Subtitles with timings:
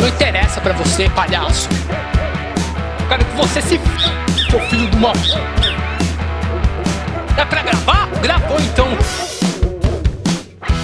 [0.00, 1.68] Não interessa pra você, palhaço.
[3.02, 4.50] Eu quero que você se f...
[4.50, 5.12] seu filho de uma...
[7.38, 8.08] É pra gravar?
[8.22, 8.86] Gravou então.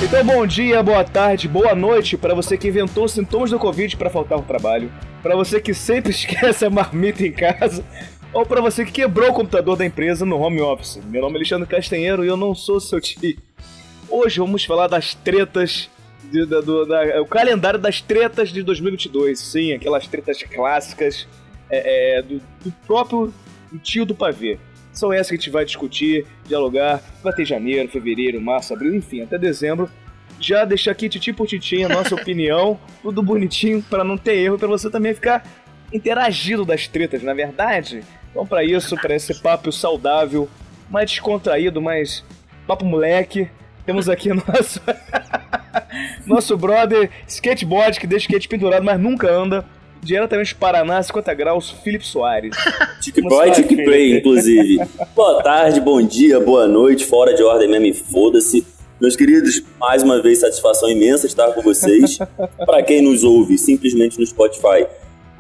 [0.03, 4.11] Então, bom dia, boa tarde, boa noite para você que inventou sintomas do Covid para
[4.11, 4.93] faltar ao trabalho,
[5.23, 7.82] para você que sempre esquece a marmita em casa,
[8.34, 11.00] ou para você que quebrou o computador da empresa no home office.
[11.07, 13.18] Meu nome é Alexandre Castanheiro e eu não sou seu tio.
[14.11, 15.89] Hoje vamos falar das tretas,
[16.25, 19.39] de, da, do, da, o calendário das tretas de 2022.
[19.39, 21.29] Sim, aquelas tretas clássicas
[21.71, 23.32] é, é, do, do próprio
[23.85, 24.59] tio do pavê.
[24.93, 27.01] São essas que a gente vai discutir, dialogar.
[27.23, 29.89] Vai ter janeiro, fevereiro, março, abril, enfim, até dezembro.
[30.40, 34.59] Já deixar aqui titi por titi a nossa opinião, tudo bonitinho para não ter erro,
[34.59, 35.47] para você também ficar
[35.92, 38.03] interagido das tretas, na é verdade.
[38.33, 40.48] Então, para isso, para esse papo saudável,
[40.89, 42.25] mais descontraído, mais
[42.67, 43.48] papo moleque,
[43.84, 44.80] temos aqui nosso
[46.27, 49.64] nosso brother skateboard que deixa o skate pendurado, mas nunca anda
[50.03, 52.56] diretamente do Paraná, 50 graus, Felipe Soares.
[53.00, 54.78] Tic boy, tic play, inclusive.
[55.14, 58.67] boa tarde, bom dia, boa noite, fora de ordem mesmo, foda-se.
[59.00, 62.19] Meus queridos, mais uma vez, satisfação imensa estar com vocês.
[62.67, 64.87] Para quem nos ouve simplesmente no Spotify,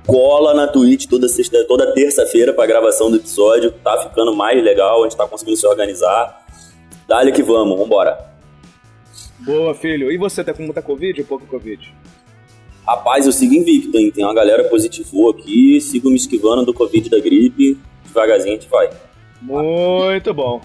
[0.06, 3.70] cola na Twitch toda sexta, toda terça-feira para gravação do episódio.
[3.70, 6.42] Tá ficando mais legal, a gente tá conseguindo se organizar.
[7.06, 8.29] Dale que vamos, vambora.
[9.40, 10.10] Boa, filho.
[10.12, 11.94] E você, tá com muita Covid ou pouco Covid?
[12.86, 14.10] Rapaz, eu sigo invicto, hein?
[14.10, 17.78] Tem uma galera positivou aqui, sigo me esquivando do Covid da gripe.
[18.04, 18.90] Devagarzinho a gente vai.
[19.40, 20.60] Muito bom.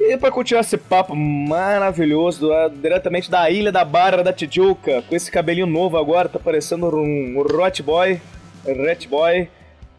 [0.00, 2.48] E para continuar esse papo maravilhoso,
[2.80, 7.42] diretamente da Ilha da Barra da Tijuca, com esse cabelinho novo agora, tá parecendo um
[7.42, 8.20] Rot Boy,
[8.64, 9.48] Rat Boy.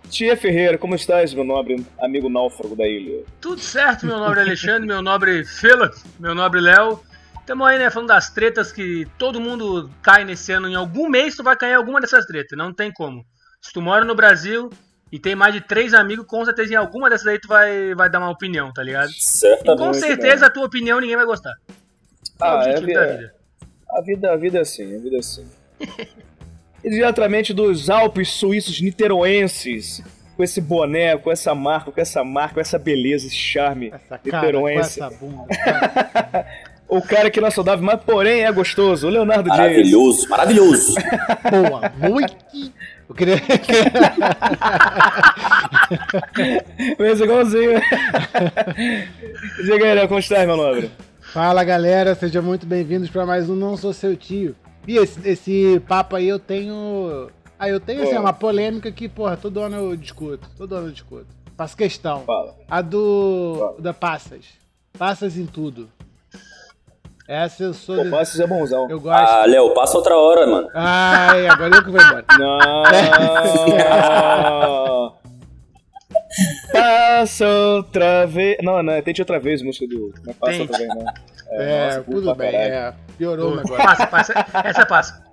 [0.09, 3.23] Tia Ferreira, como estás, meu nobre amigo náufrago da ilha?
[3.39, 6.99] Tudo certo, meu nobre Alexandre, meu nobre Felix, meu nobre Léo.
[7.49, 10.69] Estamos aí, né, falando das tretas que todo mundo cai nesse ano.
[10.69, 13.25] Em algum mês tu vai cair em alguma dessas tretas, não tem como.
[13.59, 14.69] Se tu mora no Brasil
[15.11, 18.07] e tem mais de três amigos, com certeza em alguma dessas aí tu vai, vai
[18.07, 19.09] dar uma opinião, tá ligado?
[19.13, 19.81] Certamente.
[19.81, 21.55] E com certeza a tua opinião ninguém vai gostar.
[22.39, 23.33] Ah, é, é a, vida,
[23.89, 25.47] a vida, a vida é assim, a vida é assim.
[26.83, 30.03] e diretamente dos Alpes suíços niteroenses,
[30.37, 34.19] com esse boné, com essa marca, com essa marca, com essa beleza, esse charme essa
[34.19, 34.99] cara, niteroense.
[34.99, 35.47] Com essa bunda.
[36.89, 40.29] o cara que não é saudável, mas porém é gostoso, o Leonardo Maravilhoso, James.
[40.29, 40.95] maravilhoso.
[41.49, 42.73] Boa noite.
[43.07, 43.35] Eu queria.
[46.99, 47.81] Mas igualzinho.
[49.63, 50.91] Diga aí, como está, meu nobre?
[51.21, 54.55] Fala galera, sejam muito bem-vindos para mais um Não Sou Seu Tio.
[54.87, 57.29] E esse, esse papo aí eu tenho.
[57.57, 60.47] Ah, eu tenho assim, uma polêmica que, porra, todo ano eu discuto.
[60.57, 61.27] Todo ano eu discuto.
[61.57, 62.21] Faço questão.
[62.25, 62.55] Fala.
[62.69, 63.55] A do.
[63.57, 63.75] Fala.
[63.79, 64.45] Da Passas.
[64.97, 65.89] Passas em tudo.
[67.29, 68.03] Essa eu sou.
[68.03, 68.89] De- Passos é bonzão.
[68.89, 69.15] Eu gosto.
[69.31, 70.67] Ah, Léo, passa outra hora, mano.
[70.73, 72.25] Ai, agora eu que vou embora.
[72.39, 72.83] Não.
[76.71, 78.57] Passa outra vez.
[78.63, 80.13] Não, não, tente outra vez a música do.
[80.25, 80.61] Não passa Tente.
[80.63, 81.05] outra vez, não.
[81.51, 82.51] É, nossa, tudo bem.
[82.51, 82.73] caralho.
[82.73, 83.77] É, piorou o negócio.
[83.77, 84.33] Passa, passa.
[84.63, 85.23] Essa passa.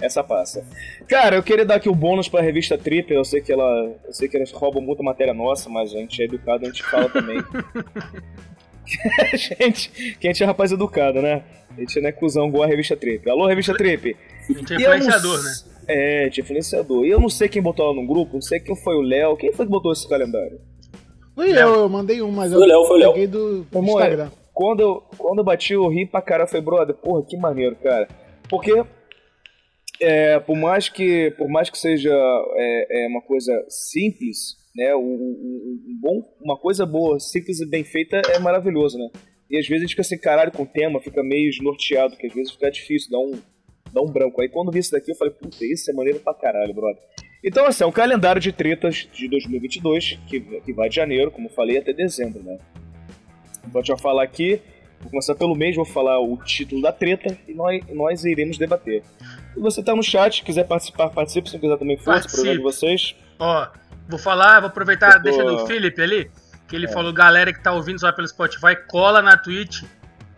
[0.00, 0.64] Essa passa.
[1.08, 3.12] Cara, eu queria dar aqui o bônus pra revista Trip.
[3.12, 3.90] Eu sei que ela.
[4.04, 6.82] Eu sei que eles roubam muita matéria nossa, mas a gente é educado, a gente
[6.84, 7.38] fala também.
[9.34, 11.44] gente, que a gente é rapaz educado, né?
[11.76, 13.28] A gente não é cuzão igual a revista Trip.
[13.30, 14.16] Alô, revista Trip!
[14.16, 15.52] A gente é eu não influenciador, né?
[15.88, 17.04] É, de influenciador.
[17.04, 19.36] E eu não sei quem botou ela no grupo, não sei quem foi o Léo.
[19.36, 20.60] Quem foi que botou esse calendário?
[21.34, 24.30] Fui eu, eu mandei um, mas Foi eu Léo, foi peguei do Instagram.
[24.52, 26.44] Quando eu, quando eu bati, eu ri pra caralho.
[26.44, 28.06] Eu falei, brother, porra, que maneiro, cara.
[28.50, 28.84] Porque,
[29.98, 34.98] é, por mais que, por mais que seja é, é uma coisa simples, né, o-
[35.00, 39.08] o- um bom, uma coisa boa, simples e bem feita é maravilhoso, né?
[39.50, 42.26] E às vezes a gente fica assim, caralho, com o tema, fica meio desnorteado, porque
[42.28, 43.32] às vezes fica difícil, dá um,
[43.92, 44.40] dá um branco.
[44.40, 47.02] Aí quando vi isso daqui, eu falei, puta, isso é maneiro pra caralho, brother.
[47.44, 51.48] Então, assim, é um calendário de tretas de 2022, que, que vai de janeiro, como
[51.48, 52.56] eu falei, até dezembro, né?
[53.66, 54.60] Então, vai falar aqui,
[55.00, 59.02] vou começar pelo mês, vou falar o título da treta e nós, nós iremos debater.
[59.54, 62.62] Se você tá no chat, quiser participar, participe, se não quiser também força, programa de
[62.62, 63.14] vocês.
[63.38, 63.66] Ó,
[64.08, 66.30] vou falar, vou aproveitar a deixa do Felipe ali,
[66.68, 66.78] que É.
[66.78, 69.82] ele falou, galera que tá ouvindo só pelo Spotify, cola na Twitch.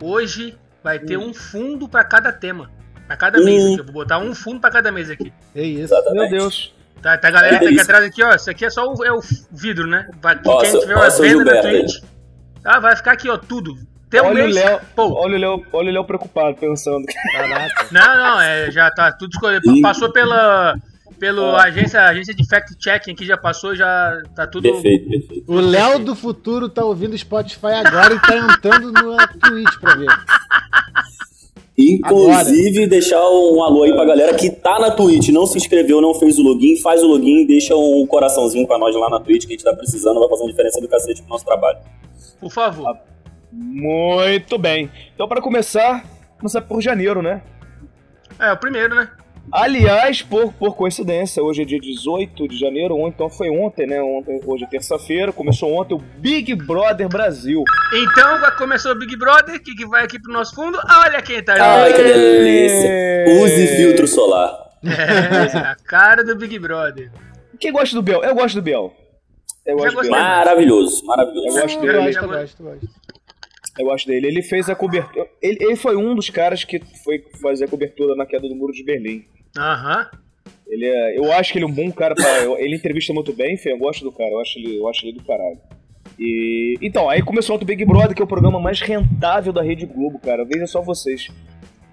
[0.01, 1.29] Hoje vai ter Hum.
[1.29, 2.69] um fundo pra cada tema.
[3.07, 3.79] Pra cada mês aqui.
[3.79, 5.31] Eu vou botar um fundo pra cada mês aqui.
[5.55, 5.93] É isso.
[5.93, 6.31] Exatamente.
[6.31, 6.73] Meu Deus.
[7.01, 8.33] Tá, tá a galera É que tá aqui atrás aqui, ó.
[8.33, 9.19] Isso aqui é só o, é o
[9.51, 10.07] vidro, né?
[10.21, 12.03] Vai, Ó, quem tiver vendas na Gilberto Twitch.
[12.63, 13.75] Ah, vai ficar aqui, ó, tudo.
[14.09, 14.55] Tem um Olha o mês.
[14.55, 17.05] Léo, Pô, olha o Léo, olha o Léo preocupado, pensando.
[17.33, 17.87] Caraca.
[17.91, 19.81] Não, não, é, já tá tudo escolhido.
[19.81, 20.75] Passou pela
[21.19, 25.51] pelo agência, agência de fact checking aqui já passou, já tá tudo Perfeito, perfeito.
[25.51, 30.07] O Léo do futuro tá ouvindo Spotify agora e tá entrando no Twitch pra ver.
[31.77, 32.89] Inclusive, Agora.
[32.89, 36.39] deixar um alô aí pra galera que tá na Twitch, não se inscreveu, não fez
[36.39, 39.47] o login, faz o login e deixa um coraçãozinho pra nós lá na Twitch que
[39.53, 41.79] a gente tá precisando, vai fazer uma diferença do cacete pro nosso trabalho.
[42.39, 42.97] Por favor.
[43.51, 44.89] Muito bem.
[45.13, 46.05] Então, para começar,
[46.37, 47.41] começar por janeiro, né?
[48.39, 49.09] É, o primeiro, né?
[49.51, 54.01] Aliás, por, por coincidência, hoje é dia 18 de janeiro, ou então foi ontem, né?
[54.01, 57.63] Ontem, hoje é terça-feira, começou ontem o Big Brother Brasil.
[57.93, 60.77] Então, começou o Big Brother, que, que vai aqui pro nosso fundo.
[61.03, 61.61] Olha quem tá aí.
[61.61, 63.43] Ai, que delícia.
[63.43, 64.65] Use filtro solar.
[64.83, 67.11] É, a cara do Big Brother.
[67.59, 68.23] Quem gosta do Biel?
[68.23, 68.93] Eu gosto do Biel.
[69.65, 70.11] Eu gosto do Biel.
[70.11, 71.47] Maravilhoso, maravilhoso.
[71.47, 71.97] Eu gosto dele.
[71.97, 73.14] Eu gosto, eu gosto, eu gosto.
[73.77, 74.27] Eu gosto dele.
[74.27, 75.27] Ele fez a cobertura.
[75.41, 78.71] Ele, ele foi um dos caras que foi fazer a cobertura na queda do muro
[78.71, 79.25] de Berlim.
[79.57, 80.09] Aham.
[80.67, 83.53] Ele é, eu acho que ele é um bom cara para ele entrevista muito bem,
[83.53, 85.59] enfim, eu gosto do cara, eu acho ele, eu acho ele do caralho.
[86.19, 89.85] E então, aí começou o Big Brother, que é o programa mais rentável da Rede
[89.85, 90.45] Globo, cara.
[90.45, 91.29] Veja só vocês.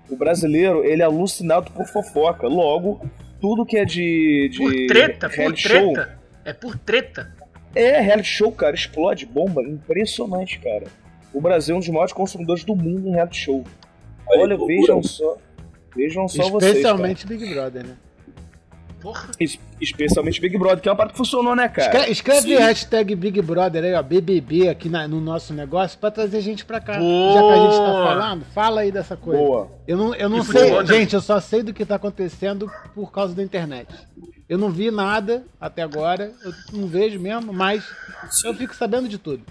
[0.09, 2.47] O brasileiro, ele é alucinado por fofoca.
[2.47, 3.01] Logo,
[3.41, 6.19] tudo que é de, de por treta, por show, treta.
[6.45, 7.35] É por treta.
[7.75, 10.85] É, reality show, cara, explode bomba, impressionante, cara.
[11.33, 13.65] O Brasil é um dos maiores consumidores do mundo em reality show.
[14.27, 15.37] Olha, Olha vejam só.
[15.95, 16.77] Vejam só vocês.
[16.77, 17.97] Especialmente Big Brother, né?
[19.01, 19.31] Porra.
[19.41, 22.09] Es especialmente Big Brother, que é uma parte que funcionou, né, cara?
[22.09, 26.41] Escreve, escreve hashtag Big Brother aí, ó, BBB aqui na, no nosso negócio pra trazer
[26.41, 26.99] gente pra cá.
[26.99, 27.35] Boa.
[27.35, 29.43] Já que a gente tá falando, fala aí dessa coisa.
[29.43, 29.69] Boa.
[29.89, 33.35] Eu não, eu não sei, gente, eu só sei do que tá acontecendo por causa
[33.35, 33.89] da internet.
[34.49, 37.85] Eu não vi nada até agora, eu não vejo mesmo, mas
[38.45, 39.43] eu fico sabendo de tudo.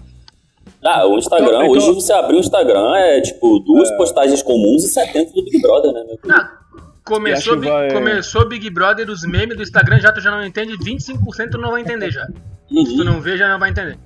[0.84, 1.94] Ah, o Instagram, então, hoje então...
[1.94, 3.96] você abrir o Instagram é tipo duas é...
[3.96, 6.04] postagens comuns e 70 do Big Brother, né?
[6.04, 6.58] Meu ah,
[7.04, 7.92] começou, Big, vai...
[7.92, 11.70] começou Big Brother, os memes do Instagram já tu já não entende, 25% tu não
[11.70, 12.26] vai entender já.
[12.70, 12.84] Uhum.
[12.84, 13.96] Se tu não vê, já não vai entender.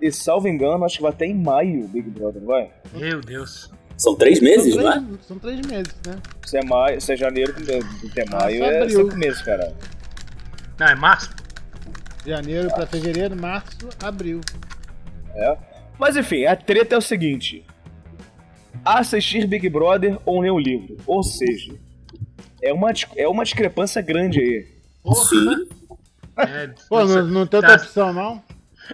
[0.00, 2.70] E salvo engano, acho que vai até em maio o Big Brother, vai?
[2.92, 3.70] Meu Deus.
[3.96, 5.18] São três meses, são três, não é?
[5.22, 6.16] São três meses, né?
[6.44, 7.54] Se é, maio, se é janeiro
[8.10, 9.72] até maio, ah, é cinco meses, cara.
[10.78, 11.30] Não, é março?
[12.26, 14.40] Janeiro pra fevereiro, março, abril.
[15.34, 15.56] É.
[15.98, 17.64] Mas enfim, a treta é o seguinte:
[18.84, 20.96] assistir Big Brother ou ler o livro.
[21.06, 21.74] Ou seja,
[22.62, 24.66] é uma, é uma discrepância grande aí.
[25.14, 25.68] Sim.
[26.38, 27.82] É, Pô, não, não tem outra tá.
[27.84, 28.42] opção, não?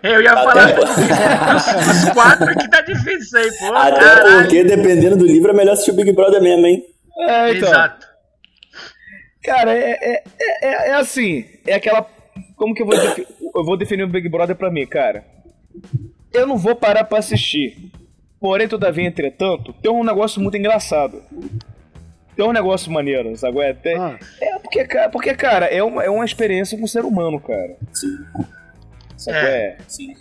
[0.03, 3.77] Eu ia falar dos, quatro aqui tá difícil isso aí, pô.
[3.77, 4.43] Até caralho.
[4.43, 6.87] porque, dependendo do livro, é melhor assistir o Big Brother mesmo, hein?
[7.19, 7.69] É, então.
[7.69, 8.07] Exato.
[9.45, 12.07] Cara, é, é, é, é assim, é aquela.
[12.57, 15.25] Como que eu vou, eu vou definir o Big Brother pra mim, cara?
[16.33, 17.91] Eu não vou parar para assistir.
[18.41, 21.23] Porém, todavia, entretanto, tem um negócio muito engraçado.
[22.35, 23.61] Tem um negócio maneiro, sabe?
[23.61, 24.19] É, tem, ah.
[24.41, 27.77] é porque, porque, cara, é uma, é uma experiência com o ser humano, cara.
[27.93, 28.19] Sim.
[29.17, 29.37] Sabe?
[29.37, 29.41] É.
[29.41, 29.77] é.
[29.87, 30.15] Sim.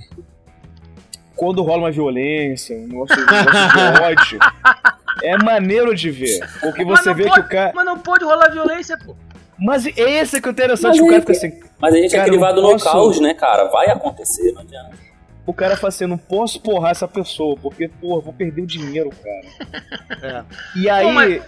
[1.35, 4.39] Quando rola uma violência, um negócio, um negócio de ódio,
[5.23, 6.47] é maneiro de ver.
[6.59, 7.71] Porque você vê pode, que o cara.
[7.73, 9.15] Mas não pode rolar violência, pô.
[9.57, 11.59] Mas esse que é interessante, mas o cara fica assim.
[11.79, 13.65] Mas a gente é crivado no caos, né, cara?
[13.69, 15.10] Vai acontecer, não adianta
[15.51, 18.67] o cara fala assim, eu não posso porrar essa pessoa, porque, porra, vou perder o
[18.67, 19.91] dinheiro, cara.
[20.21, 20.43] É.
[20.75, 21.05] E aí...
[21.05, 21.41] Pô, mas,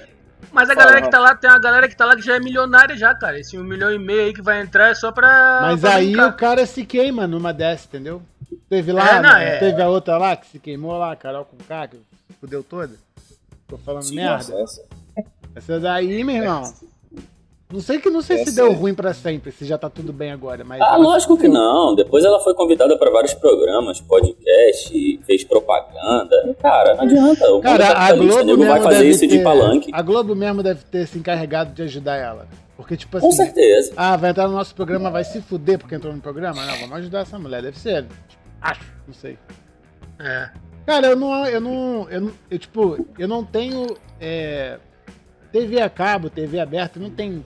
[0.52, 2.40] mas, a galera que tá lá, tem a galera que tá lá que já é
[2.40, 3.40] milionária já, cara.
[3.40, 5.60] Esse um milhão e meio aí que vai entrar é só pra...
[5.62, 6.30] Mas pra aí brincar.
[6.30, 8.22] o cara se queima numa dessa, entendeu?
[8.68, 9.60] Teve lá, é, não, é...
[9.60, 12.00] teve a outra lá que se queimou lá, Carol com K, que
[12.40, 12.96] fudeu toda.
[13.68, 14.34] Tô falando Sim, merda.
[14.34, 14.84] Nossa, essa.
[15.56, 16.74] essa daí, meu irmão...
[17.74, 20.14] Não sei que não sei Essa se deu ruim para sempre, se já tá tudo
[20.14, 20.80] bem agora, mas.
[20.80, 21.96] Ah, lógico que não.
[21.96, 26.56] Depois ela foi convidada para vários programas, podcast, fez propaganda.
[26.62, 27.52] Cara, não adianta.
[27.52, 29.28] O cara, a Globo vai fazer isso ter...
[29.28, 29.90] de palanque.
[29.92, 32.48] A Globo mesmo deve ter se encarregado de ajudar ela.
[32.78, 33.26] Porque, tipo assim.
[33.26, 33.92] Com certeza.
[33.98, 36.64] Ah, vai entrar no nosso programa, vai se fuder porque entrou no programa?
[36.64, 37.64] Não, vamos ajudar essa mulher.
[37.64, 38.06] Deve ser.
[38.62, 39.36] Acho, não sei.
[40.20, 40.48] É.
[40.86, 41.48] Cara, eu não.
[41.48, 42.08] Eu não.
[42.12, 43.98] Eu, eu tipo, eu não tenho.
[44.22, 44.78] É,
[45.52, 47.44] TV a cabo, TV aberta, não tem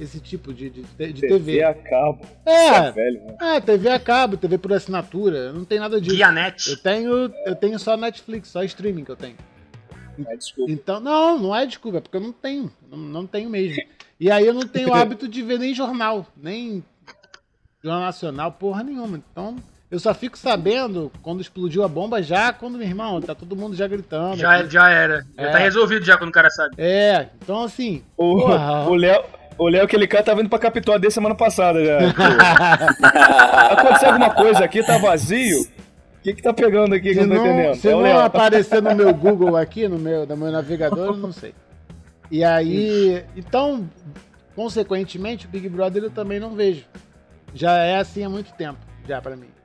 [0.00, 1.28] esse tipo de, de, de TV.
[1.28, 2.20] TV a cabo.
[2.44, 3.36] É, é, velho, né?
[3.56, 6.16] é, TV a cabo, TV por assinatura, não tem nada disso.
[6.16, 6.68] Guianet.
[6.68, 9.36] Eu tenho, eu tenho só Netflix, só streaming que eu tenho.
[10.26, 10.70] É desculpa.
[10.70, 13.82] Então, não, não é desculpa, é porque eu não tenho, não, não tenho mesmo.
[14.18, 16.84] E aí eu não tenho hábito de ver nem jornal, nem
[17.82, 19.16] jornal nacional, porra nenhuma.
[19.16, 19.56] Então,
[19.90, 23.74] eu só fico sabendo quando explodiu a bomba já, quando, meu irmão, tá todo mundo
[23.74, 24.36] já gritando.
[24.36, 25.26] Já, já era.
[25.36, 25.52] Já tá é.
[25.52, 26.76] tá resolvido já quando o cara sabe.
[26.78, 28.04] É, então assim.
[28.16, 29.24] O, o Léo.
[29.58, 31.98] O Léo, aquele cara, tava indo pra Capitó desde semana passada já.
[33.72, 35.60] Aconteceu alguma coisa aqui, tá vazio?
[35.60, 37.74] O que que tá pegando aqui que eu não tô entendendo?
[37.74, 41.30] Se é não aparecer no meu Google aqui, no meu, no meu navegador, eu não
[41.30, 41.52] sei.
[42.30, 43.90] E aí, então,
[44.56, 46.84] consequentemente, o Big Brother eu também não vejo.
[47.52, 49.59] Já é assim há muito tempo, já para mim.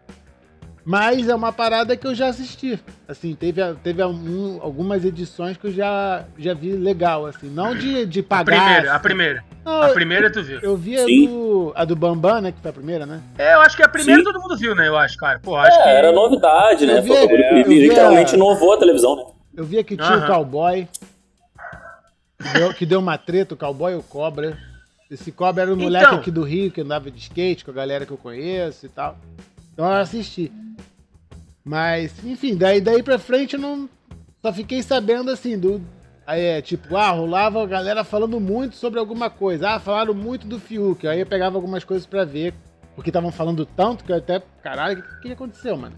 [0.85, 2.79] Mas é uma parada que eu já assisti.
[3.07, 7.49] Assim, teve, teve algum, algumas edições que eu já, já vi legal, assim.
[7.49, 8.45] Não de, de A pagar.
[8.45, 9.03] primeira, a assim.
[9.03, 9.43] primeira.
[9.65, 10.59] Não, A primeira tu viu.
[10.59, 11.25] Eu vi a Sim.
[11.27, 12.51] do, a do Bambam, né?
[12.51, 13.19] Que foi a primeira, né?
[13.35, 14.25] É, eu acho que a primeira Sim.
[14.31, 14.87] todo mundo viu, né?
[14.87, 15.39] Eu acho, cara.
[15.39, 15.89] Pô, acho que.
[15.89, 16.99] É, era novidade, né?
[16.99, 19.23] Eu vi- Foi bagulho é, que literalmente a- inovou a televisão, né?
[19.57, 20.87] Eu vi que tinha o cowboy.
[22.39, 24.55] Que deu, que deu uma treta, o cowboy e o cobra.
[25.09, 25.85] Esse cobra era um Então.
[25.85, 28.89] moleque aqui do Rio que andava de skate com a galera que eu conheço e
[28.89, 29.17] tal.
[29.73, 30.51] Então eu assisti.
[31.65, 33.89] Mas, enfim, daí, daí pra frente eu não.
[34.43, 35.81] Só fiquei sabendo assim, do.
[36.27, 39.71] É tipo, ah, rolava a galera falando muito sobre alguma coisa.
[39.71, 41.07] Ah, falaram muito do Fiuk.
[41.07, 42.53] Aí eu pegava algumas coisas pra ver.
[42.93, 44.41] Porque estavam falando tanto que eu até.
[44.61, 45.95] Caralho, o que, que aconteceu, mano?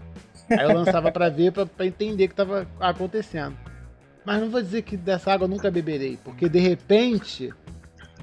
[0.50, 3.56] Aí eu lançava pra ver, pra entender o que tava acontecendo.
[4.24, 7.52] Mas não vou dizer que dessa água eu nunca beberei, porque de repente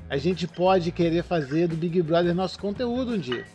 [0.10, 3.46] a gente pode querer fazer do Big Brother nosso conteúdo um dia.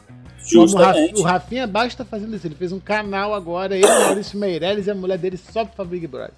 [0.41, 1.21] O, Ra- Justamente.
[1.21, 2.47] o Rafinha basta fazendo isso.
[2.47, 5.85] Ele fez um canal agora, ele, o Maurício Meirelles e a mulher dele só pra
[5.85, 6.33] Big Brother.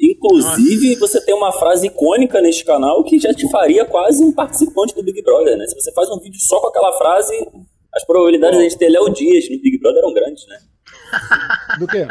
[0.00, 4.94] Inclusive, você tem uma frase icônica neste canal que já te faria quase um participante
[4.94, 5.66] do Big Brother, né?
[5.66, 7.34] Se você faz um vídeo só com aquela frase,
[7.94, 10.58] as probabilidades de a gente ter Léo Dias no Big Brother eram grandes, né?
[11.78, 12.06] Do quê?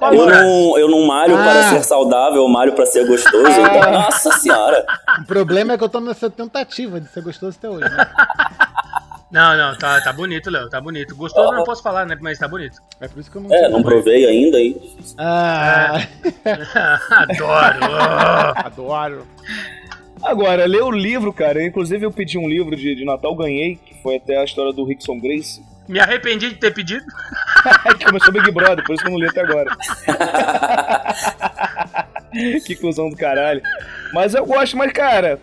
[0.00, 1.42] Eu não, eu não malho Ah.
[1.42, 3.46] para ser saudável, eu malho para ser gostoso.
[3.50, 4.84] Então, nossa senhora.
[5.22, 8.06] O problema é que eu tô nessa tentativa de ser gostoso até hoje, né?
[9.30, 11.14] Não, não, tá, tá bonito, Léo, tá bonito.
[11.14, 12.18] Gostoso eu não posso falar, né?
[12.20, 12.78] Mas tá bonito.
[13.00, 14.76] É por isso que eu não É, não provei ainda aí.
[15.16, 16.00] Ah,
[17.10, 17.96] Adoro.
[18.66, 19.26] adoro.
[20.22, 21.64] Agora, ler o livro, cara.
[21.64, 24.84] Inclusive, eu pedi um livro de, de Natal, ganhei, que foi até a história do
[24.84, 25.62] Rickson Grace.
[25.88, 27.04] Me arrependi de ter pedido.
[27.98, 29.76] que começou Big Brother, por isso que eu não li até agora.
[32.66, 33.62] que cuzão do caralho.
[34.12, 35.40] Mas eu gosto, mas, cara.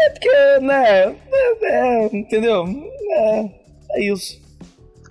[0.00, 1.00] É porque, né?
[1.00, 1.14] É,
[1.62, 2.64] é, entendeu?
[3.10, 3.50] É,
[3.92, 4.40] é isso.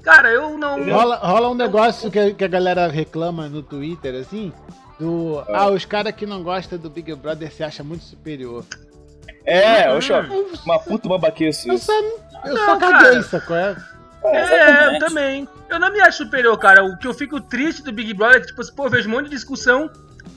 [0.04, 0.84] Cara, eu não.
[0.90, 4.54] Rola, rola um negócio que, que a galera reclama no Twitter, assim,
[5.00, 5.44] do.
[5.50, 8.64] Ah, os caras que não gostam do Big Brother se acham muito superior.
[9.46, 10.28] É, oxa,
[10.66, 11.86] uma puta babaquice Eu isso.
[11.86, 11.94] só,
[12.46, 13.04] eu Não, só cara.
[13.04, 13.56] caguei, sacou?
[13.56, 13.76] É?
[14.24, 14.94] É, Exatamente.
[15.02, 15.48] eu também.
[15.70, 16.84] Eu não me acho superior, cara.
[16.84, 19.10] O que eu fico triste do Big Brother é que, tipo, assim, pô, eu vejo
[19.10, 19.90] um monte de discussão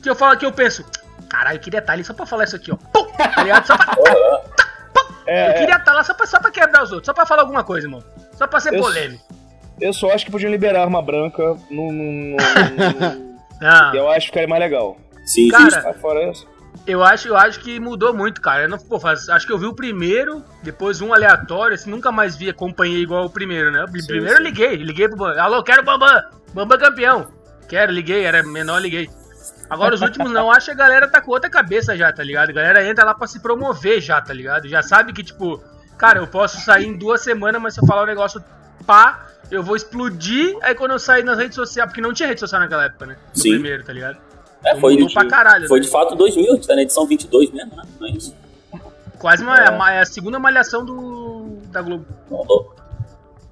[0.02, 0.84] que eu falo que eu penso,
[1.30, 2.76] caralho, eu queria estar ali só pra falar isso aqui, ó.
[2.76, 3.66] Pum, tá ligado?
[3.66, 4.40] Só pra, eu
[5.26, 7.42] É, é, queria estar lá só pra, só pra quebrar os outros, só pra falar
[7.42, 8.02] alguma coisa, irmão.
[8.34, 9.24] Só pra ser Eu- polêmico.
[9.80, 11.92] eu só acho que podiam liberar arma branca no.
[11.92, 13.94] no- no- no- Não.
[13.94, 14.96] eu acho que ficaria mais legal.
[15.26, 15.82] Sim, Cara.
[15.84, 16.48] Mas fora isso.
[16.86, 18.62] Eu acho, eu acho que mudou muito, cara.
[18.62, 22.10] Eu não, pô, faz- acho que eu vi o primeiro, depois um aleatório, assim, nunca
[22.10, 23.84] mais vi, acompanhei igual o primeiro, né?
[23.84, 24.42] O Sim, primeiro eu sim.
[24.44, 25.42] liguei, liguei pro Bambam.
[25.44, 26.22] Alô, quero Bambam!
[26.54, 27.28] Bambam campeão!
[27.68, 29.10] Quero, liguei, era menor, liguei.
[29.70, 32.50] Agora os últimos não, acho que a galera tá com outra cabeça já, tá ligado?
[32.50, 34.68] A galera entra lá pra se promover já, tá ligado?
[34.68, 35.62] Já sabe que, tipo,
[35.96, 38.42] cara, eu posso sair em duas semanas, mas se eu falar um negócio
[38.84, 40.56] pá, eu vou explodir.
[40.62, 43.16] Aí quando eu sair nas redes sociais, porque não tinha rede social naquela época, né?
[43.34, 43.50] No Sim.
[43.50, 44.18] primeiro, tá ligado?
[44.64, 45.86] É, foi, pra caralho, foi né?
[45.86, 47.82] de fato 2000, tá na edição 22 mesmo, né?
[47.98, 48.34] Não é isso?
[49.18, 49.70] Quase uma, é.
[49.70, 52.06] uma- é a segunda malhação do, da Globo.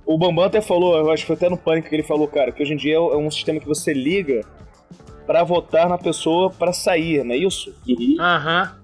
[0.05, 2.51] O Bambam até falou, eu acho que foi até no Pânico que ele falou, cara,
[2.51, 4.43] que hoje em dia é um sistema que você liga
[5.29, 7.75] pra votar na pessoa pra sair, não é isso?
[7.87, 8.17] Uhum.
[8.19, 8.75] Aham.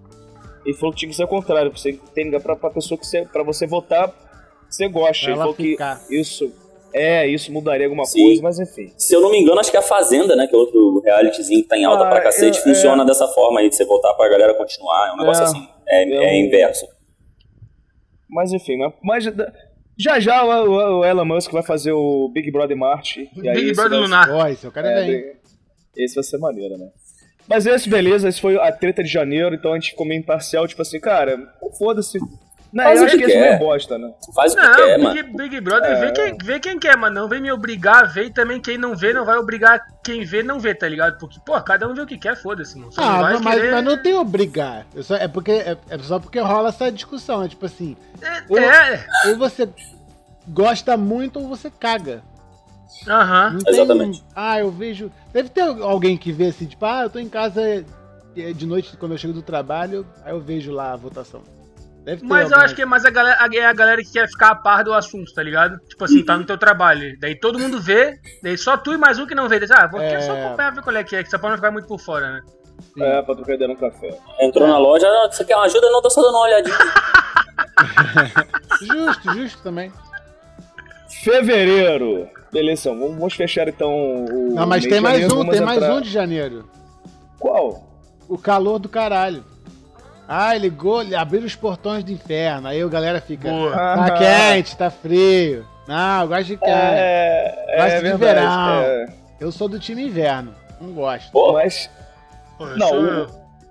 [0.64, 2.98] Ele falou que tinha que ser o contrário, você tem que ligar pra, pra pessoa
[2.98, 4.12] que você, pra você votar,
[4.68, 5.24] você gosta.
[5.24, 6.06] Pra Ele ela falou ficar.
[6.06, 6.52] que isso,
[6.92, 8.22] é, isso mudaria alguma Sim.
[8.24, 8.92] coisa, mas enfim.
[8.96, 10.46] Se eu não me engano, acho que a Fazenda, né?
[10.46, 13.60] Que é outro realityzinho que tá em alta Ah, pra cacete, eu- funciona dessa forma
[13.60, 15.08] aí, de você voltar pra galera continuar.
[15.08, 15.46] É um negócio É.
[15.46, 15.68] assim.
[15.88, 16.86] É, Eu- é inverso.
[18.28, 19.24] Mas enfim, mas,
[19.98, 23.30] já já o, o Elon Musk vai fazer o Big Brother Marte.
[23.36, 24.30] e aí Big Brother vai- Lunar.
[24.30, 25.24] Ó, esse é o cara É, vem.
[25.96, 26.88] Esse vai ser maneiro, né?
[27.46, 30.66] Mas esse, beleza, esse foi a treta de janeiro, então a gente ficou meio imparcial,
[30.66, 31.38] tipo assim, cara,
[31.78, 32.18] foda-se.
[32.72, 34.12] Não, Faz eu o acho que não é bosta, né?
[34.34, 35.36] Faz o que Não, quer, Big, mano.
[35.36, 36.00] Big Brother É.
[36.06, 37.20] vê, quem, vê quem quer, mano.
[37.20, 40.24] Não vem me obrigar a ver e também quem não vê não vai obrigar quem
[40.24, 41.16] vê não vê, tá ligado?
[41.20, 42.90] Porque, pô, cada um vê o que quer, foda-se, mano.
[42.90, 43.70] Só não Ah, não, mas, querer...
[43.74, 44.84] mas não tem obrigar.
[44.92, 47.44] Eu só- é, porque, é, é só porque rola essa discussão.
[47.44, 49.68] É tipo assim, É, é, ou você
[50.48, 52.22] gosta muito ou você caga.
[53.08, 53.58] Aham.
[53.64, 54.20] Tem Exatamente.
[54.20, 55.10] um- ah, eu vejo.
[55.32, 57.84] Deve ter alguém que vê assim, tipo, ah, eu tô em casa
[58.36, 61.42] é, de noite quando eu chego do trabalho, aí eu vejo lá a votação.
[62.04, 64.02] Deve ter Mas eu alguém acho que é mais a galera, a- é a galera
[64.02, 65.78] que quer ficar a par do assunto, tá ligado?
[65.88, 67.16] Tipo assim, tá no teu trabalho.
[67.18, 69.58] Daí todo mundo vê, daí só tu e mais um que não vê.
[69.58, 70.20] Daí, ah, vou É.
[70.20, 72.30] só acompanhar ver qual é que é, que só pra não ficar muito por fora,
[72.32, 72.40] né?
[72.92, 73.02] Sim.
[73.02, 74.18] É, pra trocar ideia no café.
[74.40, 75.88] Entrou na loja, "Ah, você quer uma ajuda?
[75.90, 76.76] Não, tô só dando uma olhadinha.
[78.80, 79.92] Justo, justo também.
[81.24, 82.28] Fevereiro.
[82.52, 83.90] Beleza, vamos, vamos fechar então
[84.24, 84.54] o.
[84.54, 86.68] Não, mas mês tem mais janeiro, um, tem mais entrar- um de janeiro.
[87.40, 87.82] Qual?
[88.28, 89.42] O calor do caralho.
[90.28, 92.68] Ah, ligou, abriram os portões do inferno.
[92.68, 93.48] Aí a galera fica.
[93.50, 93.72] Boa.
[93.72, 95.66] Tá Ah, quente, tá frio.
[95.88, 96.70] Não, eu gosto de quente.
[96.70, 98.18] É, É Gosto de verdade.
[98.18, 98.80] verão.
[98.82, 99.06] é.
[99.40, 100.54] Eu sou do time inverno.
[100.80, 101.30] Não gosto.
[101.32, 101.90] Pô, Mas
[102.56, 103.26] Pô, eu, Não, sou, o-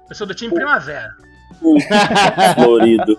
[0.09, 1.09] eu sou do time primavera.
[2.55, 3.17] florido.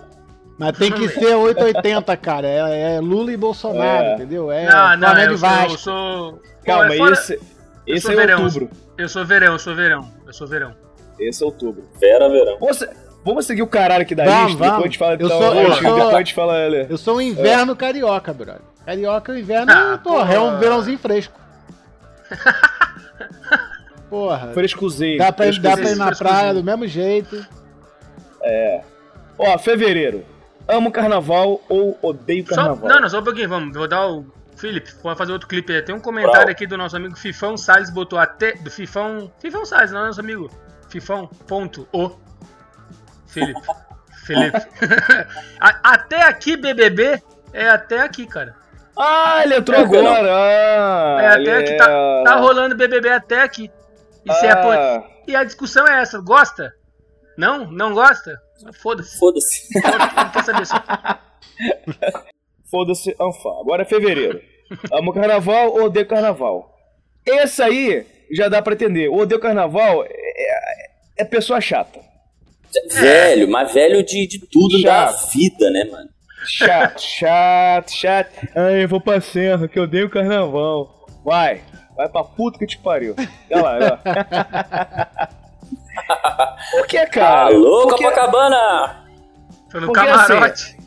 [0.57, 2.47] Mas tem que ser 880, cara.
[2.47, 4.13] É, é Lula e Bolsonaro, É.
[4.15, 4.49] entendeu?
[4.51, 5.71] É não, não, Flamengo eu e sou, Vasco.
[5.73, 6.31] eu sou.
[6.33, 7.39] Pô, calma, é fora- esse,
[7.85, 8.43] esse sou é verão.
[8.43, 8.69] outubro.
[8.97, 10.09] Eu sou verão, eu sou verão.
[10.25, 10.73] Eu sou verão.
[11.19, 11.83] Esse é outubro.
[11.99, 12.57] Vera, verão.
[12.59, 12.85] Vamos,
[13.25, 14.83] vamos seguir o caralho aqui da Vamos, lista, depois vamos.
[14.83, 16.87] a gente fala Eu então, sou- eu depois sou- a gente fala ele.
[16.89, 18.61] Eu sou um inverno carioca, brother.
[18.85, 21.37] Carioca é o inverno, Ah, porra, é um verãozinho fresco.
[24.09, 24.51] Porra.
[24.53, 25.17] Frescozinho.
[25.17, 25.97] Dá pra, dá pra ir frescozinho.
[25.97, 26.37] na frescozinho.
[26.39, 27.45] praia do mesmo jeito.
[29.37, 30.23] Ó, fevereiro.
[30.67, 32.89] Amo carnaval ou odeio Só, carnaval?
[32.89, 33.75] não, não, só um pouquinho, vamos.
[33.75, 34.25] Vou dar o.
[34.55, 35.81] Felipe, pode fazer outro clipe aí.
[35.81, 36.51] Tem um comentário Brau.
[36.51, 38.53] aqui do nosso amigo Fifão Salles, botou até.
[38.53, 39.31] Do Fifão.
[39.39, 40.49] Fifão Salles, não é nosso amigo.
[40.89, 42.11] Fifão, ponto, o.
[43.27, 43.59] Felipe.
[44.25, 44.57] Felipe.
[45.83, 47.21] Até aqui, BBB,
[47.53, 48.55] é até aqui, cara.
[48.97, 50.31] Ah, ele entrou É, agora.
[50.31, 53.69] Ah, É até aqui, tá, tá rolando BBB até aqui.
[54.25, 56.73] E, se é Ah, e a discussão é essa, gosta?
[57.37, 57.69] Não?
[57.71, 58.39] Não gosta?
[58.81, 59.17] Foda-se.
[59.19, 59.67] Foda-se.
[60.15, 60.83] Não quer saber só.
[62.69, 63.15] Foda-se.
[63.19, 64.41] Agora é fevereiro.
[64.91, 66.73] Amo carnaval ou odeio carnaval?
[67.25, 69.09] Esse aí já dá pra entender.
[69.09, 70.85] O odeio carnaval é, é-
[71.17, 71.99] é pessoa chata.
[72.91, 75.31] Velho, mas velho de, de tudo da Chato.
[75.31, 76.09] vida, né, mano?
[76.45, 78.31] Chato, chato, chato.
[78.55, 81.07] Ai, eu vou pra serra, que eu odeio carnaval.
[81.23, 81.61] Vai,
[81.95, 83.15] vai pra puta que te pariu.
[83.49, 85.29] Olha lá, olha lá.
[86.71, 87.47] Por que, cara?
[87.47, 89.05] Alô, Porque Copacabana!
[89.71, 90.77] Foi no Porque, camarote.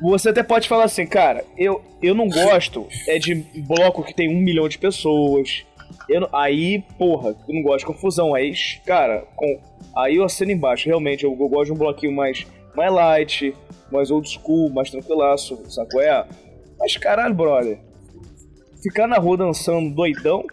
[0.00, 3.34] Você até pode falar assim, cara, eu, eu não gosto é de
[3.66, 5.64] bloco que tem um milhão de pessoas.
[6.08, 8.34] Eu aí, porra, eu não gosto de confusão.
[8.34, 8.52] Aí,
[8.86, 9.60] cara, com,
[9.96, 10.88] aí eu assino embaixo.
[10.88, 12.46] Realmente, eu, eu gosto de um bloquinho mais,
[12.76, 13.54] mais light,
[13.90, 15.60] mais old school, mais tranquilaço,
[15.90, 16.24] qual é?
[16.78, 17.80] Mas caralho, brother.
[18.82, 20.44] Ficar na rua dançando doidão,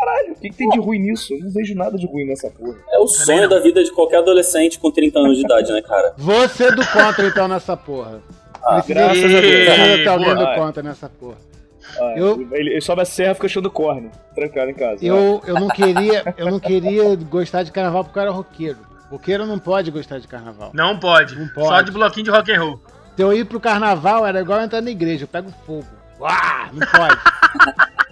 [0.00, 1.32] caralho, o que, que tem de ruim nisso?
[1.34, 2.76] Eu não vejo nada de ruim nessa porra.
[2.92, 6.14] É o sonho da vida de qualquer adolescente com 30 anos de idade, né, cara?
[6.16, 8.20] Você do contra, então, nessa porra.
[8.64, 9.40] Ah, graças a Deus.
[9.40, 11.36] Precisa ter alguém do contra nessa porra.
[11.98, 15.04] Ah, Eu- ele, ele sobe a serra e fica achando corne, trancado em casa.
[15.04, 18.78] Eu, eu não queria, eu não queria gostar de carnaval porque eu era roqueiro.
[19.10, 20.70] Roqueiro não pode gostar de carnaval.
[20.72, 21.36] Não pode.
[21.36, 21.66] Não pode.
[21.66, 22.80] Só de bloquinho de rock and roll.
[23.16, 25.84] Se eu ir pro carnaval, era igual entrar na igreja, eu pego fogo.
[26.20, 27.18] Uá, não pode.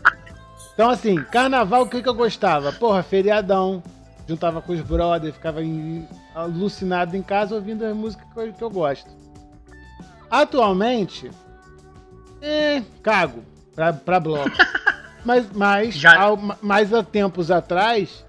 [0.79, 2.71] então, assim, carnaval, o que, que eu gostava?
[2.73, 3.83] Porra, feriadão.
[4.29, 8.63] Juntava com os brothers, ficava em- alucinado em casa ouvindo as músicas que eu, que
[8.63, 9.11] eu gosto.
[10.31, 11.31] Atualmente,
[12.41, 13.43] é, cago
[13.75, 14.51] pra, pra bloco.
[15.25, 18.25] mas, mas, Já- ao- mais há tempos atrás,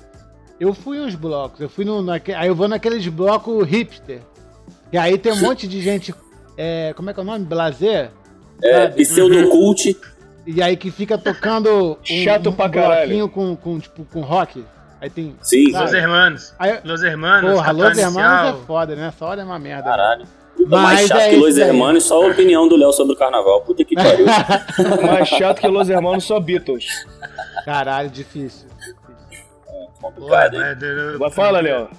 [0.60, 1.60] eu fui uns blocos.
[1.60, 4.22] Eu fui no, naque- aí eu vou naqueles blocos hipster.
[4.92, 6.16] E aí tem um monte de gente.
[6.58, 7.46] é, como é que é o nome?
[7.46, 8.10] Blazer?
[8.64, 9.96] É, pseudocult.
[10.52, 14.66] E aí que fica tocando um, Chato um pra bloquinho com, com, tipo, com rock.
[15.00, 15.36] Aí tem.
[15.42, 15.84] Sim, Sabe?
[15.86, 16.56] Los Hermanos.
[16.60, 17.52] Aí, Los Hermanos.
[17.52, 18.48] porra, Los Hermanos Inicial.
[18.64, 19.08] é foda, né?
[19.08, 19.84] Essa hora é uma merda.
[19.90, 20.26] caralho.
[20.58, 21.58] Puta, Mas mais chato é que Los.
[21.58, 23.62] Hermanos, só a opinião do Léo sobre o carnaval.
[23.62, 24.26] Puta que pariu.
[25.08, 26.86] Mais chato que Los Hermanos só Beatles.
[27.64, 28.68] Caralho, difícil.
[30.02, 31.18] Complicado, hein?
[31.20, 31.90] Mas fala, Léo.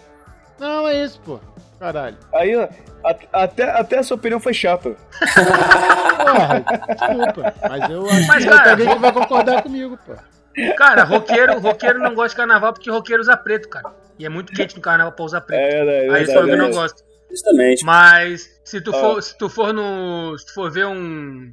[0.58, 1.38] Não, é isso, pô.
[1.80, 2.16] Caralho.
[2.34, 2.52] Aí,
[3.32, 4.94] até, até a sua opinião foi chata.
[6.18, 6.64] Porra,
[6.94, 7.54] desculpa.
[7.68, 10.12] Mas eu acho Mas, que cara, alguém que vai concordar comigo, pô.
[10.76, 13.94] Cara, roqueiro, roqueiro não gosta de carnaval porque roqueiro usa preto, cara.
[14.18, 15.58] E é muito quente no carnaval pra usar preto.
[15.60, 16.32] É verdade, é Aí verdade.
[16.32, 16.70] só que eu não é.
[16.72, 17.02] gosto.
[17.30, 17.84] Justamente.
[17.84, 19.00] Mas se tu Ah.
[19.00, 21.50] for, se tu for no, se tu for ver um,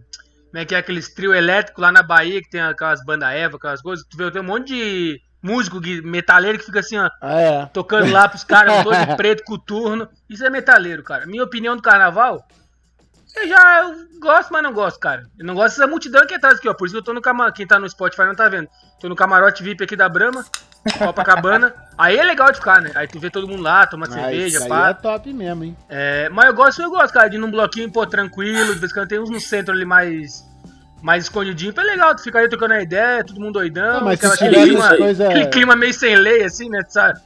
[0.51, 3.55] como é que é aqueles trio elétrico lá na Bahia que tem aquelas bandas Eva,
[3.57, 7.39] aquelas coisas, tu vê tem um monte de músico metaleiro que fica assim, ó, Ah,
[7.41, 7.65] é.
[7.67, 10.07] tocando lá pros caras todo de preto coturno.
[10.29, 11.25] Isso é metaleiro, cara.
[11.25, 12.45] Minha opinião do carnaval,
[13.35, 15.23] eu já eu gosto, mas não gosto, cara.
[15.37, 16.73] Eu não gosto dessa multidão que é atrás aqui, ó.
[16.73, 17.57] Por isso que eu tô no camarote.
[17.57, 18.67] Quem tá no Spotify não tá vendo.
[18.99, 20.43] Tô no camarote VIP aqui da Brahma,
[20.97, 21.71] Copacabana.
[21.97, 22.91] Aí é legal de ficar, né?
[22.95, 24.89] Aí tu vê todo mundo lá, toma Mas cerveja, isso pá.
[24.89, 25.77] é top mesmo, hein?
[25.89, 28.91] É, mas eu gosto, eu gosto, cara, de ir num bloquinho, pô, tranquilo, de vez
[28.91, 30.43] em quando tem uns no centro ali mais,
[31.01, 34.19] mais escondidinho, é legal, tu fica aí trocando a ideia, todo mundo doidão, Não, mas
[34.19, 37.19] se aquela- aquele, clima, coisas- aquele clima meio sem lei, assim, né, sabe?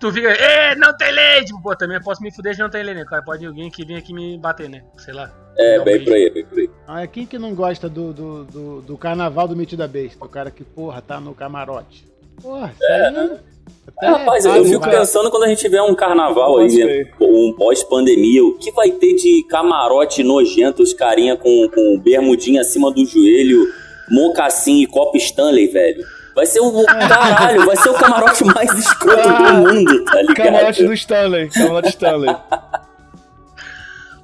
[0.00, 2.70] Tu fica, é, não tem lei, tipo, pô, também eu posso me fuder de não
[2.70, 5.30] tem lei, né, cara, pode alguém que vir aqui me bater, né, sei lá.
[5.56, 6.04] É, bem beijo.
[6.06, 6.70] por aí, bem por aí.
[6.86, 10.24] Ah, quem que não gosta do, do, do, do carnaval do Metida Besta?
[10.24, 12.04] O cara que, porra, tá no camarote.
[12.42, 13.38] Porra, isso aí.
[13.86, 14.98] Até rapaz, eu fico cara.
[14.98, 17.14] pensando quando a gente tiver um carnaval aí, ser.
[17.20, 22.90] um pós-pandemia, o que vai ter de camarote nojento, os carinha com, com bermudinha acima
[22.90, 23.66] do joelho,
[24.10, 26.04] mocassim e copo Stanley, velho.
[26.34, 30.46] Vai ser o caralho, vai ser o camarote mais escroto do mundo, tá ligado?
[30.46, 31.48] Camarote do Stanley.
[31.50, 32.36] Camarote Stanley.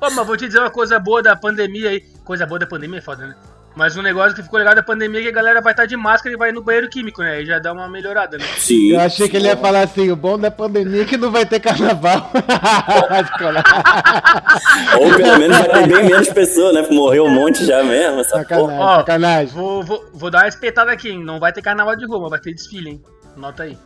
[0.00, 2.98] Pô, mas vou te dizer uma coisa boa da pandemia aí, coisa boa da pandemia
[2.98, 3.36] é foda, né?
[3.80, 5.96] Mas um negócio que ficou legal da pandemia é que a galera vai estar de
[5.96, 7.36] máscara e vai no banheiro químico, né?
[7.36, 8.44] Aí já dá uma melhorada, né?
[8.58, 8.92] Sim.
[8.92, 11.46] Eu achei que ele ia falar assim, o bom da pandemia é que não vai
[11.46, 12.28] ter carnaval.
[15.00, 16.86] Ou pelo menos vai ter bem menos pessoas, né?
[16.90, 18.20] Morreu um monte já mesmo.
[18.20, 18.44] Essa porra.
[18.44, 19.54] sacanagem, Ó, sacanagem.
[19.54, 21.24] Vou, vou, vou dar uma espetada aqui, hein?
[21.24, 23.02] Não vai ter carnaval de Roma, vai ter desfile, hein?
[23.34, 23.78] Anota aí.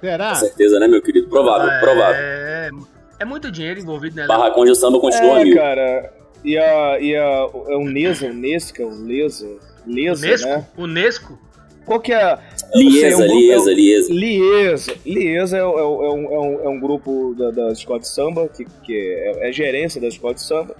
[0.00, 0.30] Será?
[0.30, 1.28] Com certeza, né, meu querido?
[1.28, 2.16] Provável, é, provável.
[2.18, 2.70] É,
[3.20, 4.26] é muito dinheiro envolvido, né?
[4.26, 5.56] Barracão de samba continua É, mil.
[5.56, 6.23] cara.
[6.44, 6.98] E a.
[7.00, 9.48] E a é o Nesa, o Nesca, o Lesa.
[9.86, 10.48] Lesa, Unesco?
[10.48, 10.66] né?
[10.78, 11.38] Unesco?
[11.86, 12.38] Qual que é.
[12.74, 14.12] Liesa, é um grupo- Liesa, Liesa.
[14.12, 14.94] Liesa.
[15.04, 18.48] Liesa é, é é um, é, um, é um grupo da, da escola de samba,
[18.48, 20.76] que, que é, é gerência da escola de samba.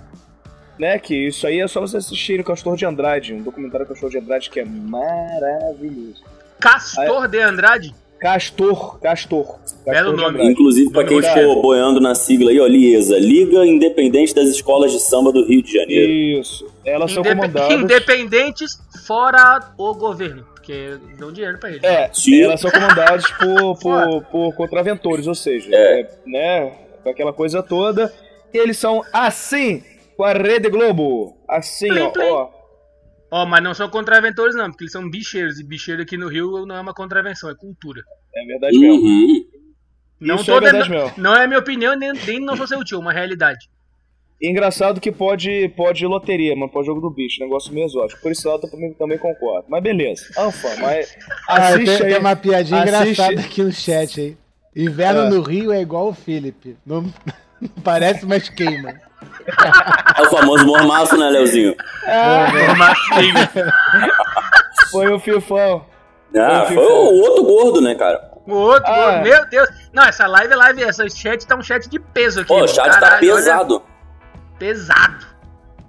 [0.76, 4.10] Né, que isso aí é só você assistir o Castor de Andrade, um documentário Castor
[4.10, 6.24] de Andrade que é maravilhoso.
[6.58, 7.94] Castor de Andrade?
[8.28, 9.58] Castor, Castor.
[9.84, 10.50] Castor nome.
[10.50, 14.98] Inclusive, pra quem for boiando na sigla aí, ó, Liesa, Liga Independente das Escolas de
[15.00, 16.40] Samba do Rio de Janeiro.
[16.40, 16.66] Isso.
[16.86, 17.74] Elas são Indep- comandadas.
[17.82, 21.84] Independentes fora o governo, porque dão dinheiro pra eles.
[21.84, 22.40] É, Sim.
[22.44, 26.00] elas são comandadas por, por, por contraventores, ou seja, É.
[26.00, 28.10] é, né, com aquela coisa toda.
[28.54, 29.82] E eles são assim
[30.16, 31.36] com a Rede Globo.
[31.46, 32.24] Assim, Plim, ó, plim.
[32.30, 32.48] ó.
[33.36, 35.58] Ó, mas não são contraventores, não, porque eles são bicheiros.
[35.58, 38.00] E bicheiro aqui no Rio não é uma contravenção, é cultura.
[38.32, 39.02] É verdade mesmo.
[39.04, 39.44] Uhum.
[40.20, 41.14] Não, Isso tô é verdade dando- mesmo.
[41.22, 43.68] não é minha opinião, nem, nem não sou seu tio, é uma realidade.
[44.40, 48.20] Engraçado que pode, pode loteria, mas pode jogo do bicho, negócio meio exótico.
[48.22, 49.66] Por esse lado eu também, também concordo.
[49.68, 50.26] Mas beleza.
[50.38, 51.16] Anfa, mas
[51.48, 52.12] Ah, assiste tem, aí.
[52.12, 54.38] tem uma piadinha assiste- engraçada aqui no chat, hein?
[54.76, 55.30] Inverno Ah.
[55.30, 56.76] no Rio é igual o Felipe.
[56.86, 57.04] Não
[57.82, 58.94] parece, mas queima.
[60.16, 61.74] É o famoso mormaço, né, Leozinho?
[64.90, 65.84] Foi o Fifão.
[66.36, 68.32] Ah, Foi foi o outro gordo, né, cara?
[68.46, 69.20] O outro, Ah.
[69.22, 69.68] meu Deus.
[69.92, 72.48] Não, essa live é live, essa chat tá um chat de peso aqui.
[72.48, 73.82] Pô, o chat tá Caralho, olha, pesado.
[74.58, 75.26] pesado.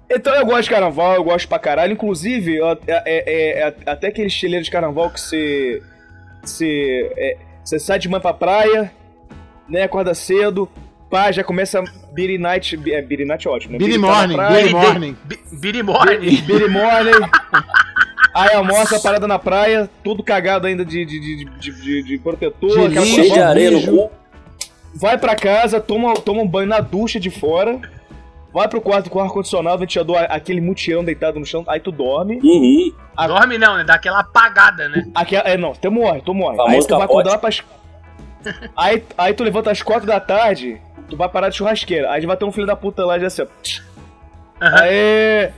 [0.08, 1.92] Então eu gosto de carnaval, eu gosto pra caralho.
[1.92, 5.82] Inclusive, ó, é, é- é- até aquele estileiro de carnaval que você.
[6.42, 7.12] Você.
[7.18, 8.92] é, você sai de manhã pra praia,
[9.68, 9.82] né?
[9.82, 10.70] Acorda cedo,
[11.16, 12.78] pá, já começa Beery Night.
[12.92, 13.78] É, Beery Night é ótimo, né?
[13.78, 15.16] Billy Beery tá Morning, Billy Morning.
[15.24, 16.40] Bi- Billy Morning.
[16.42, 17.30] Beery Morning.
[18.34, 22.18] Aí almoça a parada na praia, tudo cagado ainda de, de, de, de, de- de
[22.18, 24.10] protetor, De aquela lixo, Cheio de areia no cu.
[24.94, 27.80] vai pra casa, toma, toma um banho na ducha de fora,
[28.52, 32.38] vai pro quarto com ar-condicionado, ventilador, aquele mutirão deitado no chão, aí tu dorme.
[32.44, 32.92] Uhum.
[33.16, 33.84] A- Dorme não, né?
[33.84, 35.06] Dá aquela apagada, né?
[35.14, 36.56] Aqui, é, não, tu morre, tu morre.
[36.58, 37.62] Famoso Aí tu vai acordar pras...
[38.76, 42.10] aí, aí tu levanta às quatro da tarde, tu vai parar de churrasqueira.
[42.10, 43.46] Aí vai ter um filho da puta lá, já assim, ó.
[44.64, 44.80] Aham.
[44.82, 45.50] Aí,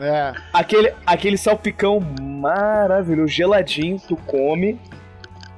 [0.00, 0.32] É.
[0.52, 4.78] aquele, aquele salpicão maravilhoso, geladinho, tu come.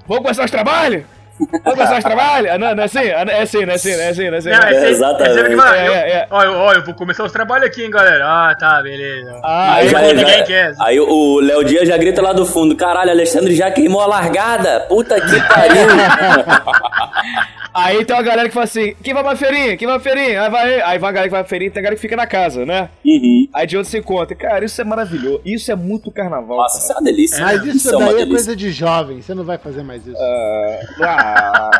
[0.06, 1.04] Vamos começar os trabalhos?
[1.38, 2.50] Vamos começar os trabalhos?
[2.50, 3.10] Ah, não, não é assim?
[3.10, 4.50] Ah, não É assim, não é assim, não é assim, não é assim.
[4.50, 5.34] Não, é, É, exatamente.
[5.34, 6.26] sempre que fala, É, é, é.
[6.30, 8.24] Ó, eu, ó, eu vou começar os trabalhos aqui, hein, galera.
[8.26, 9.40] Ah, tá, beleza.
[9.42, 10.74] Ah, Aí, já, ninguém quer.
[10.80, 14.80] aí o Léo Dias já grita lá do fundo: caralho, Alexandre já queimou a largada.
[14.80, 15.86] Puta que pariu.
[17.74, 19.76] aí tem uma galera que fala assim: quem vai pra feirinha?
[19.76, 20.42] Quem vai pra feirinha?
[20.42, 22.02] Aí vai, aí vai a galera que vai pra feirinha e tem a galera que
[22.02, 22.88] fica na casa, né?
[23.04, 23.48] uhum.
[23.52, 24.34] Aí de onde se encontra.
[24.36, 25.40] Cara, isso é maravilhoso.
[25.44, 26.58] Isso é muito carnaval.
[26.58, 27.40] Nossa, isso é uma delícia.
[27.44, 28.34] Mas isso, é uma daí é delícia.
[28.34, 29.22] coisa de jovem.
[29.22, 30.16] Você não vai fazer mais isso.
[31.02, 31.70] Ah,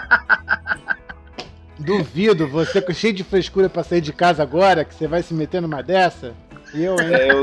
[1.78, 5.32] Duvido, você com cheio de frescura pra sair de casa agora, que você vai se
[5.32, 6.34] meter numa dessa.
[6.74, 7.14] Eu, hein?
[7.14, 7.42] é, eu,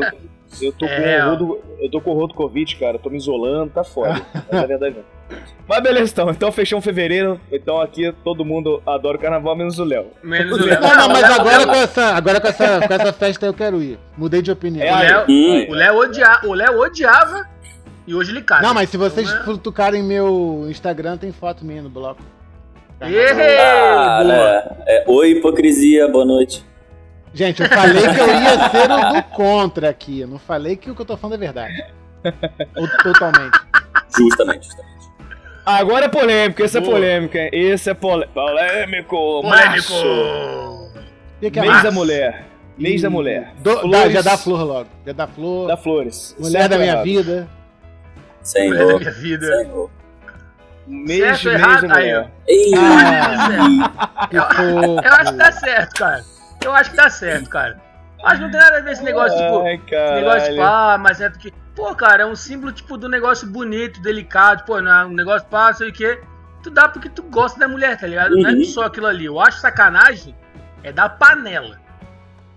[0.62, 1.30] eu, tô com É, o ó.
[1.32, 3.00] rodo, eu tô com o rodo Covid, cara.
[3.00, 4.22] Tô me isolando, tá foda.
[4.52, 5.17] Mas é verdade mesmo.
[5.68, 6.30] Mas beleza, então.
[6.30, 7.40] Então fechamos fevereiro.
[7.52, 10.08] Então aqui todo mundo adora o carnaval, menos o Léo.
[10.24, 10.80] Menos o Léo.
[10.82, 14.00] Não, não, mas agora com essa, agora com essa, com essa festa eu quero ir.
[14.18, 14.86] Mudei de opinião.
[14.86, 15.28] É, O.
[15.28, 17.46] Léo, o Léo odia, o Léo odiava
[18.08, 18.62] e hoje ele caga.
[18.66, 22.22] Não, mas se vocês Então, é- futucarem meu Instagram, tem foto minha no bloco.
[23.02, 24.78] Ah, né?
[24.88, 26.66] É, Oi, hipocrisia, boa noite.
[27.34, 30.22] Gente, eu falei que eu ia ser o do contra aqui.
[30.22, 31.86] Eu não falei que o que eu tô falando é verdade.
[32.76, 33.60] Ou Totalmente.
[34.18, 34.97] Justamente, justamente.
[35.70, 37.50] Agora é polêmico, esse é polêmico, hein?
[37.52, 39.42] Esse é polê- polêmico.
[39.42, 40.92] Polêmico.
[41.42, 41.84] Que, que é Mês mais?
[41.84, 42.46] da mulher.
[42.78, 43.52] Mês da mulher.
[43.60, 44.90] Do- dá, Flores já dá flor logo.
[45.06, 45.68] Já dá flor.
[45.68, 46.36] Da Flores.
[46.40, 47.04] Mulher Certo da minha errado?
[47.04, 47.32] vida.
[47.34, 49.00] Mulher da Senhor.
[49.00, 49.48] minha vida.
[49.58, 49.92] Senhor.
[50.88, 51.88] Mês, Certo mês errado?
[51.90, 52.32] da Aí, mulher.
[52.48, 54.28] Ei, Ah.
[54.32, 56.24] Eu acho que tá certo, cara.
[56.64, 57.78] Eu acho que tá certo, cara.
[58.24, 60.64] Acho que não tem nada a ver esse negócio, tipo, Ai, esse negócio, tipo, caralho.
[60.64, 61.54] ah, mas é porque.
[61.78, 65.48] Pô, cara, é um símbolo, tipo, do negócio bonito, delicado, pô, não é um negócio
[65.48, 66.20] pá, sei o quê.
[66.64, 68.36] Tu dá porque tu gosta da mulher, tá ligado?
[68.36, 68.66] Não é Uhum.
[68.66, 69.26] só aquilo ali.
[69.26, 70.36] Eu acho sacanagem
[70.84, 71.78] é dar panela.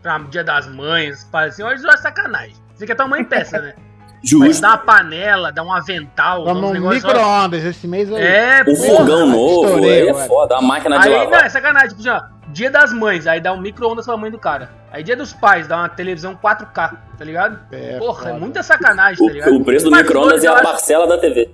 [0.03, 2.57] Pra dia das mães, para assim, eu acho sacanagem.
[2.75, 3.75] Você quer tua mãe peça, né?
[4.23, 4.63] Mas Justo.
[4.63, 8.23] dá uma panela, dá um avental, dá um micro-ondas esse mês aí.
[8.23, 8.97] É, Um porra.
[8.99, 10.59] fogão novo, estourei é foda.
[10.59, 11.45] Uma máquina de Aí, não, lavar.
[11.45, 11.89] é sacanagem.
[11.91, 14.71] Tipo assim, ó, dia das mães, aí dá um micro-ondas pra mãe do cara.
[14.93, 17.61] Aí dia dos pais, dá uma televisão 4K, tá ligado?
[17.73, 18.39] É, Porra, é foda.
[18.41, 19.53] muita sacanagem, tá ligado?
[19.53, 21.51] O, o preço do micro-ondas é a acho- parcela da TV.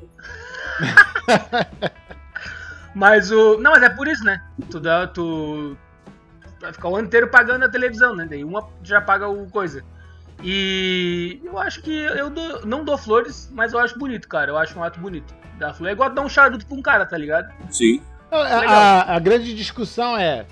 [2.94, 3.58] Mas o.
[3.58, 4.40] Não, mas é por isso, né?
[4.70, 5.06] Tu dá.
[5.06, 5.76] Tu.
[6.60, 8.26] Vai ficar o ano inteiro pagando a televisão, né?
[8.28, 9.84] Daí uma já paga o coisa.
[10.42, 14.50] E eu acho que eu dou- não dou flores, mas eu acho bonito, cara.
[14.50, 15.34] Eu acho um ato bonito.
[15.58, 17.52] Dar flor é igual dar um charuto pra um cara, tá ligado?
[17.70, 18.02] Sim.
[18.30, 20.46] A, a- a grande discussão é: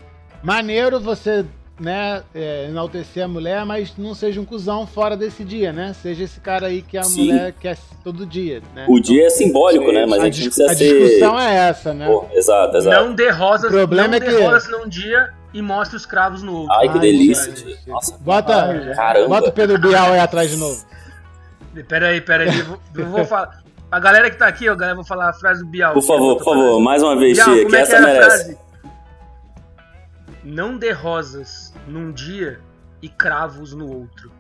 [0.45, 1.45] maneiro você,
[1.81, 5.95] né, é, enaltecer a mulher, mas não seja um cuzão fora desse dia, né?
[6.01, 7.33] Seja esse cara aí que a Sim.
[7.33, 8.85] mulher quer todo dia, né?
[8.89, 10.05] O dia é simbólico, né?
[10.07, 10.99] Mas a, a, gente precisa a ser.
[11.01, 12.07] discussão é essa, né?
[12.07, 13.05] Pô, exato, exato.
[13.05, 16.05] Não dê rosas, O problema não é dê que- rosas num dia e mostre os
[16.05, 16.75] cravos no outro.
[16.77, 17.65] Ai, que Ai, delícia, gente.
[17.65, 17.77] tio.
[17.87, 18.17] Nossa.
[18.19, 19.29] Bota, caramba.
[19.29, 20.85] bota o Pedro Bial aí atrás de novo.
[21.89, 22.61] Pera aí, pera aí.
[22.97, 23.63] Eu vou, falar.
[23.91, 25.93] A galera que tá aqui, ó, galera, eu vou falar a frase do Bial.
[25.93, 28.13] Por favor, por favor, mais uma vez, Bial, como que é que essa era a
[28.13, 28.59] merece.
[30.45, 32.61] Não dê rosas num dia
[33.01, 34.31] e cravos no outro.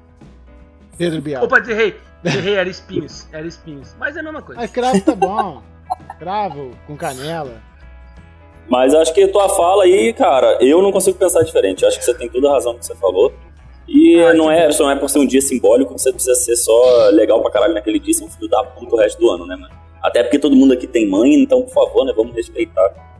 [0.99, 1.45] Pedro Bial.
[1.45, 1.97] Opa, errei.
[2.25, 3.27] Errei, era espinhos.
[3.33, 3.95] Era espinhos.
[3.99, 4.61] Mas é a mesma coisa.
[4.61, 5.63] Mas cravo tá bom.
[6.19, 7.61] Cravo com canela.
[8.69, 11.83] Mas acho que tua fala aí, cara, eu não consigo pensar diferente.
[11.83, 13.33] Eu acho que você tem toda a razão no que você falou.
[13.87, 16.57] E Ah, não, que é, não é por ser um dia simbólico, você precisa ser
[16.57, 19.47] só legal pra caralho naquele dia, sem um filho da puta o resto do ano,
[19.47, 19.75] né, mano?
[20.03, 23.14] Até porque todo mundo aqui tem mãe, então, por favor, né, vamos respeitar.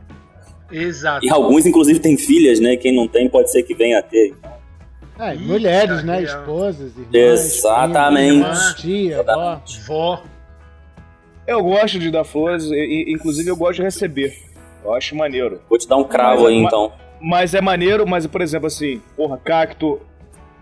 [0.71, 1.25] Exato.
[1.25, 2.75] E alguns, inclusive, têm filhas, né?
[2.75, 4.33] Quem não tem pode ser que venha a ter.
[5.19, 6.21] É, Ih, mulheres, né?
[6.21, 6.39] Gabriel.
[6.41, 7.13] Esposas, irmãs.
[7.13, 8.31] Exatamente.
[8.31, 9.61] primas, irmãs, tia, avó.
[9.87, 10.23] Vó.
[11.47, 14.33] Eu gosto de dar flores, e, e- inclusive eu gosto de receber.
[14.83, 15.61] Eu acho maneiro.
[15.69, 16.91] Vou te dar um cravo Mas- aí, mas- então.
[17.21, 19.99] Mas é maneiro, mas, por exemplo, assim, porra, cacto.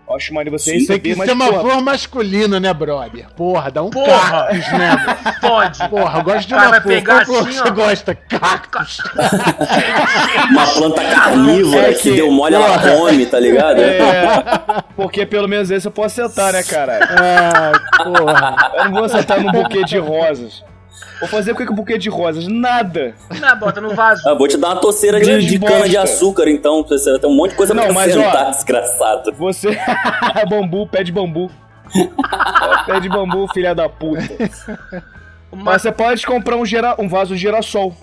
[0.06, 2.74] Eu acho maneiro você Sim, Tem receber, que mas, ser uma porra, flor masculina, né,
[2.74, 3.26] brother?
[3.34, 4.46] Porra, dá um Porra!
[4.48, 4.96] cactus, né?
[5.40, 5.88] Pode.
[5.88, 6.94] Porra, eu gosto de cara uma vai flor.
[6.94, 7.62] pegar Qual flor assim, que ó.
[7.64, 8.14] você gosta?
[8.14, 8.98] Cactus.
[10.50, 13.80] Uma planta carnívora É que que- deu mole, ela come, tá ligado?
[13.80, 17.04] É, porque pelo menos esse eu posso sentar, né, caralho?
[17.04, 17.72] É,
[18.04, 18.56] porra.
[18.76, 20.62] Eu não vou sentar num buquê de rosas.
[21.20, 22.46] Vou fazer o que com o buquê de rosas?
[22.46, 23.14] Nada.
[23.40, 24.28] Não, bota no vaso.
[24.28, 27.34] Ah, vou te dar uma toceira de, de cana de açúcar, então, você ter um
[27.34, 29.32] monte de coisa Não, pra mas, sentar, ó, desgraçado.
[29.32, 29.78] Você.
[30.48, 31.50] bambu, pé de bambu.
[32.86, 34.22] pé de bambu, filha da puta.
[35.50, 35.64] Uma...
[35.72, 36.96] Mas você pode comprar um, gera...
[37.00, 37.94] um vaso de girassol.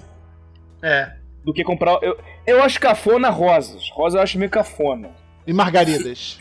[0.81, 1.11] É.
[1.43, 1.97] Do que comprar.
[2.01, 3.89] Eu, eu acho cafona rosas.
[3.93, 5.09] Rosa eu acho meio cafona.
[5.45, 6.37] E margaridas.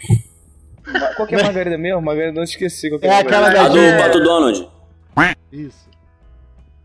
[0.87, 2.01] Ma- Qual que é a margarida mesmo?
[2.03, 2.89] Margarida, não esqueci.
[2.89, 3.67] Qual que É a aquela margarida.
[3.67, 3.99] A do É.
[3.99, 4.69] Pato Donald.
[5.53, 5.90] Isso.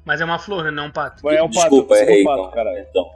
[0.05, 0.71] Mas é uma flor, né?
[0.71, 1.27] Não um pato.
[1.29, 2.51] É um pato, Desculpa, errei, é um pato, então.
[2.51, 2.85] caralho.
[2.87, 3.11] então.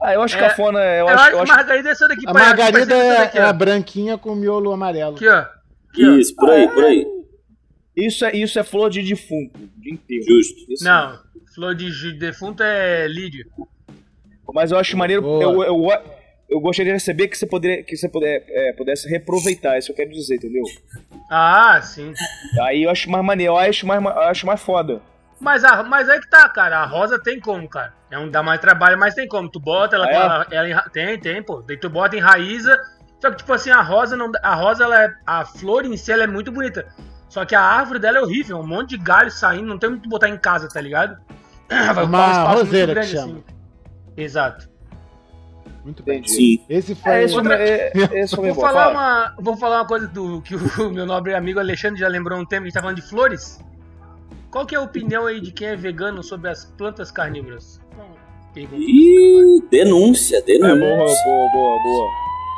[0.00, 0.80] Ah, eu acho É, cafona.
[0.80, 2.24] Eu, Eu acho, acho eu que acho margarida é essa daqui.
[2.26, 5.16] A margarida é, daqui, é a branquinha com miolo amarelo.
[5.16, 5.38] Aqui, ó.
[5.38, 6.12] Aqui, ó.
[6.16, 7.06] Isso, por aí, por aí.
[7.96, 10.22] Isso é, isso é flor de defunto, de enterro.
[10.28, 10.72] Justo.
[10.72, 10.84] Isso.
[10.84, 11.18] Não,
[11.52, 13.50] flor de de defunto é lírio.
[14.54, 15.22] Mas eu acho maneiro.
[15.22, 15.42] Boa.
[15.42, 15.90] Eu, eu,
[16.48, 19.96] eu gostaria de receber que você, poderia, que você puder, é, pudesse reaproveitar, isso eu
[19.96, 20.62] quero dizer, entendeu?
[21.30, 22.12] Ah, sim.
[22.62, 25.00] Aí eu acho mais maneiro, eu acho mais, eu acho mais foda.
[25.40, 26.78] Mas, a, mas aí que tá, cara.
[26.80, 27.92] A rosa tem como, cara.
[28.10, 29.48] É um dá mais trabalho, mas tem como.
[29.48, 30.14] Tu bota, ela, Ah, é?
[30.14, 31.62] ela, ela enra- tem, tem, pô.
[31.62, 32.76] Daí tu bota, enraiza.
[33.20, 34.32] Só que, tipo assim, a rosa não.
[34.42, 35.08] A rosa, ela é.
[35.24, 36.86] A flor em si ela é muito bonita.
[37.28, 38.56] Só que a árvore dela é horrível.
[38.56, 39.66] é Um monte de galho saindo.
[39.66, 41.16] Não tem muito que botar em casa, tá ligado?
[41.68, 43.32] Vai Uma ocupar um espaço muito roseira que grande, chama.
[43.34, 43.44] assim.
[44.16, 44.68] Exato.
[45.88, 46.18] Muito bem.
[46.18, 46.34] Entendi.
[46.34, 46.64] Sim.
[46.68, 47.12] Esse foi.
[47.12, 48.60] É, esse Outra- é, esse foi Vou bom.
[48.60, 48.92] falar, Fala.
[48.92, 50.60] uma, vou falar uma coisa do que o
[50.92, 53.58] meu nobre amigo Alexandre já lembrou um tempo a gente tá falando de flores.
[54.50, 57.80] Qual que é a opinião aí de quem é vegano sobre as plantas carnívoras?
[58.52, 58.76] Pergunta.
[58.82, 60.76] Ih, denúncia, É denúncia.
[60.78, 62.08] boa, boa, boa, boa.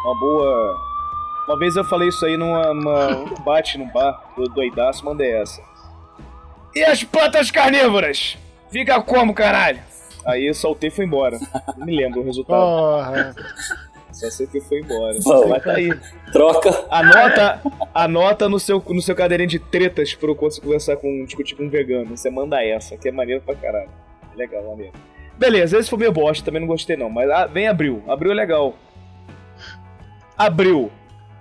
[0.04, 0.76] Uma boa.
[1.48, 5.30] Uma vez eu falei isso aí numa numa- um bate no bar do doidaço, mandei
[5.32, 5.60] essa.
[6.74, 8.36] E as plantas carnívoras?
[8.70, 9.80] Fica como, caralho?
[10.26, 11.38] Aí eu soltei e fui embora.
[11.76, 12.58] Não me lembro o resultado.
[12.58, 13.34] Porra.
[14.12, 15.16] Só sei que foi embora.
[15.22, 15.48] Bom.
[15.48, 15.90] Mas tá aí.
[16.32, 16.84] Troca.
[16.90, 17.62] Anota,
[17.94, 21.64] anota no seu, no seu caderninho de tretas pra eu conseguir conversar com, discutir com
[21.64, 22.16] um vegano.
[22.16, 23.90] Você manda essa, que é maneiro pra caralho.
[24.36, 24.92] Legal, maneiro.
[25.38, 27.08] Beleza, esse foi meio bosta, também não gostei não.
[27.08, 28.02] Mas ah, vem abril.
[28.06, 28.74] Abril é legal.
[30.36, 30.90] Abril.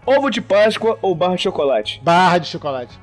[0.05, 1.99] Ovo de Páscoa ou barra de chocolate?
[2.03, 2.97] Barra de chocolate.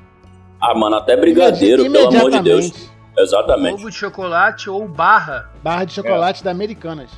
[0.59, 2.89] Ah, mano, até brigadeiro, pelo amor de Deus.
[3.17, 3.75] Exatamente.
[3.75, 5.49] Ovo de chocolate ou barra.
[5.63, 7.09] Barra de chocolate da Americanas.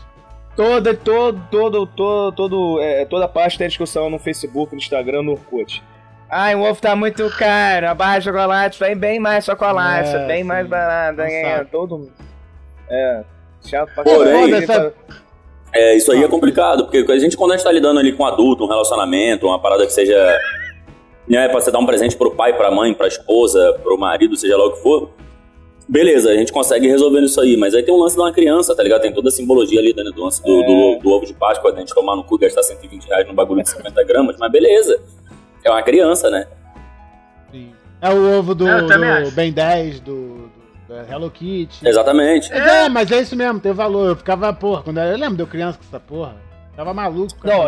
[0.56, 5.32] Toda, todo, todo, todo, todo, é, toda parte tem discussão no Facebook, no Instagram, no
[5.34, 5.82] Orkut.
[6.30, 10.28] Ai, o ovo tá muito caro, a barra de chocolate vem bem mais chocolate, É,
[10.28, 10.44] bem sim.
[10.44, 11.22] mais barato.
[11.22, 12.12] É, todo mundo.
[12.90, 13.24] É,
[13.66, 14.94] chato pra Porém, essa-
[15.74, 18.24] É, isso aí é complicado, porque a gente, quando a gente tá lidando ali com
[18.24, 20.40] um adulto, um relacionamento, uma parada que seja
[21.28, 24.58] né, pra você dar um presente pro pai, pra mãe, pra esposa, pro marido, seja
[24.58, 25.10] lá o que for.
[25.92, 28.76] Beleza, a gente consegue resolvendo isso aí, mas aí tem um lance de uma criança,
[28.76, 29.02] tá ligado?
[29.02, 30.66] Tem toda a simbologia ali né, do lance do, É.
[30.66, 33.34] do- do ovo de Páscoa, da gente tomar no cu e gastar 120 reais num
[33.34, 35.02] bagulho de 50 gramas, mas beleza.
[35.66, 36.46] É uma criança, né?
[37.52, 37.72] Sim.
[38.02, 39.32] É o ovo do, também do.
[39.32, 40.50] Ben 10, do,
[40.88, 41.88] do Hello Kitty.
[41.88, 42.50] Exatamente.
[42.52, 44.10] Mas é, mas é isso mesmo, tem valor.
[44.10, 46.36] Eu ficava, porra, quando eu, eu lembro de eu criança com essa porra.
[46.76, 47.64] Tava maluco com Não,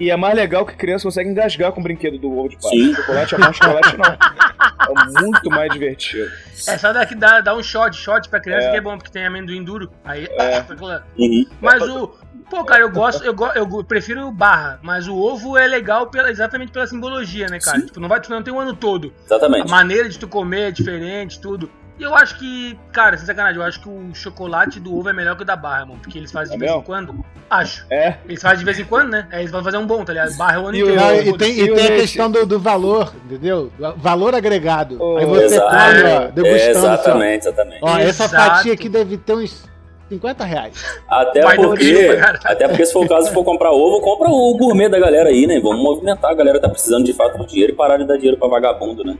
[0.00, 2.70] e- é mais legal que criança consegue engasgar com o brinquedo do ovo de Páscoa.
[2.70, 2.94] Sim.
[2.94, 4.42] Chocolate é bom, chocolate não.
[4.82, 6.30] É muito mais divertido.
[6.68, 8.70] É só daqui dá, dá um shot, shot pra criança É.
[8.72, 9.90] que é bom, porque tem amendoim duro.
[10.04, 10.26] Aí.
[10.38, 10.62] É.
[11.18, 11.46] Uhum.
[11.60, 12.14] Mas o.
[12.50, 16.08] Pô, cara, eu gosto, eu, go- eu prefiro o barra, mas o ovo é legal
[16.10, 17.78] pela- exatamente pela simbologia, né, cara?
[17.80, 17.86] Sim.
[17.86, 19.10] Tipo, não vai tu não tem o ano todo.
[19.22, 19.70] A Exatamente.
[19.70, 21.70] maneira de tu comer é diferente, tudo.
[22.02, 25.12] E eu acho que, cara, sem sacanagem, eu acho que o chocolate do ovo é
[25.12, 26.00] melhor que o da barra, mano.
[26.02, 26.84] Porque eles fazem de É vez em mesmo?
[26.84, 27.24] quando.
[27.48, 27.86] Acho.
[27.92, 28.16] É.
[28.28, 29.28] Eles fazem de vez em quando, né?
[29.30, 30.36] Aí eles vão fazer um bom, tá ligado?
[30.36, 31.00] Barra é o ano E o- inteiro.
[31.00, 33.70] Não, e tem, E e o tem a questão do, do valor, entendeu?
[33.98, 34.96] Valor agregado.
[35.00, 36.48] Oh, Aí você come, ó, degustando.
[36.58, 37.78] assim, Exatamente, exatamente.
[37.82, 38.34] Ó, essa Exato.
[38.56, 39.64] fatia aqui deve ter uns
[40.08, 41.00] 50 reais.
[41.08, 44.56] Até Vai porque, até porque se for o caso, se for comprar ovo, compra o
[44.58, 45.60] gourmet da galera aí, né?
[45.60, 48.36] Vamos movimentar, a galera tá precisando de fato do dinheiro e parar de dar dinheiro
[48.38, 49.16] pra vagabundo, né?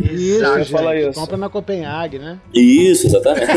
[0.00, 0.58] Isso, Exato.
[0.58, 0.70] gente.
[0.72, 1.20] fala isso.
[1.20, 2.38] Compra na Copenhague, né?
[2.52, 3.46] Isso, exatamente.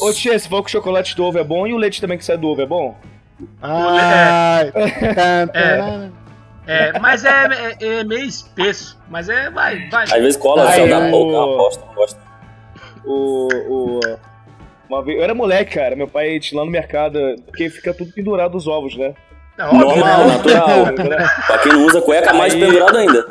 [0.00, 2.16] Ô tia, você falou que o chocolate do ovo é bom e o leite também
[2.18, 2.96] que sai do ovo é bom?
[3.60, 6.22] Ai, tan, É.
[6.64, 7.30] É, mas é,
[7.80, 8.96] é- é meio espesso.
[9.10, 10.04] Mas é, vai, vai.
[10.04, 12.20] Às vezes cola da o- boca, eu aposto, não gosto.
[13.04, 13.48] O.
[13.68, 14.00] o
[14.88, 15.96] uma vez, eu era moleque, cara.
[15.96, 19.12] Meu pai tinha lá no mercado, porque fica tudo pendurado os ovos, né?
[19.58, 20.36] É óbvio, Normal, né?
[20.36, 20.94] natural.
[21.46, 23.26] Pra quem não usa cueca, mais Aí- pendurado ainda.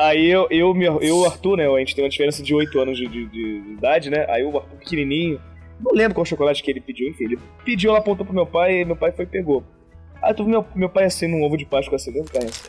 [0.00, 1.66] Aí eu, eu, meu- eu e o Arthur, né?
[1.68, 4.26] A gente tem uma diferença de 8 anos de, de- de- de idade, né?
[4.28, 5.40] Aí o Arthur pequenininho,
[5.80, 7.24] não lembro qual chocolate que ele pediu, enfim.
[7.24, 9.62] Ele pediu, ela apontou pro meu pai e meu pai foi e pegou.
[10.22, 12.64] Aí tu viu meu, meu pai assim num ovo de Páscoa assim dentro da carência.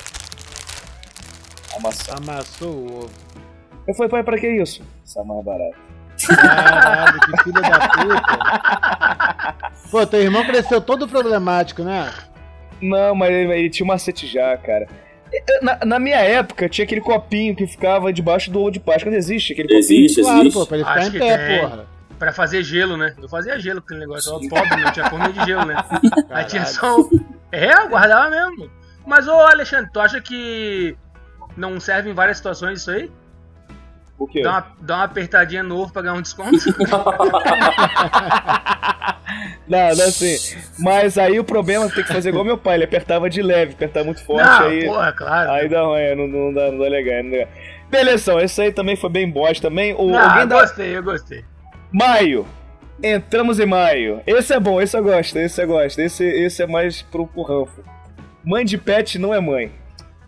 [1.75, 2.21] Amassado.
[2.23, 3.09] Amassou o ovo.
[3.87, 4.81] Eu falei, pai, pra que isso?
[5.03, 5.77] Isso é mais barato.
[6.27, 9.69] Caralho, que filho da puta.
[9.91, 12.11] Pô, teu irmão cresceu todo problemático, né?
[12.81, 14.87] Não, mas ele, ele tinha um macete já, cara.
[15.61, 19.11] Na, na minha época, tinha aquele copinho que ficava debaixo do ovo de Páscoa.
[19.11, 20.53] Não existe aquele Existe, Claro, existe.
[20.59, 21.59] pô, pra ele ficar Acho em pé, tem.
[21.61, 21.85] porra.
[22.17, 23.15] Pra fazer gelo, né?
[23.21, 24.31] Eu fazia gelo com aquele negócio.
[24.31, 25.75] Eu era pobre, não tinha nem de gelo, né?
[26.31, 26.67] Aí tinha Caralho.
[26.79, 26.99] só.
[26.99, 27.09] o-
[27.51, 28.69] É, eu guardava mesmo.
[29.05, 30.95] Mas, ô Alexandre, tu acha que
[31.55, 33.09] não serve em várias situações isso aí?
[34.19, 34.41] O quê?
[34.41, 36.57] Dá uma, dá uma apertadinha no ovo pra ganhar um desconto?
[39.67, 40.35] Não, não sei.
[40.79, 42.75] Mas aí o problema é ter que fazer igual meu pai.
[42.75, 44.43] Ele apertava de leve, apertava muito forte.
[44.43, 45.51] não, aí, porra, claro.
[45.51, 47.23] aí dá ruim, não, não, dá, não dá legal.
[47.23, 47.47] Não dá.
[47.87, 49.93] Beleza, esse aí também foi bem bosta também.
[49.93, 50.61] O, não, alguém eu dá...
[50.61, 51.45] gostei, eu gostei.
[51.91, 52.47] Maio.
[53.01, 54.21] Entramos em maio.
[54.25, 55.99] Esse é bom, esse eu gosto, esse eu gosto.
[55.99, 57.83] Esse, esse é mais pro, pro ranfo.
[58.43, 59.71] Mãe de pet não é mãe.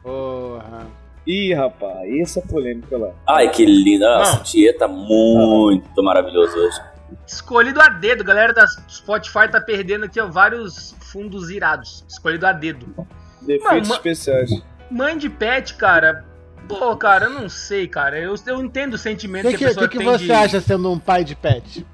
[0.03, 1.00] Porra.
[1.25, 3.11] Ih, rapaz, esse é polêmico lá.
[3.27, 4.05] Ai, que lindo.
[4.05, 6.79] Nossa, o Tietê tá muito maravilhoso hoje.
[7.27, 12.03] Escolhido a dedo, galera da Spotify tá perdendo aqui ó, vários fundos irados.
[12.07, 13.07] Escolhido a dedo.
[13.41, 14.49] Defeitos ma- especiais.
[14.89, 16.25] Mãe de pet, cara.
[16.67, 18.17] Pô, cara, eu não sei, cara.
[18.17, 20.25] Eu, eu entendo o O sentimento que, que, a que, pessoa que, que tem você
[20.25, 20.31] de...
[20.31, 21.85] acha sendo um pai de pet?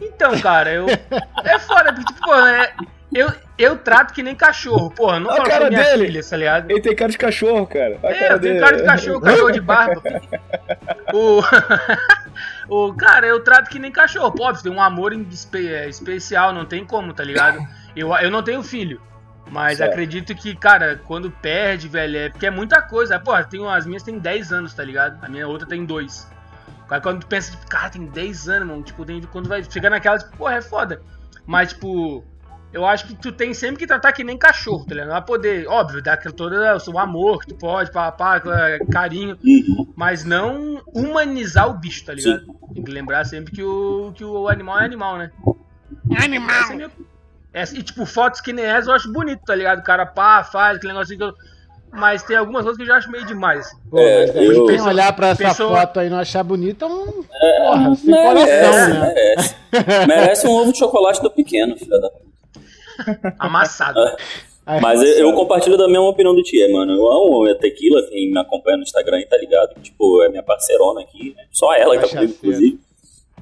[0.00, 0.86] Então, cara, eu.
[1.44, 2.74] É foda, porque, tipo, é...
[3.14, 5.18] eu, eu trato que nem cachorro, porra.
[5.18, 6.06] Não A falo cara minha dele.
[6.06, 6.70] filha, tá ligado?
[6.70, 7.98] Ele tem cara de cachorro, cara.
[8.02, 8.60] A É, cara eu tenho dele.
[8.60, 10.02] cara de cachorro, cachorro de barba.
[11.12, 11.42] o...
[12.88, 12.94] o.
[12.94, 14.30] Cara, eu trato que nem cachorro.
[14.32, 17.58] Pô, tem um amor é, especial, não tem como, tá ligado?
[17.96, 19.00] Eu, eu não tenho filho.
[19.50, 19.90] Mas Certo.
[19.92, 23.18] acredito que, cara, quando perde, velho, é porque é muita coisa.
[23.18, 25.18] Pô, tem, as minhas tem 10 anos, tá ligado?
[25.24, 26.28] A minha outra tem 2.
[26.86, 28.82] Cara, quando tu pensa, tipo, cara, tem 10 anos, mano.
[28.82, 31.00] Tipo, tem, quando vai chegar naquela, tipo, porra, é foda.
[31.46, 32.22] Mas, tipo,
[32.72, 35.06] eu acho que tu tem sempre que tratar que nem cachorro, tá ligado?
[35.08, 36.52] Não vai poder, óbvio, dar aquele todo
[36.92, 39.38] o amor que tu pode, pá, pá, aquela carinho,
[39.96, 42.42] mas não humanizar o bicho, tá ligado?
[42.74, 45.30] Tem que lembrar sempre que o, que o animal é animal, né?
[46.22, 46.50] Animal!
[46.60, 46.90] Essa é minha-
[47.52, 49.78] essa- e, tipo, fotos que nem essa eu acho bonito, tá ligado?
[49.80, 51.32] O cara pá, faz aquele negócio que eu...
[51.90, 53.66] Mas tem algumas coisas que eu já acho meio demais.
[53.90, 56.84] Pô, É, mas eu- quem olhar pra essa Pessoa- foto aí e não achar bonita
[56.84, 57.22] é um.
[57.24, 59.14] Porra, sem coração, Merece, né?
[59.14, 59.56] merece.
[60.06, 62.10] Merece um ovo de chocolate do pequeno, filha da
[63.38, 64.00] Amassado.
[64.68, 66.92] Aí, Mas eu, eu compartilho da mesma opinião do Tia, mano.
[66.92, 69.80] Eu amo a Tequila, quem me acompanha no Instagram aí tá ligado.
[69.80, 71.44] Tipo, é minha parceirona aqui, né?
[71.50, 72.78] Só ela que tá comigo, inclusive.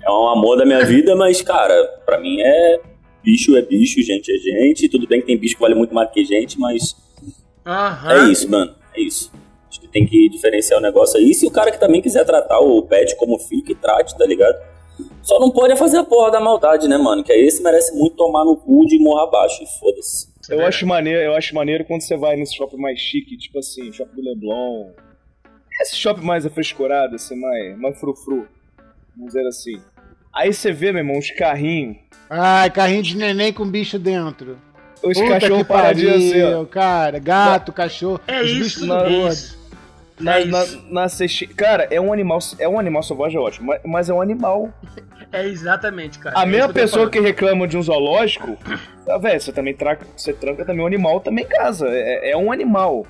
[0.03, 1.75] É um amor da minha vida, mas, cara,
[2.07, 2.81] pra mim é.
[3.25, 4.89] Bicho é bicho, gente é gente.
[4.89, 6.95] Tudo bem que tem bicho que vale muito mais que gente, mas
[7.67, 8.13] Aham.
[8.13, 8.73] é isso, mano.
[8.95, 9.33] É isso.
[9.69, 11.35] Acho que tem que diferenciar o negócio aí.
[11.35, 14.57] Se o cara que também quiser tratar o pet como filho, que trate, tá ligado?
[15.27, 17.25] Só não pode é fazer a porra da maldade, né, mano?
[17.25, 20.29] Que aí esse merece muito tomar no cu de morra abaixo e foda-se.
[20.29, 20.69] É Eu verdade.
[20.69, 24.15] acho, maneiro, eu acho maneiro quando você vai nesse shopping mais chique, tipo assim, shopping
[24.15, 24.93] do Leblon.
[25.83, 28.47] Esse shopping mais afrescurado, assim, mais, mais frufru.
[29.17, 29.83] Vamos dizer assim.
[30.33, 31.97] Aí você vê, meu irmão, os carrinhos.
[32.31, 34.57] Ai, carrinho de neném com bicho dentro.
[35.03, 36.65] Os Puta cachorros paradinhos assim, ó.
[36.65, 37.19] cara.
[37.19, 38.21] Gato, cachorro.
[38.29, 39.56] É os isso, bichos
[40.21, 40.45] na- é.
[40.45, 41.07] Na, na,
[41.57, 42.39] Cara, é um animal.
[42.59, 43.73] É um animal selvagem, é ótimo.
[43.85, 44.73] Mas, é um animal.
[45.33, 46.39] É exatamente, cara.
[46.39, 48.57] A É mesma pessoa que reclama de um zoológico,
[49.09, 51.89] ah, velho, você também traca, você tranca também um animal também em casa.
[51.91, 53.05] É, é um animal.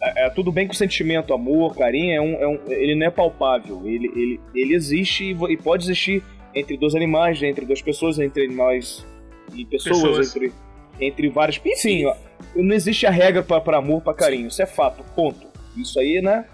[0.00, 3.10] É, é tudo bem com sentimento, amor, carinho, é um, é um- ele não é
[3.10, 3.82] palpável.
[3.86, 6.22] Ele, ele, ele existe e, e pode existir
[6.54, 9.06] entre dois animais, entre duas pessoas, entre animais
[9.54, 10.36] e pessoas, Pessoas.
[10.36, 10.52] entre
[11.00, 11.58] entre vários.
[11.64, 12.14] Enfim, ó,
[12.54, 14.48] não existe a regra pra amor, pra carinho.
[14.48, 15.50] Isso é fato, ponto.
[15.76, 16.44] Isso aí, né?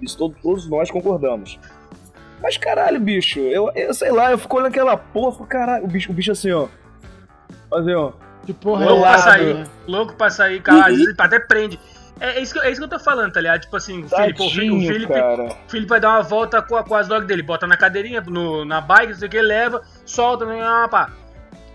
[0.00, 1.58] Isso todo- todos nós concordamos.
[2.42, 5.88] Mas caralho, bicho, eu, eu sei lá, eu fico olhando aquela porra, fico, caralho, o
[5.88, 6.68] bicho, o bicho assim, ó.
[7.72, 8.12] Assim, ó.
[8.46, 9.66] Que porra Louco é pra sair, né?
[9.86, 10.86] louco pra sair, cara.
[10.86, 11.78] Às vezes até prende.
[12.18, 13.60] É, é isso que, eu- é isso que eu tô falando, tá ligado?
[13.60, 15.42] Tipo assim, o Felipe, o Felipe, o Felipe, cara.
[15.44, 18.20] o Felipe vai dar uma volta com, a- com as dogs dele, bota na cadeirinha,
[18.22, 21.10] no, na bike, não sei o que, leva, solta, ah, pá.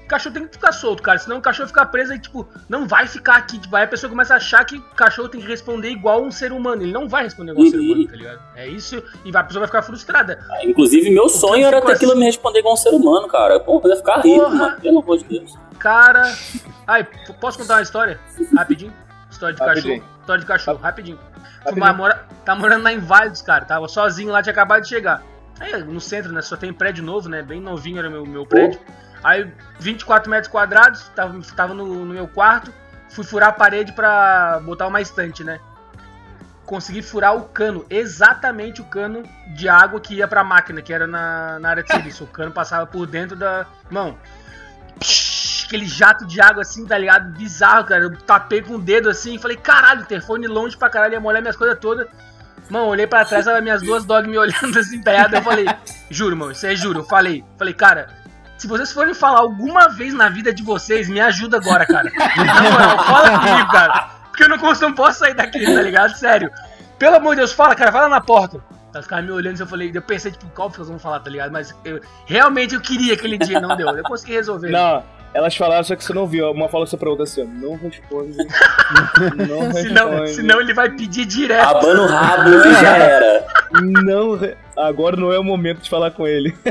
[0.06, 2.88] O cachorro tem que ficar solto, cara, senão o cachorro fica preso e, tipo, não
[2.88, 3.58] vai ficar aqui.
[3.58, 6.30] Tipo, aí a pessoa começa a achar que o cachorro tem que responder igual um
[6.30, 6.84] ser humano.
[6.84, 7.86] Ele não vai responder igual um ser Uhum.
[7.86, 8.39] humano, tá ligado?
[8.56, 10.39] É isso, e a pessoa vai ficar frustrada.
[10.62, 13.60] Inclusive, meu sonho era ter aquilo assim- me responder igual um ser humano, cara.
[13.60, 14.56] Porra, eu ia ficar rico, Porra.
[14.56, 14.80] mano.
[14.82, 15.53] Pelo amor de Deus.
[15.80, 16.22] Cara.
[16.88, 17.08] Ai,
[17.41, 18.20] posso contar uma história?
[18.56, 18.93] Rapidinho?
[19.32, 19.95] História de Rapidinho.
[20.01, 20.20] cachorro.
[20.22, 21.20] História de cachorro, rapidinho.
[21.66, 21.95] Rapidinho.
[21.95, 23.66] mora- tá morando lá em Válidos, cara.
[23.66, 25.24] Tava sozinho lá, tinha acabado de chegar.
[25.60, 26.41] Aí no centro, né?
[26.41, 27.41] Só tem prédio novo, né?
[27.41, 28.80] Bem novinho era meu, meu prédio.
[29.26, 32.71] Aí 24 metros quadrados, tava, tava no, no meu quarto.
[33.09, 35.59] Fui furar a parede pra botar uma estante, né?
[36.63, 39.23] Consegui furar o cano, exatamente o cano
[39.55, 42.23] de água que ia pra máquina, que era na, na área de serviço.
[42.23, 43.65] O cano passava por dentro da.
[43.89, 44.15] Mão,
[44.99, 47.36] psh, aquele jato de água assim, tá ligado?
[47.36, 48.03] Bizarro, cara.
[48.03, 51.19] Eu tapei com o dedo assim e falei, caralho, o telefone longe pra caralho, ia
[51.19, 52.07] molhar minhas coisas todas.
[52.69, 55.38] Mano, olhei pra trás, tava minhas duas dogs me olhando assim, empenhada.
[55.38, 55.65] Eu falei,
[56.11, 56.99] juro, mano, isso é juro.
[56.99, 58.24] Eu falei, falei, cara,
[58.58, 62.12] se vocês forem falar alguma vez na vida de vocês, me ajuda agora, cara.
[62.38, 64.10] Na moral, fala comigo, cara.
[64.30, 66.16] Porque eu não, não posso sair daqui, tá ligado?
[66.16, 66.51] Sério.
[66.97, 68.62] Pelo amor de Deus, fala, cara, fala na porta.
[68.96, 71.20] Ela ficava me olhando e eu falei, eu pensei, tipo, qual que eles vão falar,
[71.20, 71.52] tá ligado?
[71.52, 73.89] Mas eu, realmente eu queria aquele dia, não deu.
[73.89, 74.70] Eu consegui resolver.
[74.70, 76.50] Não, elas falaram, só que você não viu.
[76.50, 78.38] Uma falou essa pra outra assim, ó, não responde.
[78.38, 80.30] não Senão, responde.
[80.36, 81.76] senão ele vai pedir direto.
[81.76, 83.48] Abando o rabo e já era.
[83.82, 84.39] Não
[84.78, 86.56] Agora não é o momento de falar com ele.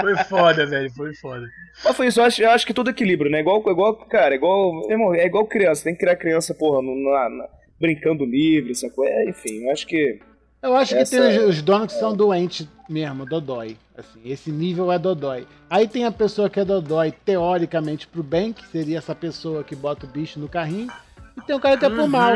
[0.00, 1.46] Foi foda, velho, foi foda.
[1.84, 3.40] Mas foi isso, eu acho, eu acho que todo equilíbrio, né?
[3.40, 4.88] Igual, igual cara, igual.
[4.90, 7.48] Irmão, é igual criança, tem que criar criança, porra, no- na- na-
[7.80, 9.04] brincando livre, sacou?
[9.06, 10.18] É, enfim, eu acho que.
[10.62, 13.76] Eu acho que Essa- tem os, os donos que são doentes mesmo, dodói.
[13.96, 15.46] Assim, esse nível é dodói.
[15.70, 19.74] Aí tem a pessoa que é dodói, teoricamente, pro bem, que seria essa pessoa que
[19.76, 20.90] bota o bicho no carrinho.
[21.36, 22.08] E tem o cara que é pro Uhum.
[22.08, 22.32] mal.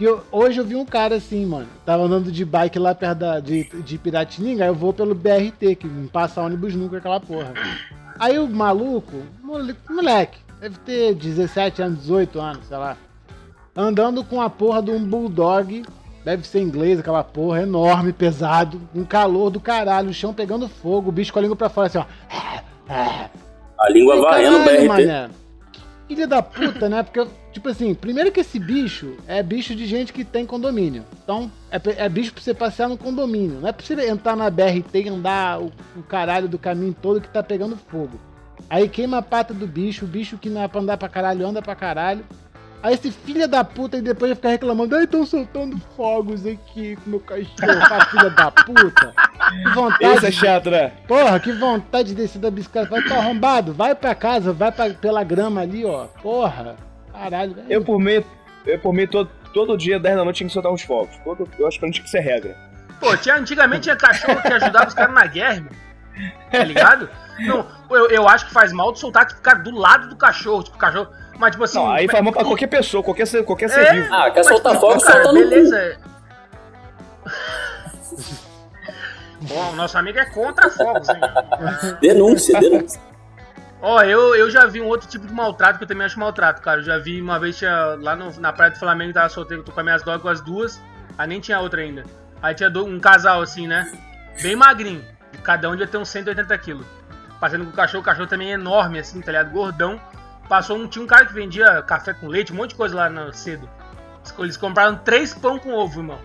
[0.00, 1.66] E eu- hoje eu vi um cara assim, mano.
[1.84, 5.74] Tava andando de bike lá perto da, de, de Piratininga, aí eu vou pelo BRT,
[5.76, 7.52] que não passa ônibus nunca aquela porra.
[8.18, 12.96] Aí o maluco, mole- moleque, deve ter 17 anos, 18 anos, sei lá.
[13.76, 15.84] Andando com a porra de um bulldog,
[16.28, 21.08] deve ser inglês aquela porra, enorme, pesado, um calor do caralho, o chão pegando fogo,
[21.08, 22.04] o bicho com a língua pra fora assim, ó.
[22.86, 24.88] A língua Falei, varrendo o "Caralho, BRT.
[24.88, 25.30] mané,
[26.06, 27.02] Filha da puta, né?
[27.02, 31.04] Porque, tipo assim, primeiro que esse bicho é bicho de gente que tem condomínio.
[31.22, 33.60] Então, é, é bicho pra você passear no condomínio.
[33.60, 37.20] Não é pra você entrar na BRT e andar o, o caralho do caminho todo
[37.22, 38.18] que tá pegando fogo.
[38.68, 41.46] Aí queima a pata do bicho, o bicho que não é pra andar pra caralho,
[41.46, 42.24] anda pra caralho.
[42.82, 47.10] Aí esse filho da puta e depois ficar reclamando, ai, tão soltando fogos aqui com
[47.10, 49.14] meu cachorro, ah, filha da puta.
[49.48, 50.16] Que vontade.
[50.16, 50.92] Isso é chato, né?
[51.06, 52.88] Porra, que vontade de descer da bicicleta.
[52.88, 53.72] Vai, tô arrombado.
[53.72, 56.06] Vai pra casa, vai pra, pela grama ali, ó.
[56.22, 56.76] Porra.
[57.12, 57.66] Caralho, velho.
[57.68, 58.22] Eu por mim,
[58.64, 61.16] eu por mim todo, todo dia, 10 da noite, tinha que soltar uns fogos.
[61.24, 62.56] Todo, eu acho que não tinha que ser regra.
[63.00, 65.87] Pô, tinha, antigamente tinha cachorro que ajudava os caras na guerra, irmão.
[66.50, 67.08] Tá ligado?
[67.40, 70.62] Não, eu, eu acho que faz mal de soltar, tipo, cara, do lado do cachorro.
[70.62, 71.08] Tipo, o cachorro.
[71.38, 71.78] Mas, tipo assim.
[71.78, 73.92] Não, aí faz mal pra qualquer pessoa, qualquer ser, qualquer ser É.
[73.94, 74.12] vivo.
[74.14, 75.48] Ah, quer mas, soltar tipo, fogo, cara, solta no cu.
[75.48, 75.96] beleza.
[79.42, 81.16] Bom, o nosso amigo é contra fogos, hein?
[82.00, 83.00] Denúncia, denúncia.
[83.80, 86.60] Ó, eu, eu já vi um outro tipo de maltrato que eu também acho maltrato,
[86.60, 86.80] cara.
[86.80, 89.70] Eu já vi uma vez tinha, lá no- na Praia do Flamengo, tava solteiro, tô
[89.70, 90.80] com as minhas dogs com as duas.
[91.16, 92.02] Aí nem tinha outra ainda.
[92.42, 93.88] Aí tinha do- um casal assim, né?
[94.42, 95.04] Bem magrinho.
[95.32, 96.86] E cada um devia ter uns 180 quilos.
[97.40, 99.50] Passando com o cachorro, o cachorro também é enorme, assim, tá ligado?
[99.50, 100.00] Gordão.
[100.48, 100.88] Passou um.
[100.88, 103.68] Tinha um cara que vendia café com leite, um monte de coisa lá no, cedo.
[104.38, 106.18] Eles compraram três pão com ovo, irmão.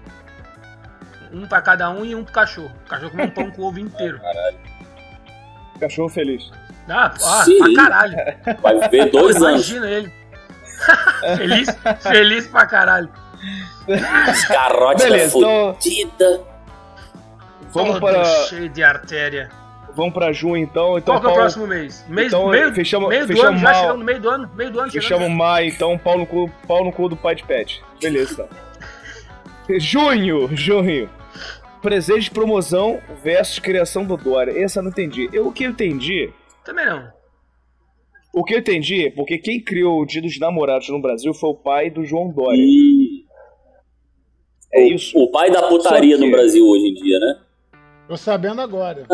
[1.31, 2.71] Um pra cada um e um pro cachorro.
[2.85, 4.19] O cachorro comeu um pão com ovo inteiro.
[5.79, 6.51] Cachorro feliz.
[6.87, 7.57] Ah, ah Sim.
[7.57, 8.17] pra caralho.
[8.61, 9.69] Vai viver dois anos.
[9.69, 10.13] Imagina ele.
[11.37, 11.69] Feliz,
[12.01, 13.09] feliz pra caralho.
[14.47, 16.52] Carote Beleza, então- fodida.
[17.73, 19.49] Vamos Todo para, cheio de artéria.
[19.95, 20.97] vamos para junho então.
[20.97, 22.05] então Qual que é o Paulo- próximo mês?
[22.07, 23.75] mês então, meio, fechamos- meio do fechamos ano, já mal.
[23.81, 24.51] chegamos no meio do ano.
[24.55, 25.07] Meio do ano chegando.
[25.09, 27.81] chama maio, então pau no cu, pau no cu do pai de pet.
[28.01, 28.47] Beleza.
[29.79, 31.09] junho, junho.
[31.81, 34.57] Presente de promoção versus criação do Dória.
[34.63, 35.29] Essa eu não entendi.
[35.33, 36.31] Eu, o que eu entendi,
[36.63, 37.11] Também não.
[38.33, 41.55] o que eu entendi, porque quem criou o Dia dos Namorados no Brasil foi o
[41.55, 42.57] pai do João Dória.
[42.63, 43.23] Hum,
[44.73, 45.17] É isso.
[45.17, 47.35] o pai da putaria que- no Brasil hoje em dia, né?
[48.07, 49.05] Tô sabendo agora.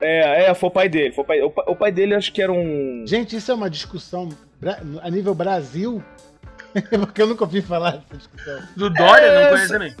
[0.00, 1.12] É, é, foi o pai dele.
[1.12, 3.04] Foi o, pai, o, pai, o pai dele acho que era um.
[3.06, 4.28] Gente, isso é uma discussão
[5.02, 6.02] a nível Brasil?
[7.00, 8.62] Porque eu nunca ouvi falar dessa discussão.
[8.76, 9.94] Do Dória, É, não conheço essa- também.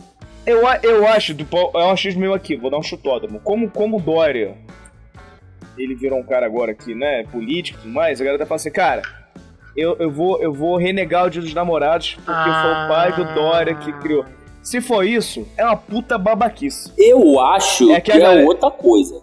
[0.44, 1.44] Eu, eu acho, do,
[1.74, 3.40] é um achismo meu aqui, vou dar um chutódromo.
[3.40, 4.56] Como, como o Dória,
[5.76, 8.60] ele virou um cara agora aqui, né, político e tudo mais, a galera tá falando
[8.60, 9.02] assim, cara,
[9.76, 13.24] eu, eu, vou, eu vou renegar o Dia dos Namorados porque foi o pai do
[13.34, 14.24] Dória que criou.
[14.66, 16.90] Se for isso, é uma puta babaquice.
[16.98, 19.20] Eu acho É que que, é galera- outra coisa.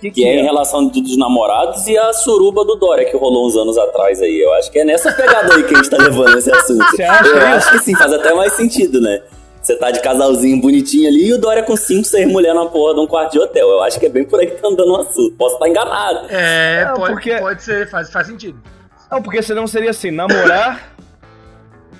[0.00, 3.46] Que, Que é em relação do- dos namorados e a suruba do Dória que rolou
[3.46, 4.40] uns anos atrás aí.
[4.40, 6.82] Eu acho que é nessa pegada aí que a gente tá levando esse assunto.
[6.90, 7.46] Você acha Eu isso?
[7.46, 9.22] acho que sim, faz até mais sentido, né?
[9.60, 12.94] Você tá de casalzinho bonitinho ali e o Dória com 5, 6 mulheres na porra
[12.94, 13.68] de um quarto de hotel.
[13.68, 15.34] Eu acho que é bem por aí que tá andando o assunto.
[15.36, 16.26] Posso estar enganado.
[16.30, 18.58] É, Não, pode, porque- pode ser, faz, faz sentido.
[19.12, 20.94] Não, porque senão seria assim, namorar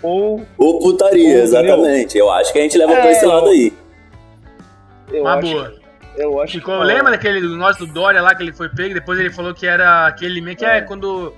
[0.03, 0.47] ou...
[0.57, 2.17] Ou putaria, Ou, exatamente.
[2.19, 3.73] Eu acho que a gente leva É, pra esse lado aí.
[5.13, 5.75] Eu Uma acho, boa.
[6.17, 6.85] Eu acho Ficou, que...
[6.85, 8.95] lembra daquele do nosso do Dória lá que ele foi pego?
[8.95, 10.81] Depois ele falou que era aquele meio que é, É.
[10.83, 11.35] quando.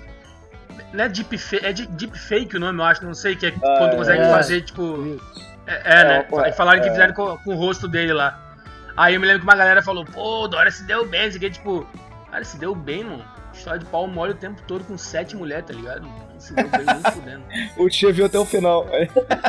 [0.93, 3.75] Não é deepfake, é de- deepfake o nome, eu acho, não sei, que é Ah,
[3.79, 3.97] quando é.
[3.97, 4.29] consegue É.
[4.31, 4.83] fazer, tipo.
[5.07, 5.53] Isso.
[5.67, 6.27] É, é, né?
[6.31, 6.91] É, Aí falaram que é.
[6.91, 8.39] fizeram com, com o rosto dele lá.
[8.97, 11.37] Aí eu me lembro que uma galera falou, pô, o Dória se deu bem, isso
[11.39, 11.87] aqui, tipo.
[12.31, 13.25] Cara, se deu bem, mano.
[13.55, 16.07] História de pau mole o tempo todo com sete mulheres, tá ligado?
[16.43, 17.43] Se deu bem, nem fudendo.
[17.77, 18.85] O tio viu até o final.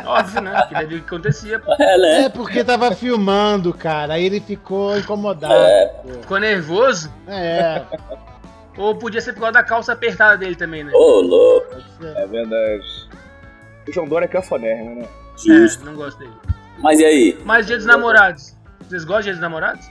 [0.06, 0.64] Óbvio, né?
[0.68, 1.74] Que deve o que acontecia, pô.
[1.74, 2.24] É, né?
[2.26, 4.14] É porque tava filmando, cara.
[4.14, 5.56] Aí ele ficou incomodado.
[5.56, 5.92] É.
[6.22, 7.12] Ficou nervoso.
[7.28, 7.82] É,
[8.78, 10.92] Ou podia ser por causa da calça apertada dele também, né?
[10.94, 11.76] Ô, louco.
[12.04, 12.86] É verdade.
[13.88, 15.08] O João Dória é cafonérrimo, né?
[15.44, 15.82] Justo.
[15.82, 16.34] É, não gosto dele.
[16.78, 17.40] Mas e aí?
[17.44, 18.56] Mas dia dos namorados.
[18.82, 19.86] Vocês gostam de dia dos namorados?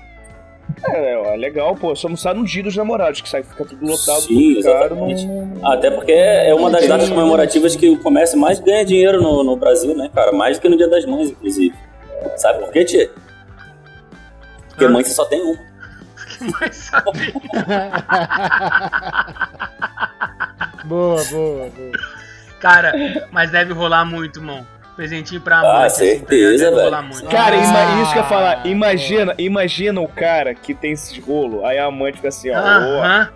[0.89, 1.95] É, ó, legal, pô.
[1.95, 4.97] Só não sai no dia dos namorados, que sai, fica tudo lotado, Sim, tudo caro.
[4.97, 5.73] Não...
[5.73, 9.57] Até porque é uma das datas comemorativas que o comércio mais ganha dinheiro no, no
[9.57, 10.33] Brasil, né, cara?
[10.33, 11.75] Mais do que no Dia das Mães, inclusive.
[12.37, 13.11] Sabe por quê, Tia?
[14.69, 15.59] Porque mãe você só tem uma.
[16.61, 17.33] Mas sabe?
[20.85, 21.93] boa, boa, boa.
[22.59, 22.93] Cara,
[23.33, 24.67] mas deve rolar muito, mano.
[24.97, 26.19] Presentinho pra Ah, assim, tá ligado?
[26.29, 27.29] certeza, deve velho.
[27.31, 28.67] Cara, Ah, isso que eu ia falar.
[28.67, 31.65] Imagina, imagina o cara que tem esse rolo.
[31.65, 32.59] Aí a mãe fica assim, ó.
[32.59, 33.29] ó, Aham.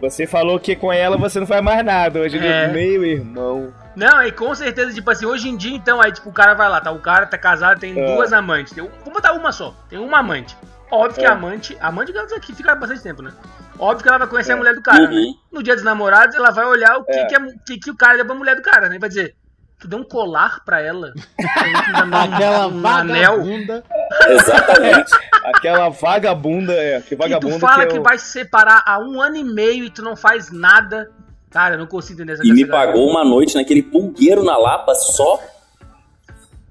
[0.00, 2.20] você falou que com ela você não faz mais nada.
[2.20, 2.64] Hoje É.
[2.64, 2.68] é.
[2.68, 3.72] meu irmão.
[3.96, 6.68] Não, e com certeza, tipo assim, hoje em dia, então, aí, tipo, o cara vai
[6.68, 6.92] lá, tá?
[6.92, 8.14] O cara tá casado, tem É.
[8.14, 8.72] duas amantes.
[8.74, 9.74] Tem, um- vamos botar uma só.
[9.88, 10.56] Tem uma amante.
[10.90, 11.28] Óbvio que É.
[11.28, 11.76] a amante.
[11.80, 13.32] A amante que fica bastante tempo, né?
[13.78, 14.54] Óbvio que ela vai conhecer É.
[14.54, 15.16] a mulher do cara, né?
[15.16, 15.34] Uhum.
[15.52, 17.26] No dia dos namorados, ela vai olhar o que, É.
[17.26, 18.98] que, a- que, que o cara deu pra mulher do cara, né?
[19.00, 19.34] Vai dizer,
[19.78, 21.12] tu deu um colar pra ela?
[21.38, 23.36] Aquela um anel?
[23.36, 23.84] vagabunda.
[24.28, 25.12] Exatamente.
[25.44, 27.00] Aquela vagabunda, é.
[27.00, 29.44] Que E vagabunda tu fala que, que, o- vai se separar há um ano e
[29.44, 31.10] meio e tu não faz nada.
[31.50, 34.94] Cara, eu não consigo entender essa E me pagou uma noite naquele pulgueiro na Lapa
[34.94, 35.40] só.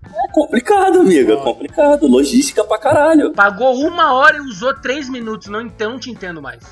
[0.05, 1.31] É complicado, amigo.
[1.33, 2.07] É complicado.
[2.07, 3.33] Logística pra caralho.
[3.33, 5.47] Pagou uma hora e usou três minutos.
[5.47, 6.63] Não, então não te entendo mais.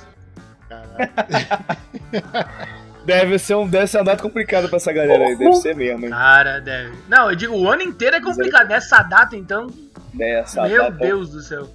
[3.05, 5.35] Deve ser um, deve ser um dado complicado pra essa galera aí.
[5.35, 6.11] Deve ser mesmo, hein?
[6.11, 6.93] Cara, deve.
[7.07, 8.67] Não, eu digo, o ano inteiro é complicado.
[8.67, 9.67] Nessa data, então,
[10.13, 11.67] Dessa meu data, Deus do céu.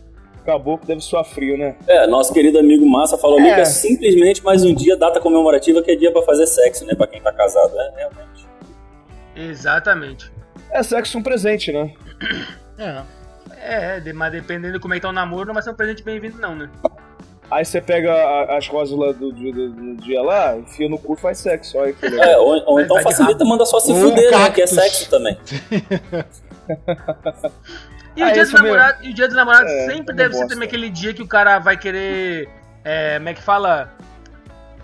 [0.43, 1.77] Acabou que deve suar frio, né?
[1.87, 3.55] É, nosso querido amigo Massa falou É.
[3.55, 6.95] que é simplesmente mais um dia, data comemorativa, que é dia pra fazer sexo, né?
[6.95, 8.49] Pra quem tá casado, é realmente.
[9.37, 10.33] Exatamente.
[10.73, 11.93] É sexo um presente, né?
[12.79, 13.03] É.
[13.63, 16.03] É, mas dependendo de como é que tá o namoro, não vai ser um presente
[16.03, 16.71] bem-vindo, não, né?
[17.51, 21.15] Aí você pega a- as lá do, dia- do- do dia lá, enfia no cu
[21.15, 21.79] e faz sexo.
[21.79, 22.25] Olha que legal.
[22.29, 24.51] É, ou, ou então facilita, manda só se fuder, né?
[24.51, 25.37] Que é sexo também.
[28.17, 30.13] E, Ah, o, dia dos é meu- namorado- e o dia dos namorados É, sempre
[30.13, 32.49] eu deve ser também aquele dia que o cara vai querer.
[32.85, 33.93] É, como é que fala?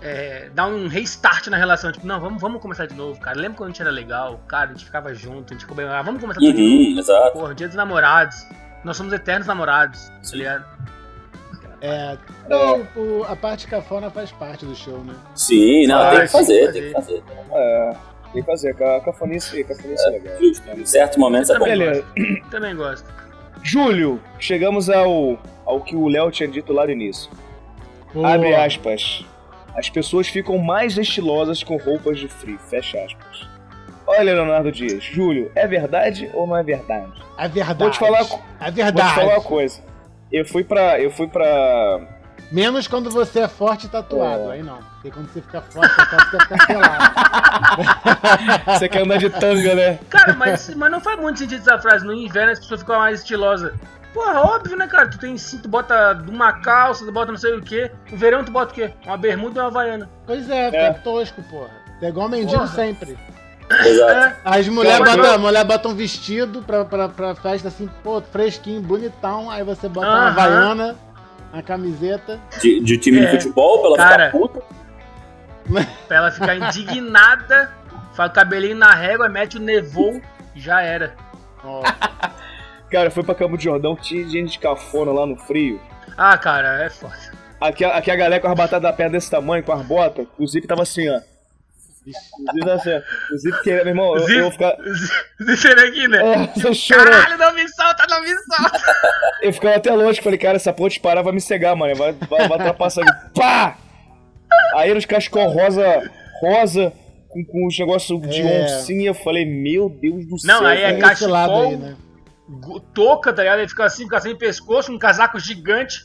[0.01, 1.91] É, dar um restart na relação.
[1.91, 3.37] Tipo, não, vamos, vamos começar de novo, cara.
[3.37, 4.39] Lembra quando a gente era legal?
[4.47, 5.85] Cara, a gente ficava junto, a gente bem.
[5.87, 6.83] Ah, vamos começar tudo de novo.
[6.93, 7.31] Uhum, exato.
[7.33, 8.47] Porra, dia dos namorados.
[8.83, 10.65] Nós somos eternos namorados, tá ligado?
[11.81, 12.17] É,
[12.49, 15.13] não, o- a parte cafona faz parte do show, né?
[15.35, 16.71] Sim, não, Ah, tem que sim, fazer, fazer.
[16.73, 17.23] tem que fazer.
[17.51, 17.93] É,
[18.33, 18.75] tem que fazer.
[18.75, 20.39] ca- Cafonice, cafonice é legal.
[20.41, 20.63] Justo.
[20.75, 21.65] Em certos momentos é bom.
[21.65, 22.01] Também Beleza.
[22.15, 22.49] gosto.
[22.49, 23.13] Também gosto.
[23.63, 27.29] Julho, chegamos ao, ao que o Léo tinha dito lá no início.
[28.23, 29.25] Abre aspas.
[29.75, 32.57] As pessoas ficam mais estilosas com roupas de frio.
[32.57, 33.47] Fecha aspas.
[34.07, 37.11] Olha, Leonardo Dias, Júlio, é verdade ou não é verdade?
[37.37, 37.79] É verdade.
[37.79, 39.09] Vou te falar, É vou verdade.
[39.09, 39.81] te falar uma coisa.
[40.31, 40.99] Eu fui pra.
[40.99, 41.99] Eu fui pra.
[42.51, 44.51] Menos quando você é forte e tatuado.
[44.51, 44.53] É.
[44.55, 44.77] Aí não.
[44.93, 47.13] Porque quando você fica forte, tatuado, você fica pelado.
[48.79, 49.99] Você quer andar de tanga, né?
[50.09, 52.05] Cara, mas, mas não faz muito sentido essa frase.
[52.05, 53.73] No inverno as pessoas ficam mais estilosas.
[54.13, 55.09] Porra, óbvio, né, cara?
[55.09, 57.91] Tu tem cinto, tu bota uma calça, tu bota não sei o quê.
[58.11, 58.91] No verão tu bota o quê?
[59.05, 60.09] Uma bermuda e uma havaiana.
[60.25, 60.93] Pois é, fica É.
[60.93, 61.69] tosco, porra.
[62.01, 62.67] É igual mendigo Porra.
[62.67, 63.17] sempre.
[63.69, 64.11] Exato.
[64.11, 64.35] É.
[64.45, 68.21] As mulheres botam, eu- a mulher bota um vestido pra, pra, pra festa assim, pô,
[68.21, 69.49] fresquinho, bonitão.
[69.51, 70.27] Aí você bota uma Aham.
[70.29, 70.95] havaiana,
[71.53, 72.39] uma camiseta.
[72.61, 73.25] De, de time É.
[73.25, 74.25] de futebol, pra ela Cara.
[74.27, 74.61] ficar puta.
[76.07, 77.73] Pra ela ficar indignada,
[78.13, 80.21] faz o cabelinho na régua, mete o nevou,
[80.55, 81.13] já era.
[81.61, 81.83] Ó,
[82.89, 85.77] Cara, fui pra Campo de Jordão, tinha gente de cafona lá no frio.
[86.17, 87.13] Ah, cara, é foda.
[87.59, 90.47] Aqui, aqui a galera com as batatas da perna desse tamanho, com as botas, o
[90.47, 91.19] Zip tava assim, ó.
[92.07, 93.33] O Zip tava assim, ó.
[93.33, 94.69] O Zip que, meu irmão, eu, eu vou ficar.
[95.87, 96.17] Aqui, né?
[96.33, 97.05] É, você chorou.
[97.05, 98.81] Caralho, não me solta, não me solta.
[99.41, 101.95] Eu ficava até longe, falei, cara, essa ponte parar vai me cegar, mano.
[101.95, 103.03] Vai, vai, vai ultrapassar.
[103.35, 103.77] Pá!
[104.75, 106.09] Aí nos cachecol rosa,
[106.41, 106.93] rosa,
[107.29, 108.63] com, com os negócios de É.
[108.63, 110.67] oncinha, eu falei, meu Deus do Não, céu.
[110.67, 111.69] aí é cachecol.
[111.69, 111.95] aí, né?
[112.93, 113.59] Touca, tá ligado?
[113.59, 115.99] Ele fica assim, fica sem pescoço, um casaco gigante.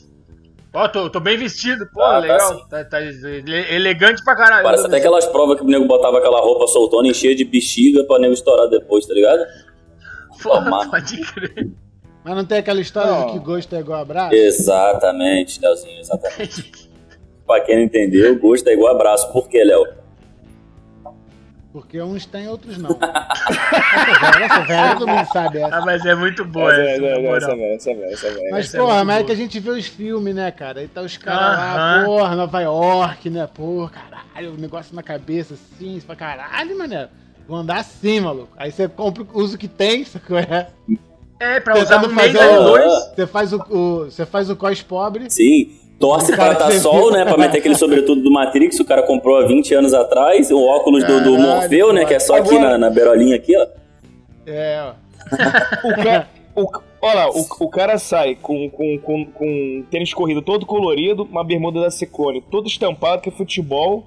[0.73, 2.67] Ó, tô, tô bem vestido, pô, Ah, tá legal.
[2.67, 4.63] Tá, tá ele- elegante pra caralho.
[4.63, 8.03] Parece até aquelas provas que o nego botava aquela roupa soltona e cheia de bexiga
[8.05, 9.43] pra nego estourar depois, tá ligado?
[10.41, 10.89] Porra, Tomar.
[10.89, 11.69] pode crer.
[12.23, 13.25] Mas não tem aquela história Não.
[13.27, 14.33] de que gosto é igual abraço?
[14.33, 16.89] Exatamente, Leozinho, exatamente.
[17.45, 19.31] pra quem não entendeu, gosto é igual abraço.
[19.31, 19.85] Por quê, Léo?
[21.73, 22.91] Porque uns tem, outros não.
[23.01, 25.75] essa velha, essa velha, todo mundo sabe essa.
[25.75, 28.39] Ah, mas é muito boa Essa, essa, essa, na essa, essa, essa.
[28.51, 30.81] Mas, Essa é porra, mas é que a gente vê os filmes, né, cara?
[30.81, 32.05] Aí tá os caras lá, Aham.
[32.05, 33.47] porra, Nova York, né?
[33.51, 37.09] Porra, caralho, o negócio na cabeça assim, você fala, caralho, mané.
[37.47, 38.53] Vou andar assim, maluco.
[38.55, 40.37] Aí você compra, usa o que tem, sacou?
[40.37, 40.67] É.
[41.39, 42.93] É, pra usar Tentando um mês, fazer aí o- dois.
[43.15, 45.25] Você faz o, o- você faz o cos pobre.
[45.29, 47.11] Sim, torce que você sol, viu.
[47.11, 47.23] né?
[47.25, 51.03] Pra meter aquele sobretudo do Matrix, o cara comprou há 20 anos atrás, o óculos
[51.03, 52.05] do, do Caralho, Morfeu, né?
[52.05, 53.67] Que é só aqui na, na beirolinha aqui, ó.
[54.45, 55.87] É, ó.
[55.87, 56.67] O cara, o,
[57.01, 61.43] olha lá, o, o cara sai com, com, com, com tênis corrido todo colorido, uma
[61.43, 64.05] bermuda da Ciclone, todo estampado, que é futebol.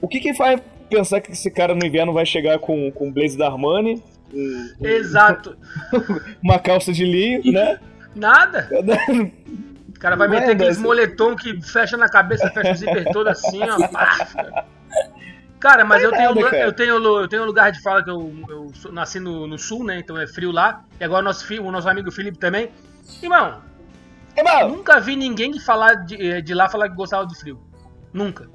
[0.00, 3.38] O que que faz pensar que esse cara no inverno vai chegar com, com blazer
[3.38, 5.56] da Armani, um- Exato.
[6.42, 7.78] uma calça de linho, né?
[8.14, 8.68] Nada.
[10.02, 13.04] O cara vai Não é, meter aqueles moletom que fecha na cabeça, fecha o zíper
[13.12, 13.86] todo assim, ó.
[13.86, 14.66] pá.
[15.60, 18.34] Cara, mas eu tenho, nada, eu tenho eu tenho um lugar de fala que eu,
[18.48, 20.00] eu nasci no, no sul, né?
[20.00, 20.82] Então é frio lá.
[20.98, 22.72] E agora o nosso, o nosso amigo Felipe também.
[23.22, 23.62] Irmão,
[24.36, 27.60] Irmão, nunca vi ninguém que falar de, de lá falar que gostava do frio.
[28.12, 28.48] Nunca.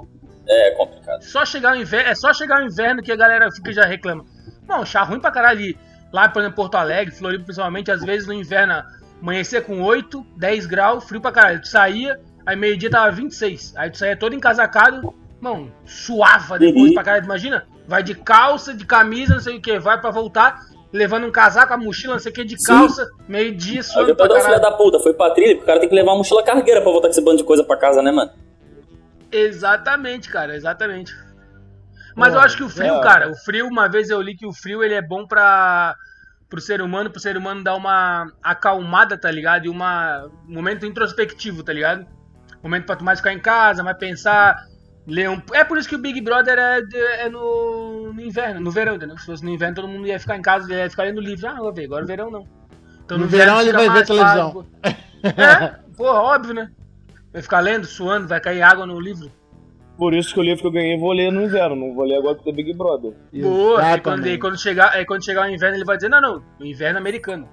[0.45, 1.21] É complicado.
[1.21, 3.85] Só chegar o inverno, é só chegar o inverno que a galera fica e já
[3.85, 4.25] reclama.
[4.67, 5.79] Não, chá ruim pra caralho ali.
[6.11, 8.83] Lá, por exemplo, Porto Alegre, Floripa principalmente, às vezes no inverno
[9.22, 11.61] amanhecer com 8, 10 graus, frio pra caralho.
[11.61, 13.74] Tu saía, aí meio-dia tava 26.
[13.76, 16.93] Aí tu saía todo encasacado, mano, suava depois Uhum.
[16.93, 17.65] pra caralho, imagina?
[17.88, 20.59] Vai de calça, de camisa, não sei o que, vai pra voltar,
[20.91, 24.43] levando um casaco, a mochila, não sei o que, de calça, meio-dia, suando pra depois
[24.43, 26.43] da filha da puta, foi pra trilha, porque o cara tem que levar uma mochila
[26.43, 28.32] cargueira pra voltar com esse bando de coisa pra casa, né, mano?
[29.32, 31.13] Exatamente, cara, exatamente.
[32.15, 33.01] Mas eu Porra, acho que o frio, é.
[33.01, 35.95] cara, o frio, uma vez eu li que o frio ele é bom para
[36.49, 39.65] pro ser humano, pro ser humano dar uma acalmada, tá ligado?
[39.65, 42.05] E uma um momento introspectivo, tá ligado?
[42.63, 44.55] Momento pra tu mais ficar em casa, mais pensar,
[45.05, 45.41] ler um...
[45.53, 46.81] É por isso que o Big Brother é,
[47.25, 49.17] é no, no inverno, no verão, entendeu?
[49.17, 51.47] Se fosse no inverno, todo mundo ia ficar em casa, ia ficar lendo livro.
[51.47, 52.47] Ah, vou ver, agora o verão não.
[53.05, 54.65] Então, No verão ele vai ver televisão.
[54.83, 54.97] fácil.
[55.23, 56.69] É, porra, óbvio, né?
[57.31, 59.31] Vai ficar lendo, suando, vai cair água no livro.
[59.97, 62.05] Por isso que o livro que eu ganhei eu vou ler no inverno, não vou
[62.05, 63.13] ler agora porque tem Big Brother.
[63.33, 66.21] Boa, aí quando, aí quando chegar, aí quando chegar o inverno, ele vai dizer, não,
[66.21, 67.49] não, o inverno americano.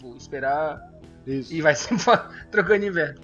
[0.00, 0.80] Vou esperar
[1.26, 1.52] Isso.
[1.54, 1.88] e vai se
[2.50, 3.20] trocando inverno.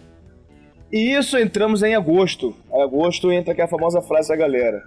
[0.93, 2.55] E isso entramos em agosto.
[2.73, 4.83] Em agosto entra aquela famosa frase da galera.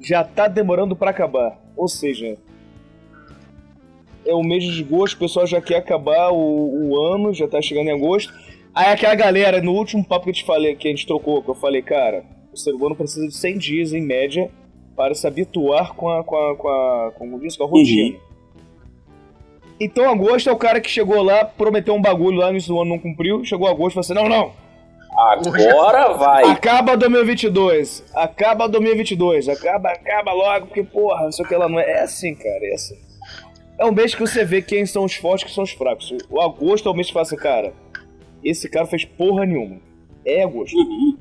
[0.00, 1.58] Já tá demorando pra acabar.
[1.76, 2.36] Ou seja,
[4.26, 7.62] é o mês de desgosto, o pessoal já quer acabar o, o ano, já tá
[7.62, 8.32] chegando em agosto.
[8.74, 11.48] Aí aquela galera, no último papo que eu te falei, que a gente trocou, que
[11.48, 14.50] eu falei, cara, o ser humano precisa de 100 dias em média
[14.96, 18.18] para se habituar com a, com a, com a, como diz, com a rotina.
[19.80, 22.80] Então agosto é o cara que chegou lá, prometeu um bagulho lá no início do
[22.80, 24.52] ano, não cumpriu, chegou agosto e falou assim, não, não,
[25.18, 26.44] Agora vai.
[26.44, 28.04] Acaba 2022.
[28.14, 29.48] Acaba 2022.
[29.48, 31.90] Acaba, acaba logo, porque, porra, não sei o que lá não é.
[31.90, 32.96] É assim, cara, é assim.
[33.78, 36.14] É um mês que você vê quem são os fortes e quem são os fracos.
[36.30, 37.72] O agosto é o mês que fala assim, cara,
[38.44, 39.80] esse cara fez porra nenhuma.
[40.24, 40.76] É agosto.
[40.76, 41.17] Uhum.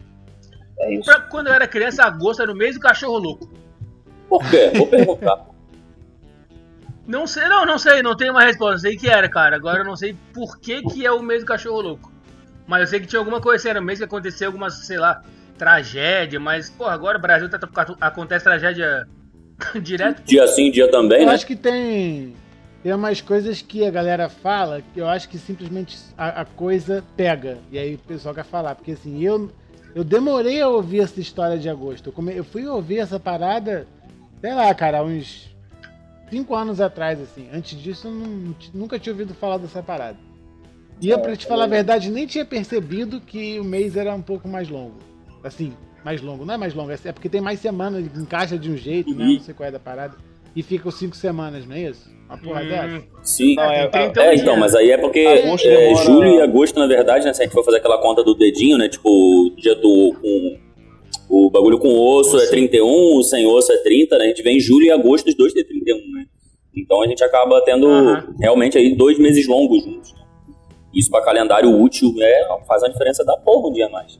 [0.79, 1.05] É isso.
[1.05, 3.49] Pra, quando eu era criança, agosto era o mês do cachorro louco.
[4.29, 4.71] Por quê?
[4.75, 5.45] Vou perguntar.
[7.07, 8.79] Não sei, não, não sei, não tenho uma resposta.
[8.79, 9.55] Sei que era, cara.
[9.55, 12.11] Agora eu não sei por que, que é o mês do cachorro louco.
[12.67, 15.23] Mas eu sei que tinha alguma coisa, era o mês que aconteceu alguma, sei lá,
[15.57, 17.57] tragédia, mas, pô, agora o Brasil tá,
[18.01, 19.07] acontece tragédia
[19.81, 20.21] direto.
[20.23, 21.33] Dia sim, dia também, eu né?
[21.33, 22.35] acho que tem.
[22.83, 27.03] Tem umas coisas que a galera fala que eu acho que simplesmente a, a coisa
[27.15, 27.57] pega.
[27.71, 28.75] E aí o pessoal quer falar.
[28.75, 29.49] Porque assim, eu,
[29.97, 32.09] eu demorei a ouvir essa história de agosto.
[32.09, 33.87] Eu, come, eu fui ouvir essa parada,
[34.39, 35.49] sei lá, cara, uns
[36.29, 37.49] cinco anos atrás, assim.
[37.51, 40.19] Antes disso, eu não, nunca tinha ouvido falar dessa parada.
[41.01, 44.21] E eu, pra te falar a verdade, nem tinha percebido que o mês era um
[44.21, 44.99] pouco mais longo.
[45.43, 45.73] Assim,
[46.05, 46.45] mais longo.
[46.45, 49.25] Não é mais longo, é porque tem mais semanas, encaixa de um jeito, né?
[49.25, 50.15] Não sei qual é da parada.
[50.55, 52.09] E fica os cinco semanas, não é isso?
[52.27, 53.03] Uma porra hum, dessa?
[53.23, 53.55] Sim.
[53.55, 57.25] Não, é, é, é, então, mas aí é porque é, julho e agosto, na verdade,
[57.25, 57.33] né?
[57.33, 58.89] Se a gente for fazer aquela conta do dedinho, né?
[58.89, 59.09] Tipo,
[59.57, 60.13] dia do.
[60.21, 60.67] Com,
[61.29, 64.25] o bagulho com osso é 31, sem osso é 30, né?
[64.25, 66.25] A gente vem em julho e agosto, os dois tem 31, né?
[66.75, 68.35] Então a gente acaba tendo uhum.
[68.39, 70.13] realmente aí dois meses longos juntos.
[70.13, 70.19] Né?
[70.93, 74.19] Isso para calendário útil é, faz a diferença da porra um dia mais.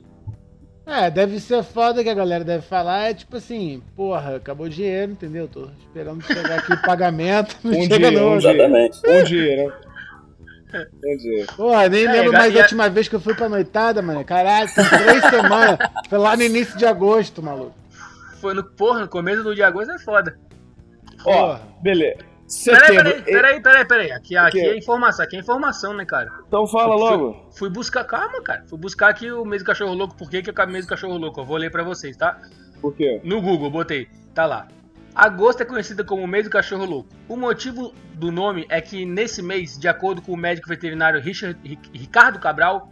[0.88, 4.70] É, deve ser foda que a galera deve falar, é tipo assim, porra, acabou o
[4.70, 5.46] dinheiro, entendeu?
[5.46, 8.36] Tô esperando chegar aqui o pagamento, não um chega dia, não.
[8.36, 8.98] Exatamente.
[9.06, 9.72] Um dia, né?
[11.04, 11.46] Um dia.
[11.54, 14.24] Porra, nem é, lembro mais a última vez que eu fui pra noitada, mano.
[14.24, 15.78] Caralho, tem três semanas.
[16.08, 17.74] Foi lá no início de agosto, maluco.
[18.40, 20.38] Foi no, porra, no começo do dia de agosto é foda.
[21.26, 22.18] Ó, beleza.
[22.48, 23.04] Setembro.
[23.04, 24.10] Peraí, peraí, peraí, peraí.
[24.10, 26.30] Aqui, aqui é informação, aqui é informação, né, cara?
[26.46, 27.50] Então fala fui, logo.
[27.52, 28.64] Fui, buscar, calma, cara.
[28.66, 30.16] Fui buscar aqui o mês do cachorro louco.
[30.16, 31.40] Por que, que é o mês do cachorro louco?
[31.40, 32.40] Eu vou ler pra vocês, tá?
[32.80, 33.20] Por quê?
[33.22, 34.08] No Google, botei.
[34.34, 34.66] Tá lá.
[35.14, 37.10] Agosto é conhecida como o mês do cachorro louco.
[37.28, 41.58] O motivo do nome é que nesse mês, de acordo com o médico veterinário Richard,
[41.92, 42.90] Ricardo Cabral,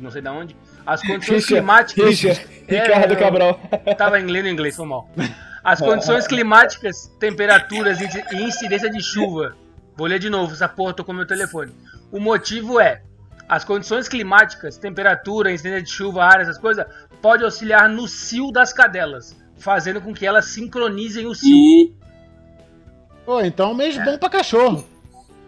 [0.00, 0.56] não sei da onde,
[0.86, 2.06] as condições Richard, climáticas.
[2.06, 3.60] Richard, é, Ricardo Cabral.
[3.96, 5.08] Tava em lendo inglês, foi mal.
[5.64, 9.56] As condições climáticas, temperaturas e incidência de chuva.
[9.96, 11.72] Vou ler de novo, essa porra tô com meu telefone.
[12.12, 13.00] O motivo é
[13.48, 16.84] as condições climáticas, temperatura, incidência de chuva, área, essas coisas,
[17.22, 21.56] pode auxiliar no cio das cadelas, fazendo com que elas sincronizem o cio.
[21.56, 21.94] E...
[23.24, 24.04] Pô, então um mês é.
[24.04, 24.86] bom pra cachorro.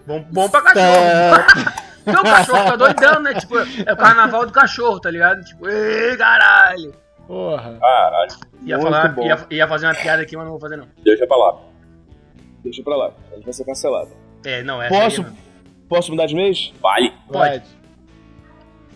[0.07, 0.87] Bom, bom pra cachorro.
[0.87, 1.77] É...
[2.07, 3.35] Porque o cachorro tá doidão, né?
[3.35, 5.45] Tipo, é o carnaval do cachorro, tá ligado?
[5.45, 6.95] Tipo, ei, caralho.
[7.27, 7.77] Porra.
[7.81, 8.31] Caralho.
[8.63, 10.87] Ia, falar, ia, ia, fazer uma piada aqui, mas não vou fazer não.
[11.03, 11.59] Deixa pra lá.
[12.63, 13.11] Deixa pra lá.
[13.33, 14.11] A gente vai ser cancelado.
[14.45, 14.89] É, não, é.
[14.89, 15.27] Posso,
[15.89, 16.73] posso mudar de mês?
[16.81, 17.13] Vale.
[17.29, 17.65] Pode.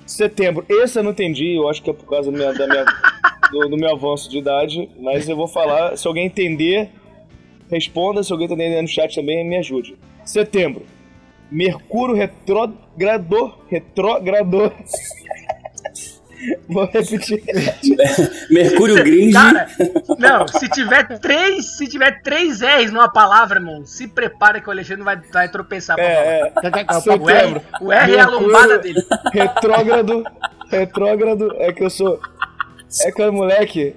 [0.07, 0.65] Setembro.
[0.69, 2.85] Esse eu não entendi, eu acho que é por causa do, minha, da minha,
[3.51, 5.97] do, do, meu avanço de idade, mas eu vou falar.
[5.97, 6.91] Se alguém entender,
[7.69, 8.23] responda.
[8.23, 9.99] Se alguém tá entendendo no chat também, me ajude.
[10.25, 10.87] Setembro.
[11.51, 13.59] Mercúrio retrogrador.
[13.69, 14.73] Retrogrador.
[16.69, 17.43] Vou repetir.
[18.51, 19.33] Mercúrio Gringe.
[19.33, 19.67] Cara,
[20.19, 24.71] não, se tiver três, se tiver três R's numa palavra, irmão, se prepara que o
[24.71, 26.79] Alexandre vai, vai tropeçar pra é, falar.
[26.79, 29.03] É, o, R, o R é a lombada dele.
[29.33, 30.25] Retrógrado,
[30.71, 32.21] retrógrado, é que eu sou.
[33.05, 33.95] É que, moleque,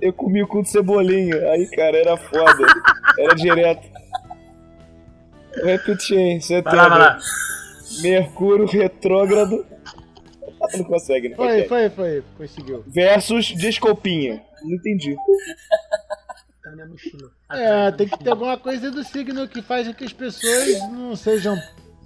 [0.00, 1.36] eu comi o cu de cebolinha.
[1.50, 2.66] Aí, cara, era foda.
[3.18, 3.95] Era direto.
[5.56, 6.40] Vou repetir, hein?
[6.40, 6.70] Setembro.
[6.70, 7.18] Vai lá, vai lá.
[8.02, 9.64] Mercúrio retrógrado
[10.76, 11.36] não consegue, né?
[11.36, 12.24] Foi, foi, foi.
[12.36, 12.84] Conseguiu.
[12.86, 14.42] Versus Desculpinha.
[14.62, 15.14] Não entendi.
[16.62, 17.30] Tá na minha mochila.
[17.50, 21.14] É, tem que ter alguma coisa do signo que faz com que as pessoas não
[21.14, 21.56] sejam.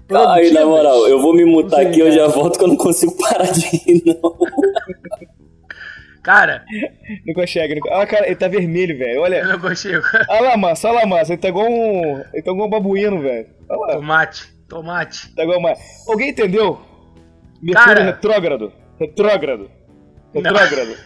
[0.09, 2.76] Tá, aí, na moral, eu vou me mutar aqui, eu já volto que eu não
[2.76, 4.36] consigo parar de rir, não.
[6.22, 6.64] Cara.
[7.26, 7.74] Não consegue.
[7.74, 7.92] Não...
[7.92, 9.20] Ah, cara, ele tá vermelho, velho.
[9.20, 9.36] Olha.
[9.36, 10.02] Eu não consigo.
[10.28, 11.32] Olha lá, massa, olha lá, massa.
[11.32, 12.18] Ele tá igual um.
[12.32, 13.46] Ele tá igual um babuíno, velho.
[13.68, 14.52] Tomate.
[14.68, 15.34] Tomate.
[15.34, 15.74] Tá igual uma.
[16.08, 16.80] Alguém entendeu?
[17.62, 18.72] Mercúrio cara, retrógrado.
[18.98, 19.70] Retrógrado.
[20.34, 20.96] Retrógrado.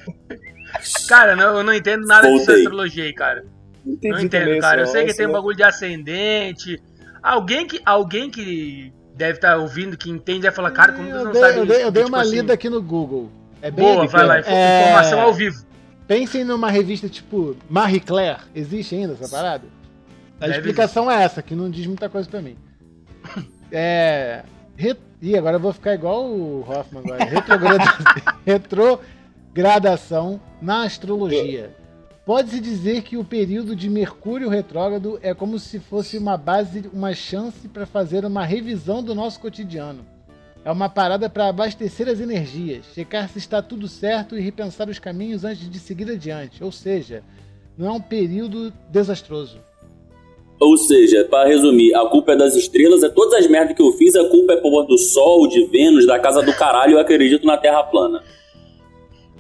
[1.09, 2.47] cara, não, eu não entendo nada Voltei.
[2.47, 3.45] dessa astrologia aí, cara.
[3.87, 4.83] Entendi não entendo, cara.
[4.83, 6.81] Eu sei que tem um bagulho de ascendente.
[7.23, 11.25] Alguém que, alguém que deve estar tá ouvindo, que entende, vai falar, cara, como você
[11.25, 13.31] não dei, sabe Eu dei, eu dei tipo uma assim, lida aqui no Google.
[13.65, 14.83] É bem Boa, vai lá, é...
[14.83, 15.65] informação ao vivo.
[16.07, 18.43] Pensem numa revista tipo Marie Claire.
[18.55, 19.67] Existe ainda essa parada?
[20.39, 21.23] A deve explicação existir.
[21.23, 22.59] é essa, que não diz muita coisa pra mim.
[23.77, 24.45] É.
[24.77, 24.95] Re...
[25.21, 27.25] Ih, agora eu vou ficar igual o Hoffman agora.
[28.47, 31.75] Retrogradação na astrologia.
[32.25, 37.15] Pode-se dizer que o período de Mercúrio retrógrado é como se fosse uma base, uma
[37.15, 40.07] chance para fazer uma revisão do nosso cotidiano.
[40.65, 44.99] É uma parada para abastecer as energias, checar se está tudo certo e repensar os
[44.99, 46.65] caminhos antes de seguir adiante.
[46.65, 47.23] Ou seja,
[47.77, 49.61] não é um período desastroso.
[50.59, 53.93] Ou seja, para resumir, a culpa é das estrelas, é todas as merdas que eu
[53.93, 57.47] fiz, a culpa é por do Sol, de Vênus, da casa do caralho, eu acredito
[57.47, 58.23] na Terra plana.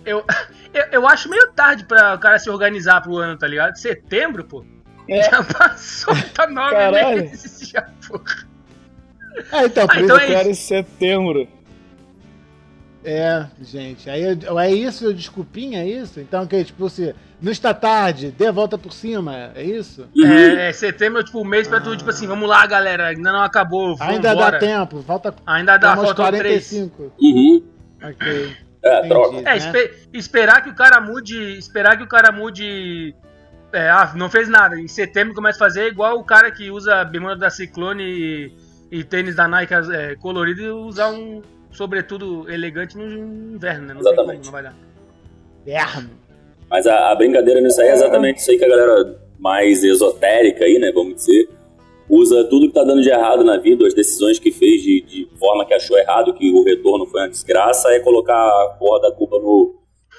[0.04, 0.22] Eu,
[0.74, 3.76] eu, eu acho meio tarde para o cara se organizar pro ano, tá ligado?
[3.76, 4.62] Setembro, pô.
[5.08, 5.22] É.
[5.30, 7.22] Já passou, tá nove Caralho.
[7.22, 8.53] meses já, porra.
[9.52, 11.48] Ah, então, por Ah, isso- então é Cara, em setembro.
[13.04, 14.08] É, gente.
[14.08, 16.20] Aí eu- é isso, desculpinha, é isso?
[16.20, 20.08] Então, que tipo, se não está tarde, dê a volta por cima, é isso?
[20.16, 20.26] Uhum.
[20.26, 23.30] É, é, setembro é tipo um mês pra tu, tipo assim, vamos lá, galera, ainda
[23.30, 24.52] não acabou, Ainda vambora.
[24.52, 26.14] dá tempo, falta Ainda dá, três.
[26.14, 27.12] 45.
[27.20, 27.62] Uhum.
[28.02, 28.56] Ok.
[28.82, 29.08] É, Entendi.
[29.08, 29.36] troca.
[29.38, 29.56] É, né?
[29.56, 31.58] espe- esperar que o cara mude.
[31.58, 33.14] Esperar que o cara mude.
[33.72, 34.78] É, ah, não fez nada.
[34.80, 38.52] Em setembro começa a fazer é igual o cara que usa bermuda da Ciclone e,
[38.94, 41.42] e tênis da Nike é, colorido e usar um
[41.72, 43.94] sobretudo elegante no inverno, né?
[43.94, 44.26] Não Exatamente.
[44.28, 44.76] tem como, não vai dar.
[45.66, 46.10] Inferno.
[46.70, 50.64] Mas a, a brincadeira nisso aí é exatamente isso aí que a galera mais esotérica
[50.64, 51.48] aí, né, vamos dizer,
[52.08, 55.28] usa tudo que tá dando de errado na vida, as decisões que fez de, de
[55.38, 59.12] forma que achou errado, que o retorno foi uma desgraça, é colocar a porra da
[59.12, 59.74] culpa no,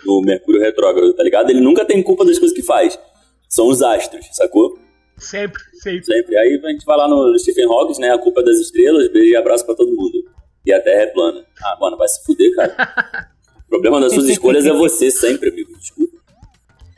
[0.06, 1.50] no Mercúrio retrógrado, tá ligado?
[1.50, 3.00] Ele nunca tem culpa das coisas que faz.
[3.48, 4.78] São os astros, sacou?
[5.18, 6.04] Sempre, sempre.
[6.06, 6.38] Sempre.
[6.38, 8.12] Aí a gente vai lá no Stephen Hawking, né?
[8.12, 10.14] A culpa é das estrelas, beijo e abraço pra todo mundo.
[10.66, 11.46] E a Terra é plana.
[11.64, 13.30] Ah, mano, vai se fuder, cara.
[13.66, 15.78] o problema das suas escolhas é você sempre, amigo.
[15.78, 16.18] Desculpa.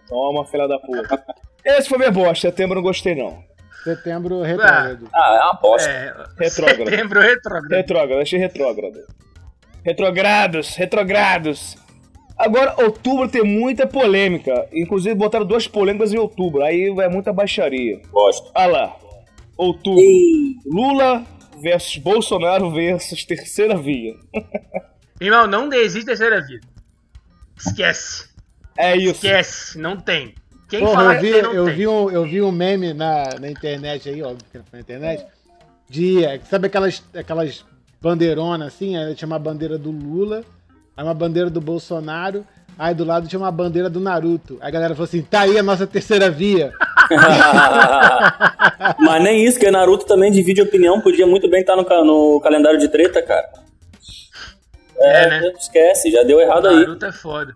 [0.07, 1.23] Toma, filha da puta.
[1.65, 2.49] Esse foi minha bosta.
[2.49, 3.43] Setembro não gostei, não.
[3.83, 5.09] Setembro retrógrado.
[5.13, 5.89] Ah, é uma bosta.
[5.89, 6.89] É, Retrógrado.
[6.89, 7.71] setembro retrógrado.
[7.71, 8.99] Retrógrado, achei retrógrado.
[9.85, 11.77] Retrogrados, retrogrados.
[12.37, 14.67] Agora, outubro tem muita polêmica.
[14.71, 16.63] Inclusive, botaram duas polêmicas em outubro.
[16.63, 17.99] Aí vai muita baixaria.
[18.11, 18.51] Gosto.
[18.53, 18.95] Olha lá.
[19.57, 20.03] Outubro.
[20.65, 21.25] Lula
[21.59, 24.13] versus Bolsonaro versus terceira via.
[25.19, 26.67] Irmão, não desiste da terceira vida.
[27.57, 28.29] Esquece.
[28.77, 29.25] É isso.
[29.25, 29.79] Esquece.
[29.79, 30.35] Não tem.
[30.69, 31.75] Quem Porra, falar eu que vi, tem, não eu, tem.
[31.75, 34.81] vi um, eu vi um meme na, na internet aí, óbvio que não foi na
[34.81, 35.25] internet,
[35.89, 37.65] de, é, sabe aquelas, aquelas
[38.01, 40.43] bandeironas assim, aí tinha uma bandeira do Lula,
[40.97, 42.45] aí uma bandeira do Bolsonaro,
[42.77, 44.57] aí do lado tinha uma bandeira do Naruto.
[44.59, 46.71] Aí a galera falou assim, tá aí a nossa terceira via.
[48.99, 52.39] Mas nem isso, que Naruto também divide opinião, podia muito bem estar no, ca- no
[52.41, 53.47] calendário de treta, cara.
[54.99, 55.53] É, né?
[55.57, 56.79] Esquece, já deu errado aí.
[56.79, 57.53] Naruto é foda.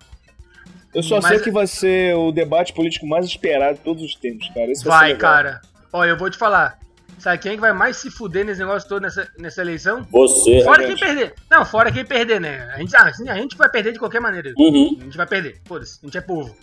[0.93, 4.13] Eu só Mas- sei que vai ser o debate político mais esperado de todos os
[4.15, 4.69] tempos, cara.
[4.71, 5.61] Esse vai, Vai, cara.
[5.93, 6.77] Ó, eu vou te falar.
[7.22, 10.07] Sabe quem é que vai mais se fuder nesse negócio todo nessa, nessa eleição?
[10.09, 10.63] Você.
[10.63, 10.99] Fora quem gente.
[10.99, 11.36] perder.
[11.51, 12.67] Não, fora quem perder, né?
[12.74, 14.51] A gente, ah, a gente vai perder de qualquer maneira.
[14.57, 14.97] Uhum.
[14.99, 15.61] A gente vai perder.
[15.65, 16.57] Foda-se, a gente é povo.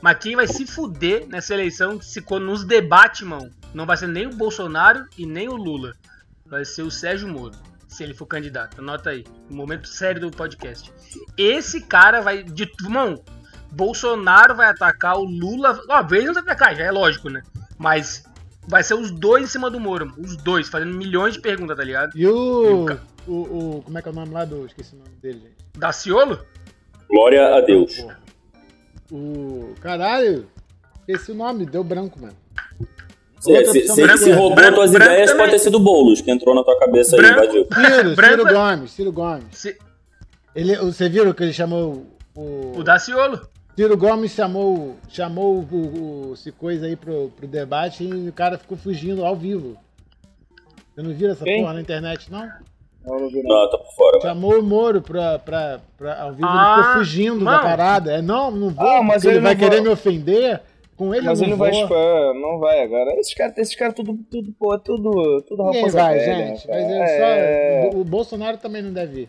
[0.00, 4.06] Mas quem vai se fuder nessa eleição, se quando nos debate, mano, não vai ser
[4.06, 5.94] nem o Bolsonaro e nem o Lula.
[6.46, 7.56] Vai ser o Sérgio Moro.
[7.88, 8.80] Se ele for candidato.
[8.80, 9.24] Anota aí.
[9.50, 10.92] Momento sério do podcast.
[11.36, 12.44] Esse cara vai.
[12.44, 13.20] De, mano,
[13.72, 15.82] Bolsonaro vai atacar o Lula.
[15.88, 17.42] Óbvio, ele não vai atacar, já é lógico, né?
[17.76, 18.22] Mas
[18.66, 20.22] vai ser os dois em cima do Moro, mano.
[20.22, 22.16] Os dois, fazendo milhões de perguntas, tá ligado?
[22.16, 24.66] E o, E o ca- o, o- Como é que é o nome lá do.
[24.66, 25.54] Esqueci o nome dele, gente.
[25.78, 26.38] Daciolo?
[27.08, 27.94] Glória a Deus.
[27.96, 28.18] Porra.
[29.10, 29.74] O.
[29.80, 30.46] Caralho!
[31.06, 32.34] Esqueci o nome, deu branco, mano.
[33.40, 35.46] Se, se, se, branco, se roubou branco, tuas branco ideias, também.
[35.46, 37.40] pode ter sido Boulos, que entrou na tua cabeça Branco.
[37.40, 37.66] aí, invadiu.
[37.74, 39.44] Ciro, Branco Ciro é- Gomes, Ciro Gomes.
[39.50, 39.78] Se-
[40.54, 42.06] Ele, você viu que ele chamou
[42.36, 42.78] o.
[42.78, 43.40] o Daciolo.
[43.74, 48.58] Ciro Gomes chamou, chamou o, o, esse coisa aí pro, pro debate e o cara
[48.58, 49.76] ficou fugindo ao vivo.
[50.94, 51.60] Você não viu essa Quem?
[51.62, 52.46] porra na internet, não?
[53.04, 53.48] Não, não vi, não.
[53.62, 54.10] Não, tá por fora.
[54.18, 54.22] mano.
[54.22, 57.56] Chamou o Moro pra, pra, pra ao vivo, Ah, ele ficou fugindo mano.
[57.56, 58.12] da parada.
[58.12, 60.60] É, não, não vou, Ah, mas porque ele, ele vai não querer me ofender.
[60.94, 61.82] Com ele Mas eu ele não não vai vou.
[61.82, 63.10] esperar, não vai agora.
[63.18, 66.66] Esses caras, esses caras tudo, tudo, pô, tudo, tudo raposa vai, velha, gente.
[66.68, 66.80] cara.
[66.82, 67.90] Mas é só, É.
[67.94, 69.28] o, o Bolsonaro também não deve ir.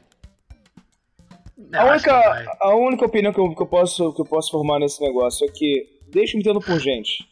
[1.71, 5.01] A única, a única opinião que eu, que, eu posso, que eu posso formar nesse
[5.01, 7.25] negócio é que deixa me tendo por gente.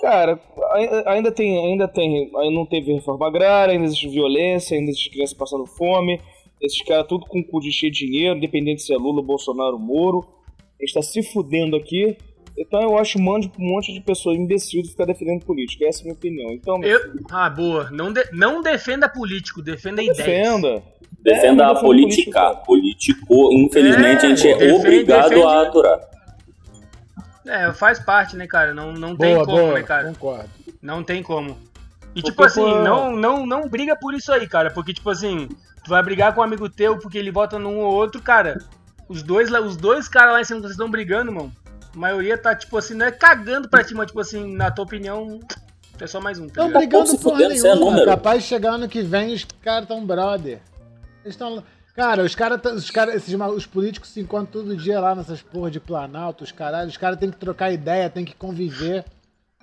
[0.00, 0.40] Cara,
[0.72, 5.10] ai- ainda tem, ainda tem, ainda não teve reforma agrária, ainda existe violência, ainda existe
[5.10, 6.18] criança passando fome,
[6.60, 9.78] esses caras tudo com o cu de cheio de dinheiro, independente se é Lula, Bolsonaro,
[9.78, 10.26] Moro,
[10.80, 12.16] a gente tá se fudendo aqui,
[12.58, 16.00] então eu acho um monte, um monte de pessoas imbecil de ficar defendendo política, essa
[16.00, 16.50] é a minha opinião.
[16.52, 17.00] Então, Eu-
[17.30, 17.90] Ah, boa.
[17.90, 20.16] Não, de- não defenda político, defenda ideias.
[20.16, 20.82] defenda.
[21.22, 22.54] Defenda É, a não política.
[22.66, 26.00] Político, infelizmente, É, a gente é defende- obrigado defende- a aturar.
[27.46, 28.72] É, faz parte, né, cara?
[28.74, 30.08] Não, não tem Boa, como, boa, né, cara?
[30.08, 30.48] concordo.
[30.80, 31.50] Não tem como.
[32.14, 34.70] E Porque, tipo assim, não, não, não briga por isso aí, cara.
[34.70, 35.48] Porque, tipo assim,
[35.84, 38.58] tu vai brigar com um amigo teu porque ele vota num ou outro, cara.
[39.08, 41.52] Os dois, os dois caras lá em cima que vocês estão brigando, mano.
[41.94, 44.84] A maioria tá, tipo assim, não é cagando pra ti, mas, tipo assim, na tua
[44.84, 45.40] opinião,
[46.00, 46.78] é só mais um, tá ligado?
[46.80, 47.90] brigando isso é nenhuma.
[47.90, 48.06] número.
[48.06, 50.60] Capaz de chegar ano que vem os caras tão brother.
[51.24, 51.62] Eles estão.
[51.94, 55.70] Cara, os caras, os cara, esses os políticos se encontram todo dia lá nessas porra
[55.70, 56.88] de Planalto, os caralho.
[56.88, 59.04] Os caras têm que trocar ideia, têm que conviver.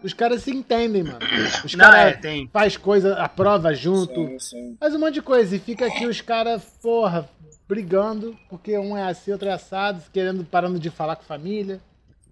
[0.03, 1.19] Os caras se entendem, mano.
[1.65, 2.47] Os Não, é, caras tem.
[2.53, 4.77] faz coisa, aprova junto, Sim, sim.
[4.79, 5.55] faz um monte de coisa.
[5.55, 7.27] E fica aqui os caras, porra,
[7.67, 11.79] brigando, porque um é assim, outro é assado, querendo, parando de falar com a família.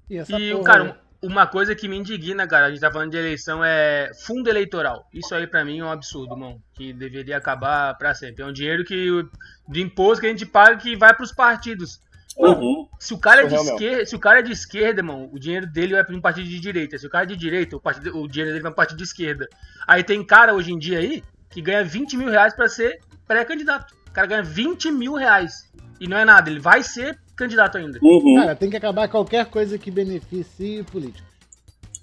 [0.08, 0.64] E essa E, porra.
[0.64, 4.50] cara, uma coisa que me indigna, cara, a gente tá falando de eleição, é fundo
[4.50, 5.08] eleitoral.
[5.14, 6.62] Isso aí pra mim é um absurdo, irmão.
[6.74, 8.44] Que deveria acabar pra sempre.
[8.44, 9.26] É um dinheiro que
[9.68, 12.00] de imposto que a gente paga que vai pros partidos.
[12.38, 12.88] Uhum.
[13.00, 15.66] Se o cara é de esquerda, se o cara é de esquerda, irmão, o dinheiro
[15.66, 16.98] dele vai para um partido de direita.
[16.98, 18.98] Se o cara é de direita, o, partido, o dinheiro dele vai para um partido
[18.98, 19.48] de esquerda.
[19.88, 23.96] Aí tem cara hoje em dia aí que ganha 20 mil reais pra ser pré-candidato.
[24.08, 25.72] O cara ganha 20 mil reais.
[26.00, 28.00] E não é nada, ele vai ser candidato ainda.
[28.02, 28.36] Uhum.
[28.36, 31.28] Cara, tem que acabar qualquer coisa que beneficie político.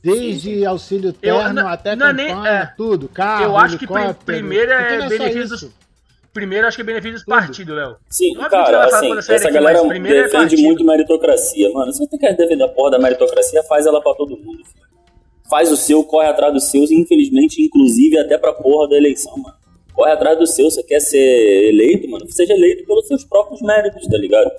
[0.03, 2.67] Desde auxílio Eu- terno não- até não é nem- campanha, é.
[2.77, 5.73] tudo, carro, Eu acho que helicóptero, primeiro é não benefícios- isso.
[6.33, 7.35] Primeiro, acho que é benefício dos Tudo.
[7.35, 7.97] partidos, Léo.
[8.09, 10.63] Sim, que ela cara, vai falar assim, essa aqui, galera é defende partido.
[10.63, 11.93] muito meritocracia, mano.
[11.93, 14.65] Se você quer defender a porra da meritocracia, faz ela pra todo mundo.
[14.65, 14.83] filho.
[15.49, 19.37] Faz o seu, corre atrás dos seus, e infelizmente, inclusive até pra porra da eleição,
[19.37, 19.55] mano.
[19.93, 21.19] Corre atrás do seu, você quer ser
[21.69, 24.51] eleito, mano, seja eleito pelos seus próprios méritos, tá ligado?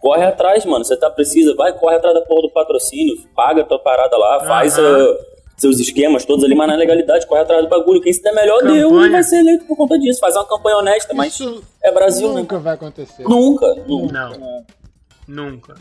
[0.00, 0.84] Corre atrás, mano.
[0.84, 4.44] Você tá precisa, vai, corre atrás da porra do patrocínio, paga a tua parada lá,
[4.44, 5.12] faz Aham.
[5.12, 5.16] uh,
[5.56, 8.00] seus esquemas todos ali, mas na legalidade, corre atrás do bagulho.
[8.00, 9.10] Quem se der melhor deu e Campanha.
[9.10, 10.20] vai ser eleito por conta disso.
[10.20, 12.40] Faz uma campanha honesta, mas Isso é Brasil, né?
[12.40, 13.24] nunca vai acontecer.
[13.24, 14.12] Nunca, nunca.
[14.28, 14.64] Não.
[15.26, 15.74] Nunca.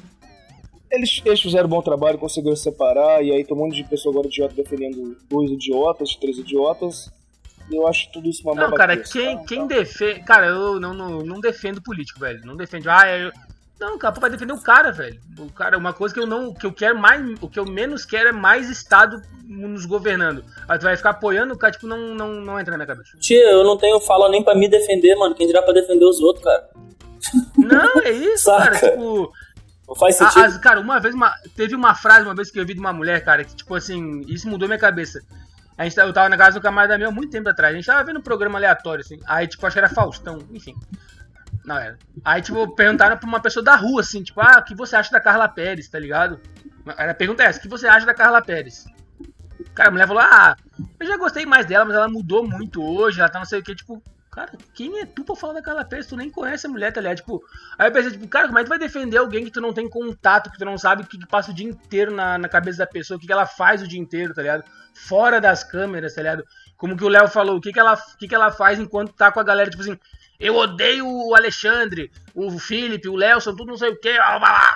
[0.90, 4.14] Eles, eles fizeram um bom trabalho, conseguiram separar, e aí tem um monte de pessoa
[4.14, 7.12] agora idiota defendendo dois idiotas, três idiotas.
[7.72, 10.22] Eu acho tudo isso uma Não, cara, quem, quem defende.
[10.24, 12.40] Cara, eu não, não, não defendo político, velho.
[12.46, 12.88] Não defende.
[12.90, 13.32] Ah, eu.
[13.80, 15.20] Não, cara, vai defender o cara, velho.
[15.38, 16.54] O cara, uma coisa que eu não.
[16.54, 17.22] que eu quero mais.
[17.42, 20.44] O que eu menos quero é mais Estado nos governando.
[20.68, 23.18] Aí tu vai ficar apoiando o cara, tipo, não, não, não entra na minha cabeça.
[23.20, 25.36] Tia, eu não tenho fala nem pra me defender, mano.
[25.36, 26.68] Quem dirá pra defender os outros, cara?
[27.58, 28.80] Não, é isso, cara.
[28.80, 29.32] Tipo.
[29.88, 30.44] Não faz sentido.
[30.44, 32.92] as- cara, uma vez, uma, teve uma frase uma vez que eu vi de uma
[32.92, 35.20] mulher, cara, que, tipo assim, isso mudou minha cabeça.
[35.78, 37.74] A gente, tá- eu tava na casa do camarada meu há muito tempo atrás.
[37.74, 39.20] A gente tava vendo um programa aleatório, assim.
[39.26, 40.74] Aí, tipo, acho que era Faustão, enfim.
[41.66, 41.98] Não era.
[42.24, 45.12] Aí, tipo, perguntaram pra uma pessoa da rua, assim, tipo, ah, o que você acha
[45.12, 46.40] da Carla Pérez, tá ligado?
[46.98, 48.86] Era a pergunta é essa, o que você acha da Carla Pérez?
[49.76, 50.56] Cara, a mulher falou, ah,
[51.00, 53.64] eu já gostei mais dela, mas ela mudou muito hoje, ela tá não sei o
[53.64, 56.08] que, tipo, cara, quem é tu pra falar da Carla Pérez?
[56.08, 57.18] Tu nem conhece a mulher, tá ligado?
[57.18, 57.44] Tipo,
[57.78, 59.74] aí eu pensei, tipo, cara, como é que tu vai defender alguém que tu não
[59.74, 62.48] tem contato, que tu não sabe o que, que passa o dia inteiro na, na
[62.48, 64.64] cabeça da pessoa, o que, que ela faz o dia inteiro, tá ligado?
[64.94, 66.46] Fora das câmeras, tá ligado?
[66.78, 69.14] Como que o Léo falou, o que, que, ela, o que, que ela faz enquanto
[69.14, 69.98] tá com a galera, tipo assim,
[70.40, 74.10] eu odeio o Alexandre, o Felipe, o Léo, tudo não sei o que,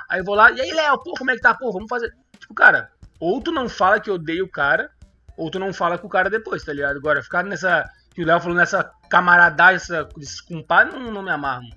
[0.10, 1.54] aí eu vou lá, e aí, Léo, pô, como é que tá?
[1.54, 2.12] Pô, vamos fazer.
[2.40, 2.90] Tipo, cara,
[3.20, 4.90] ou tu não fala que odeia o cara,
[5.38, 6.98] ou tu não fala com o cara depois, tá ligado?
[6.98, 7.88] Agora, ficar nessa.
[8.14, 11.68] Que o Léo falou nessa camaradagem, essa, esse compadre, não, não me amarro.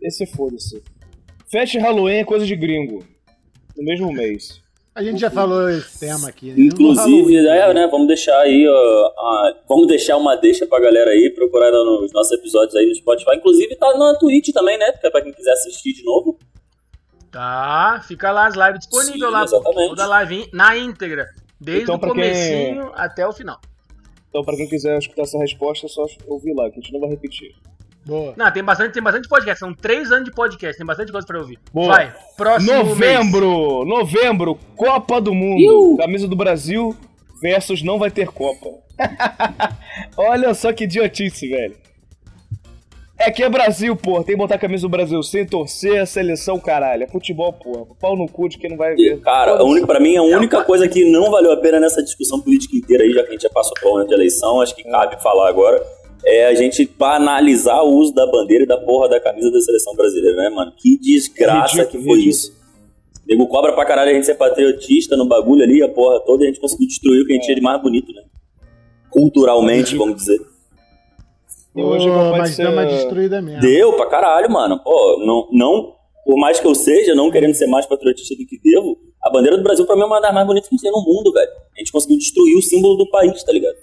[0.00, 0.82] Esse foda-se.
[1.50, 3.04] Festa Halloween é coisa de gringo.
[3.76, 4.62] No mesmo mês.
[4.94, 6.48] A gente já falou esse tema aqui.
[6.50, 6.54] né?
[6.56, 11.10] No Inclusive, é, né, vamos deixar aí, ó, a- vamos deixar uma deixa pra galera
[11.10, 13.36] aí, procurar nos nossos episódios aí no Spotify.
[13.36, 14.92] Inclusive tá na Twitch também, né?
[15.02, 16.38] É pra quem quiser assistir de novo.
[17.30, 19.88] Tá, fica lá as lives disponíveis Sim, lá, exatamente.
[19.88, 21.26] Toda live na íntegra.
[21.58, 23.58] Desde Então, o pra quem- comecinho até o final.
[24.28, 27.00] Então, pra quem quiser escutar essa resposta, é só ouvir lá, que a gente não
[27.00, 27.54] vai repetir.
[28.04, 28.34] Boa.
[28.36, 29.60] Não, tem bastante, tem bastante podcast.
[29.60, 31.58] São três anos de podcast, tem bastante coisa pra ouvir.
[31.72, 31.86] Boa.
[31.88, 32.88] Vai, próximo mês.
[32.88, 33.84] Novembro!
[33.84, 35.96] Novembro, Copa do Mundo.
[35.98, 36.96] Camisa do Brasil
[37.40, 38.66] versus não vai ter Copa.
[40.16, 41.76] Olha só que idiotice, velho.
[43.18, 44.24] É que é Brasil, porra.
[44.24, 47.04] Tem que botar a camisa do Brasil sem torcer a seleção, caralho.
[47.04, 47.86] É futebol, porra.
[48.00, 49.20] Pau no cu de quem não vai E, ver.
[49.20, 52.40] cara, a única, pra mim, a única coisa que não valeu a pena nessa discussão
[52.40, 54.74] política inteira aí, já que a gente já passou por um ano de eleição, acho
[54.74, 55.80] que cabe falar agora,
[56.24, 59.94] é a gente banalizar o uso da bandeira e da porra da camisa da seleção
[59.94, 60.72] brasileira, né, mano?
[60.76, 62.30] Que desgraça Ridículo, que foi ridículo.
[62.30, 62.62] isso.
[63.26, 66.46] Nego cobra pra caralho a gente ser patriotista no bagulho ali, a porra toda, e
[66.46, 68.22] a gente conseguiu destruir o que a gente tinha de mais bonito, né?
[69.10, 70.40] Culturalmente, vamos dizer.
[71.74, 72.62] E hoje Pô, pode mas ser...
[72.64, 73.60] deu uma destruída mesmo.
[73.60, 74.78] Deu pra caralho, mano.
[74.82, 75.94] Pô, não, não,
[76.24, 79.56] por mais que eu seja, não querendo ser mais patriotista do que devo, a bandeira
[79.56, 81.32] do Brasil pra mim é uma das mais bonitas que a gente tem no mundo,
[81.32, 81.50] velho.
[81.74, 83.76] A gente conseguiu destruir o símbolo do país, tá ligado?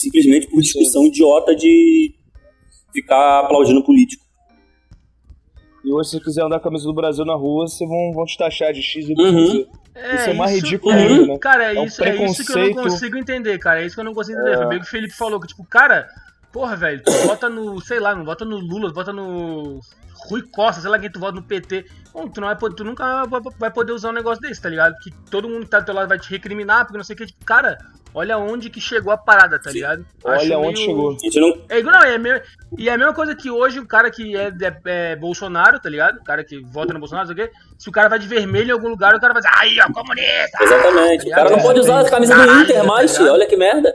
[0.00, 2.14] Simplesmente por discussão idiota de
[2.92, 4.24] ficar aplaudindo político.
[5.84, 8.12] E hoje, se você quiser andar com a camisa do Brasil na rua, vocês vão,
[8.12, 9.46] vão te taxar de X e Uhum.
[9.46, 9.66] Z.
[9.96, 11.38] Isso é mais ridículo ainda, né?
[11.38, 12.82] Cara, é, É um isso, é isso que eu não preconceito.
[12.90, 13.82] consigo entender, cara.
[13.82, 14.62] É isso que eu não consigo entender.
[14.62, 14.66] É.
[14.66, 16.06] Foi o Felipe falou, que tipo, cara,
[16.52, 19.80] porra, velho, tu vota no, sei lá, não vota no Lula, vota no
[20.30, 21.84] Rui Costa, sei lá quem tu vota no PT.
[22.12, 23.24] Bom, tu, não vai, tu nunca
[23.58, 24.94] vai- poder usar um negócio desse, tá ligado?
[25.02, 27.16] Que todo mundo que tá do teu lado vai te recriminar, porque não sei o
[27.16, 27.26] que.
[27.26, 27.78] Tipo, cara,
[28.12, 29.76] olha onde que chegou a parada, tá Sim.
[29.76, 30.06] ligado?
[30.24, 31.18] Olha onde meio- chegou.
[31.18, 31.64] Gente não.
[31.68, 32.42] É, não, é meio-
[32.76, 34.80] e é a mesma coisa que hoje o cara que é, é-
[35.12, 36.16] é Bolsonaro, tá ligado?
[36.18, 37.54] O cara que vota no Bolsonaro, não sei o quê.
[37.78, 39.92] Se o cara vai de vermelho em algum lugar, o cara vai dizer, aí, ó,
[39.92, 40.58] comunista!
[40.62, 41.28] Exatamente.
[41.28, 43.24] O cara não pode usar a camisa do Inter mais, tá tio.
[43.26, 43.38] ligado?
[43.40, 43.94] Olha que merda.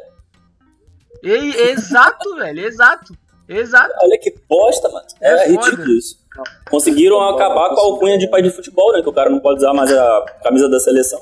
[1.23, 3.13] E- exato, velho, exato.
[3.47, 3.93] Exato.
[4.01, 5.05] Olha que bosta, mano.
[5.21, 6.23] É, É ridículo isso.
[6.69, 9.01] Conseguiram acabar com a alcunha de pai de futebol, né?
[9.01, 11.19] Que o cara não pode usar mais a camisa da seleção.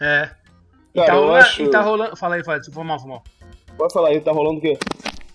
[0.00, 0.30] É.
[0.94, 2.16] E Cara, tá, eu rolando, acho- e tá rolando.
[2.16, 3.22] Fala aí, fala aí, foi mal, foi mal.
[3.78, 4.76] Pode falar aí, tá rolando o quê?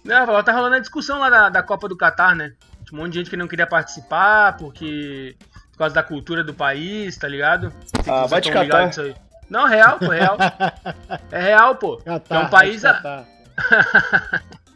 [0.03, 2.53] Não, tá rolando a discussão lá da, da Copa do Catar, né?
[2.85, 5.35] Tinha um monte de gente que não queria participar porque.
[5.71, 7.71] Por causa da cultura do país, tá ligado?
[8.07, 8.87] Ah, vai te catar.
[8.87, 9.15] nisso aí.
[9.47, 10.35] Não, real, pô, real.
[11.31, 11.97] É real, pô.
[11.97, 12.83] Catar, é um país.
[12.83, 13.23] a-.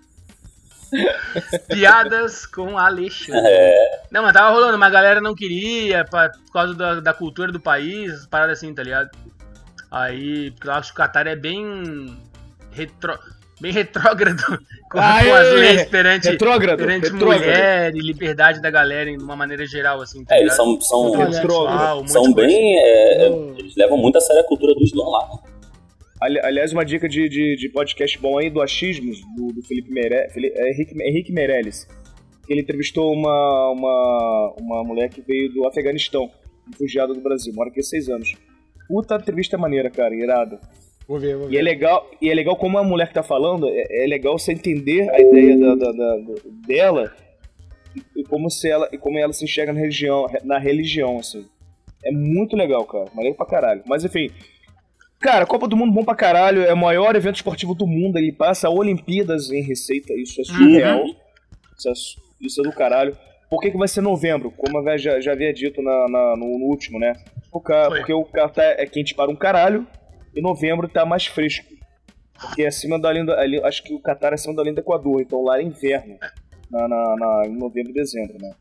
[1.68, 3.42] Piadas com Alexandre.
[3.46, 7.14] É, Não, mas tava rolando, mas a galera não queria pra- por causa da, da
[7.14, 9.10] cultura do país, essas paradas assim, tá ligado?
[9.90, 12.18] Aí, porque eu acho que o Qatar é bem.
[12.72, 13.18] Retro,
[13.60, 14.42] bem retrógrado
[14.90, 15.26] com, Aê!
[15.30, 17.40] com as leis perante, Retrógrado, perante retrógrado.
[17.42, 21.12] mulher e liberdade da galera de uma maneira geral, assim, tá é, eles são, são,
[21.34, 22.78] Sexual, monte são bem.
[22.80, 23.28] é,
[23.58, 25.30] eles levam muito a sério a cultura do Islã lá.
[26.22, 29.92] Ali- Aliás, uma dica de, de, de podcast bom aí do Achismos, do, do Felipe,
[29.92, 31.88] Mere, Felipe é Henrique, Henrique Meirelles.
[32.48, 36.30] Ele entrevistou uma, uma, uma mulher que veio do Afeganistão,
[36.70, 38.34] refugiada do Brasil, mora aqui há seis anos.
[38.88, 40.60] Puta entrevista maneira, cara, irada.
[41.08, 41.56] Vou ver, vou ver.
[41.56, 44.38] E é legal, e é legal como a mulher que tá falando, é, é legal
[44.38, 47.14] você entender a ideia da, da- da- da- dela
[47.96, 51.46] e, e como se ela e como ela se enxerga na religião, na religião assim.
[52.04, 53.06] É muito legal, cara.
[53.14, 53.82] Maneiro pra caralho.
[53.86, 54.30] Mas enfim,
[55.22, 58.32] cara, Copa do Mundo bom pra caralho, é o maior evento esportivo do mundo, ele
[58.32, 61.04] passa Olimpíadas em receita, isso é surreal.
[61.78, 61.92] Isso, é,
[62.46, 63.16] isso é do caralho.
[63.50, 64.52] Por que, que vai ser novembro?
[64.52, 67.14] Como eu já, já havia dito na, na- no, no último, né?
[67.52, 67.98] Por ca- Foi.
[68.00, 69.86] porque o Catar é quente para um caralho
[70.34, 71.66] e novembro tá mais fresco.
[72.40, 73.26] Porque é acima da linha.
[73.66, 76.18] acho que o Catar é acima da linha do Equador, então lá é inverno.
[76.72, 78.52] Na, na- na- em novembro e dezembro, né?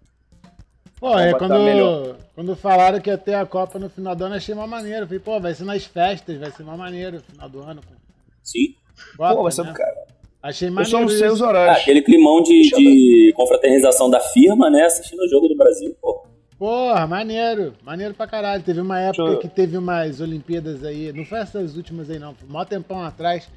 [1.01, 2.16] Pô, é quando, tá melhor.
[2.34, 5.07] quando falaram que ia ter a Copa no final do ano, achei mó maneiro.
[5.07, 7.80] Falei, pô, vai ser nas festas, vai ser mó maneiro no final do ano.
[7.80, 7.94] com
[8.42, 8.74] Sim.
[9.16, 9.70] Copa, Pô, vai ser né?
[9.70, 9.96] do cara.
[10.42, 11.82] Achei Eu maneiro só não sei os Ah, horários.
[11.82, 14.82] aquele climão de, de confraternização da firma, né?
[14.84, 16.22] Assistindo o jogo do Brasil, pô.
[16.59, 17.74] Porra, maneiro.
[17.82, 18.62] Maneiro pra caralho.
[18.62, 21.11] Teve uma época eu- que teve umas Olimpíadas aí.
[21.14, 22.34] Não foi essas últimas aí, não.
[22.34, 23.48] Foi mó tempão atrás.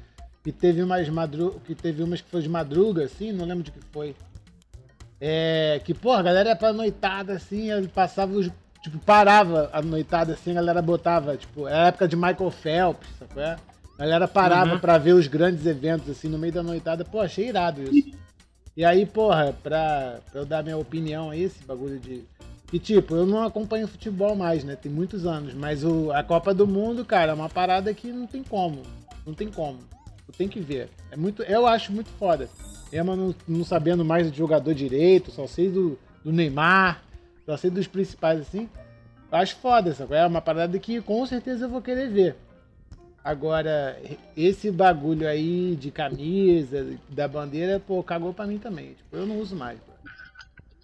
[0.42, 1.60] Que teve umas madru...
[1.66, 4.14] que teve umas que foi de madruga, assim, não lembro de que foi.
[5.26, 5.80] É.
[5.84, 8.50] Que, porra, a galera ia pra noitada, assim, aí passava os.
[8.82, 13.08] Tipo, parava a noitada assim, a galera botava, tipo, era a época de Michael Phelps,
[13.32, 13.56] qual é?
[13.96, 14.78] A galera parava Uhum.
[14.78, 17.02] pra ver os grandes eventos, assim, no meio da noitada.
[17.02, 18.14] Pô, achei irado isso.
[18.76, 22.24] E aí, porra, pra, pra eu dar minha opinião aí, esse bagulho de.
[22.66, 24.76] Que tipo, eu não acompanho futebol mais, né?
[24.76, 25.54] Tem muitos anos.
[25.54, 28.82] Mas o, a Copa do Mundo, cara, é uma parada que não tem como.
[29.24, 29.78] Não tem como.
[30.26, 30.90] Tu tem que ver.
[31.10, 32.48] É muito, eu acho muito foda.
[32.92, 37.02] Mesmo não, não sabendo mais do jogador direito, só sei do, do Neymar,
[37.46, 38.68] só sei dos principais assim.
[39.32, 42.36] Eu acho foda, essa É uma parada que com certeza eu vou querer ver.
[43.24, 43.98] Agora,
[44.36, 48.88] esse bagulho aí de camisa, da bandeira, pô, cagou pra mim também.
[48.94, 49.78] Tipo, eu não uso mais.
[49.80, 49.92] pô.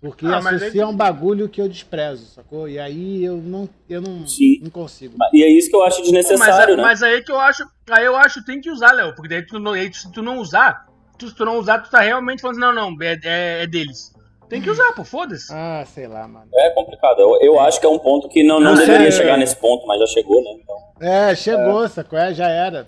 [0.01, 2.67] Porque Ah, mas associa aí- um bagulho que eu desprezo, sacou?
[2.67, 4.59] E aí eu não, eu não, Sim.
[4.63, 5.15] não consigo.
[5.35, 6.83] E é isso que eu acho mas, desnecessário, né?
[6.83, 7.63] mas aí que eu acho.
[7.91, 9.15] Aí eu acho que tem que usar, Léo.
[9.15, 10.87] Porque daí tu não, aí, se tu não usar,
[11.29, 14.12] se tu não usar, tu tá realmente falando, não, não, é, é- é deles.
[14.49, 15.53] Tem que usar, pô, foda-se.
[15.53, 16.49] Ah, sei lá, mano.
[16.53, 17.21] É complicado.
[17.21, 19.87] Eu, eu acho que é um ponto que não, não Você- deveria chegar nesse ponto,
[19.87, 20.51] mas já chegou, né?
[20.62, 20.77] Então,
[21.09, 22.18] É, chegou, sacou?
[22.18, 22.85] É, já era.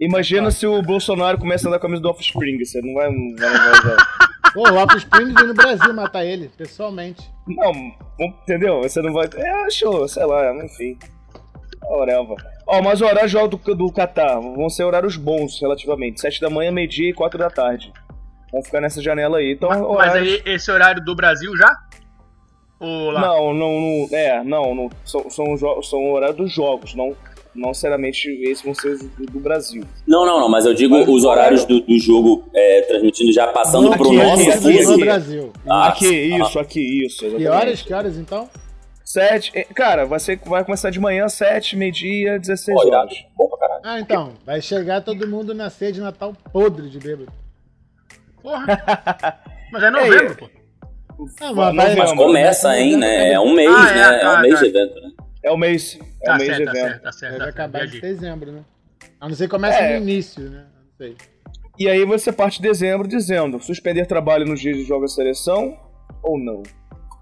[0.00, 3.10] Imagina se o Bolsonaro começa a andar com a camisa do Offspring, você não vai.
[3.10, 3.96] Não, vai, não, vai-
[4.54, 7.30] Pô, o Offspring veio no Brasil matar ele, pessoalmente.
[7.46, 7.72] não,
[8.18, 8.82] entendeu?
[8.82, 9.28] Você não vai.
[9.36, 10.98] É, show, sei lá, enfim.
[11.88, 12.36] Orelva.
[12.66, 16.20] Ó, mas o horário jogo do, do Qatar vão ser horários bons, relativamente.
[16.20, 17.92] 7 da manhã, meio-dia e 4 da tarde.
[18.50, 19.52] Vamos ficar nessa janela aí.
[19.52, 21.76] Então, Mas, mas horários- aí esse horário do Brasil já?
[22.80, 23.20] Ou lá?
[23.20, 24.08] Não, não, não.
[24.12, 27.14] É, não, não são, são, são o horário dos jogos, não,
[27.54, 29.84] não necessariamente esses vão ser os do, do Brasil.
[30.06, 33.46] Não, não, não, mas eu digo Mas os horários do, do jogo é, transmitindo já
[33.48, 34.88] passando No pro aqui, nosso aqui, aqui, fuso.
[34.88, 35.04] no aqui.
[35.04, 35.52] Brasil.
[35.68, 36.38] Ah, aqui, ah.
[36.38, 37.18] isso, aqui, isso.
[37.20, 37.48] Que exatamente.
[37.48, 37.82] horas?
[37.82, 38.48] Que horas então?
[39.04, 39.52] Sete.
[39.54, 43.02] eh, Cara, vai, ser, vai começar de manhã, 7, meio-dia, 16 Pô, irado.
[43.06, 43.24] horas.
[43.36, 43.80] Bom pra caralho.
[43.84, 44.32] Ah, então.
[44.46, 47.30] Vai chegar todo mundo na ceia de Natal podre de bêbado.
[48.42, 48.64] Porra.
[49.72, 50.50] Mas é novembro, pô.
[51.40, 53.32] Ah, Mas Mas Não, começa, hein, né?
[53.32, 54.16] É um mês, Ah, é, né?
[54.16, 54.60] É tá, um mês tá.
[54.60, 55.10] de evento, né?
[55.42, 55.98] É o mês.
[56.22, 56.88] É Tá o mês certo, de tá evento.
[56.88, 57.32] certo, tá certo.
[57.32, 57.54] Deve tá certo.
[57.60, 58.60] acabar em dezembro, né?
[59.20, 59.90] A não ser que comece É.
[59.98, 60.64] no início, né?
[60.74, 61.16] Não sei.
[61.78, 65.78] E aí você parte de dezembro dizendo: suspender trabalho nos dias de jogo da seleção
[66.22, 66.62] ou não?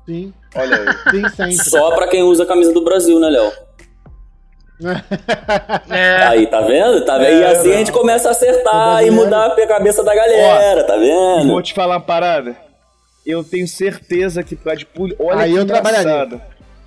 [0.06, 0.86] Sim, Olha aí.
[1.10, 1.54] sim, sempre.
[1.70, 3.52] Só pra quem usa a camisa do Brasil, né, Léo?
[5.90, 7.04] É, Aí, tá vendo?
[7.04, 7.38] Tá vendo?
[7.38, 7.78] e É, assim a não.
[7.78, 11.48] gente começa a acertar e mudar a cabeça da galera, tá E vendo?
[11.52, 12.56] vou te falar uma parada.
[13.24, 15.22] Eu tenho certeza que por causa de política.
[15.22, 16.40] Olha Aí que eu trabalharia.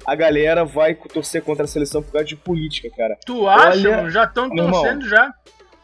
[0.05, 3.17] A galera vai torcer contra a seleção por causa de política, cara.
[3.25, 4.09] tu acha, Olha, mano?
[4.11, 5.31] Já estão torcendo já.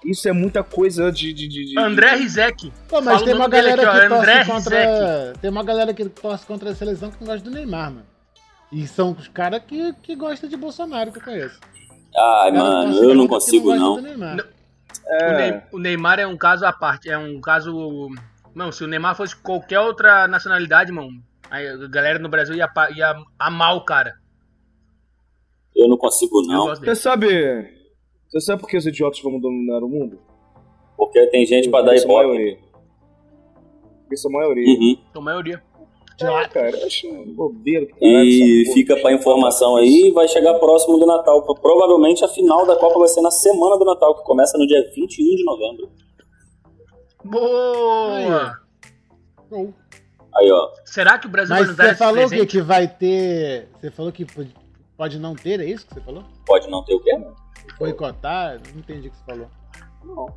[0.06, 1.32] Isso é muita coisa de.
[1.32, 2.72] de, de, de- André Rizek.
[2.90, 5.34] Pô, mas Fala tem o uma galera aqui, ó, que torce contra.
[5.42, 8.06] Tem uma galera que torce contra a seleção que não gosta do Neymar, mano.
[8.72, 11.60] E são os caras que, que gostam de Bolsonaro que eu conheço.
[12.18, 14.02] Ai, Cara, mano, eu não consigo, não.
[14.02, 14.36] Neymar.
[14.38, 14.44] Não.
[14.44, 17.10] O, É, Ney- o Neymar é um caso à parte.
[17.10, 18.10] É um caso.
[18.56, 21.10] Não, se o Neymar fosse qualquer outra nacionalidade, mano,
[21.50, 24.16] a galera no Brasil ia, ia amar o cara.
[25.76, 26.68] Eu não consigo, não.
[26.76, 27.81] você sabe.
[28.32, 30.18] Você sabe por que os idiotas vão dominar o mundo?
[30.96, 32.28] Porque tem gente pra dar são ibope.
[32.28, 32.58] maioria.
[34.02, 34.66] Porque são a maioria.
[34.74, 34.98] Uhum.
[35.14, 35.64] A maioria.
[36.24, 37.88] Ah, cara, eu acho bobeira.
[37.88, 41.42] caralho, E fica pra informação aí vai chegar próximo do Natal.
[41.56, 44.82] Provavelmente a final da Copa vai ser na semana do Natal, que começa no dia
[44.96, 45.90] 21 de novembro.
[47.26, 48.54] Boa!
[50.36, 50.70] Aí, ó.
[50.86, 53.68] Será que o Brasil Mas vai nos dar você falou que, que vai ter.
[53.82, 54.56] Você falou que pode,
[54.96, 56.24] pode não ter, é isso que você falou?
[56.46, 57.20] Pode não ter o quê?
[57.82, 58.60] Boicotar?
[58.74, 59.48] Não entendi o que você falou.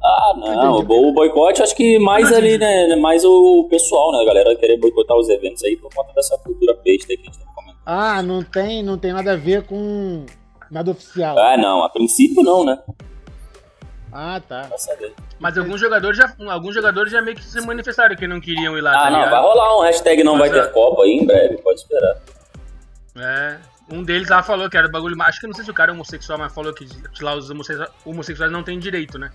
[0.03, 0.79] Ah, não.
[0.79, 2.89] O boicote, acho que mais ali, entendi.
[2.91, 2.97] né?
[2.97, 4.19] Mais o pessoal, né?
[4.23, 7.33] A galera querer boicotar os eventos aí por conta dessa cultura besta aí que a
[7.33, 7.79] gente tá comentando.
[7.87, 10.27] Ah, não tem, não tem nada a ver com
[10.71, 11.39] nada oficial.
[11.39, 11.83] Ah, não.
[11.83, 12.79] A princípio, não, né?
[14.13, 14.63] Ah, tá.
[14.69, 15.13] Vai.
[15.41, 18.81] Mas alguns jogadores já, alguns jogadores já meio que se manifestaram que não queriam ir
[18.81, 19.19] lá, Ah, tá não.
[19.19, 19.31] ligado?
[19.33, 20.73] Vai rolar um hashtag não vai Mas, ter é.
[20.73, 21.57] Copa aí em breve.
[21.59, 22.17] Pode esperar.
[23.17, 23.59] É.
[23.91, 25.21] Um deles lá falou que era bagulho.
[25.23, 26.87] Acho que não sei se o cara é homossexual, mas falou que
[27.23, 29.31] lá os homossexuais, homossexuais não têm direito, né?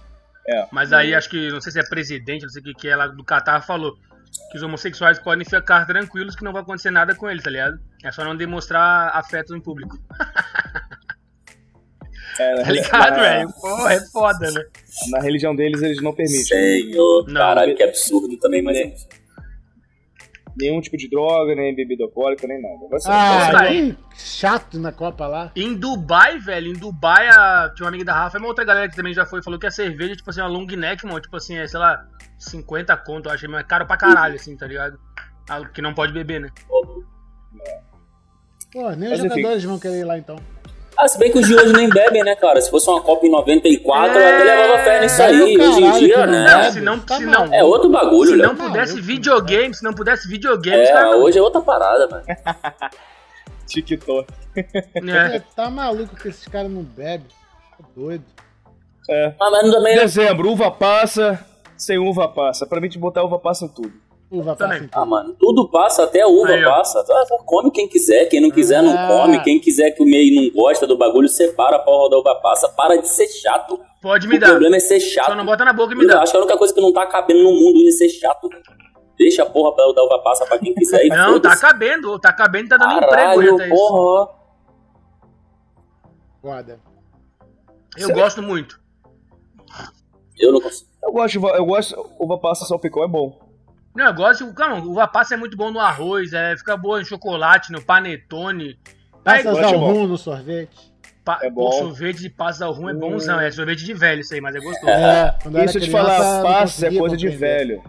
[0.47, 0.65] É.
[0.71, 2.95] Mas aí acho que, não sei se é presidente, não sei o que, que é
[2.95, 3.95] lá do Catar, falou
[4.51, 7.79] que os homossexuais podem ficar tranquilos que não vai acontecer nada com eles, tá ligado?
[8.03, 9.97] É só não demonstrar afeto em público.
[12.39, 13.49] É, Tá ligado, na- velho?
[13.61, 14.63] Porra, é foda, né?
[15.11, 16.43] Na religião deles, eles não permitem.
[16.45, 17.41] Senhor, Não.
[17.41, 18.93] caralho, que absurdo também, mas é.
[20.59, 22.87] Nenhum tipo de droga, nem bebida alcoólica, nem nada.
[22.89, 25.51] Vai ser Ah, que chato na Copa lá.
[25.55, 27.71] Em Dubai, velho, em Dubai, a...
[27.75, 29.67] tinha uma amiga da Rafa e uma outra galera que também já foi, falou que
[29.67, 32.05] a cerveja, tipo assim, uma long neck, mano, tipo assim, é, sei lá,
[32.37, 34.99] 50 conto, eu achei, mas é caro pra caralho, assim, tá ligado?
[35.49, 36.49] Ah, Que não pode beber, né?
[38.71, 39.35] Pô, nem Mas os enfim.
[39.37, 40.35] jogadores vão querer ir lá então.
[41.01, 42.59] Ah, se bem que os de hoje nem bebem, né, cara?
[42.61, 45.57] Se fosse uma Copa em 94, eu até levava fé nisso É, aí.
[45.57, 46.53] caralho, Hoje em dia, não né?
[46.63, 47.53] Não, se não- Tá se não-.
[47.53, 48.43] É outro bagulho, Se né?
[48.45, 51.15] não pudesse videogame, se não pudesse videogame, É, caras.
[51.15, 52.23] hoje é outra parada, mano.
[53.65, 54.27] TikTok.
[54.57, 55.35] É.
[55.35, 57.27] É, tá maluco que esses caras não bebem.
[57.77, 58.25] Tá doido.
[59.09, 59.33] É.
[59.39, 59.95] Ah, mas também?
[59.95, 61.43] Dezembro, uva passa,
[61.77, 62.65] sem uva passa.
[62.65, 63.93] Pra mim, de botar uva passa em tudo.
[64.31, 64.79] Uva Também.
[64.81, 65.09] passa em Ah, tudo.
[65.09, 66.99] mano, tudo passa, até a uva Aí, passa.
[66.99, 69.07] Ah, só come quem quiser, quem não quiser não Ah.
[69.07, 69.41] come.
[69.43, 72.69] Quem quiser que o meio não gosta do bagulho, separa a porra da uva passa.
[72.69, 73.79] Para de ser chato.
[74.01, 74.49] Pode me o dar.
[74.49, 75.25] problema é ser chato.
[75.27, 76.21] Só não bota na boca e me Eu dá.
[76.21, 78.47] acho que a única coisa que não tá cabendo no mundo é ser chato.
[79.17, 82.65] Deixa a porra da da uva passa pra quem quiser Não, tá cabendo, tá cabendo
[82.67, 83.75] e tá dando emprego Caralho, já, tá isso.
[83.75, 84.29] porra.
[86.41, 86.79] Foda.
[87.97, 88.79] Eu gosto muito.
[90.37, 90.87] Eu não consigo.
[91.03, 93.48] Eu gosto, eu gosto, uva passa salpicão é bom.
[93.95, 94.53] Não, eu gosto.
[94.53, 98.79] Calma, uva passa é muito bom no arroz, é, fica boa em chocolate, no panetone.
[99.23, 99.93] Passas gosto ao bom.
[99.93, 100.89] rum no sorvete.
[101.25, 101.71] Pa É bom.
[101.71, 103.39] Sorvete de passas ao rum é bonzão.
[103.39, 104.89] É sorvete de velho isso aí, mas é gostoso.
[104.89, 107.83] É, era Isso criança, falar, passas é coisa de velho.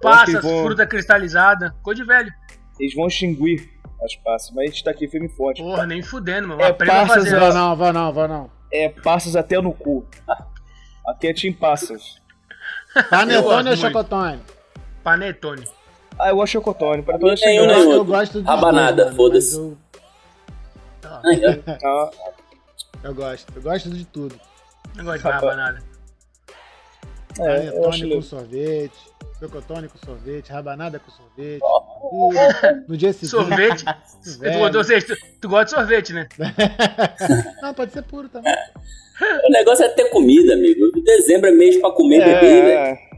[0.00, 2.32] Passas, vão- fruta cristalizada, coisa de velho.
[2.80, 3.70] Eles vão extinguir
[4.04, 5.62] as passas, mas a gente tá aqui firme e forte.
[5.62, 6.60] Porra, nem fudendo, mano.
[6.60, 7.38] É, Aprenda passas, fazer.
[7.38, 8.50] Vou não, vou não, vou não.
[8.72, 10.04] É passas até no cu.
[11.06, 12.20] Aqui é Team Passas.
[13.10, 13.76] Panetone ou muito.
[13.76, 14.40] chocotone?
[15.02, 15.64] Panetone.
[16.18, 17.02] Ah, eu gosto de chocotone.
[17.02, 19.58] Para todas Nenhum, Eu, gosto- eu gosto dos Rabanada, foda-se.
[19.58, 19.70] ó.
[21.04, 21.22] ah,
[23.02, 24.38] Eu, eu gosto, eu gosto de tudo.
[24.94, 25.82] Não gosto de rabanada.
[27.40, 28.98] é, eu Panetone com sorvete,
[29.40, 31.60] chocotone com sorvete, rabanada com sorvete.
[31.60, 32.36] Tudo.
[32.88, 33.30] No dia seguinte.
[33.30, 33.84] Sorvete.
[34.72, 36.28] tu, seja, tu, tu gosta de sorvete, né?
[37.62, 38.52] Não, pode ser puro também.
[39.46, 40.90] O negócio é ter comida, amigo.
[41.02, 43.11] Dezembro é mês pra comer e beber, velho.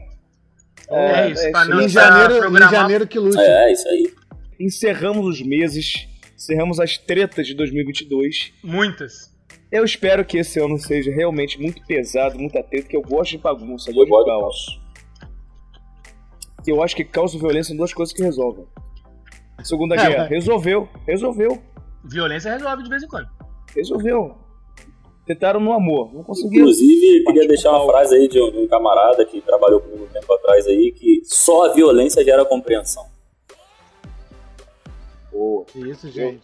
[0.89, 1.81] É, É isso, pra não-.
[1.81, 3.37] Em janeiro, em programar- janeiro que lute.
[3.39, 4.13] É, isso aí.
[4.59, 8.53] Encerramos os meses, encerramos as tretas de 2022.
[8.63, 9.33] Muitas.
[9.71, 13.37] Eu espero que esse ano seja realmente muito pesado, muita treta, que eu gosto de
[13.39, 14.79] bagunça, eu gosto de caos.
[16.63, 18.65] Que eu acho que caos e violência são duas coisas que resolvem.
[19.63, 20.29] Segunda É, Guerra, vai.
[20.29, 21.61] resolveu, resolveu,
[22.03, 23.27] Violência resolve de vez em quando.
[23.75, 24.37] resolveu.
[25.25, 26.65] Tentaram no amor, não conseguiram.
[26.65, 30.07] Inclusive, queria deixar uma frase aí de um, de um camarada que trabalhou comigo um
[30.07, 33.05] tempo atrás aí, que só a violência gera compreensão.
[35.31, 35.65] Boa.
[35.75, 36.43] Isso, gente.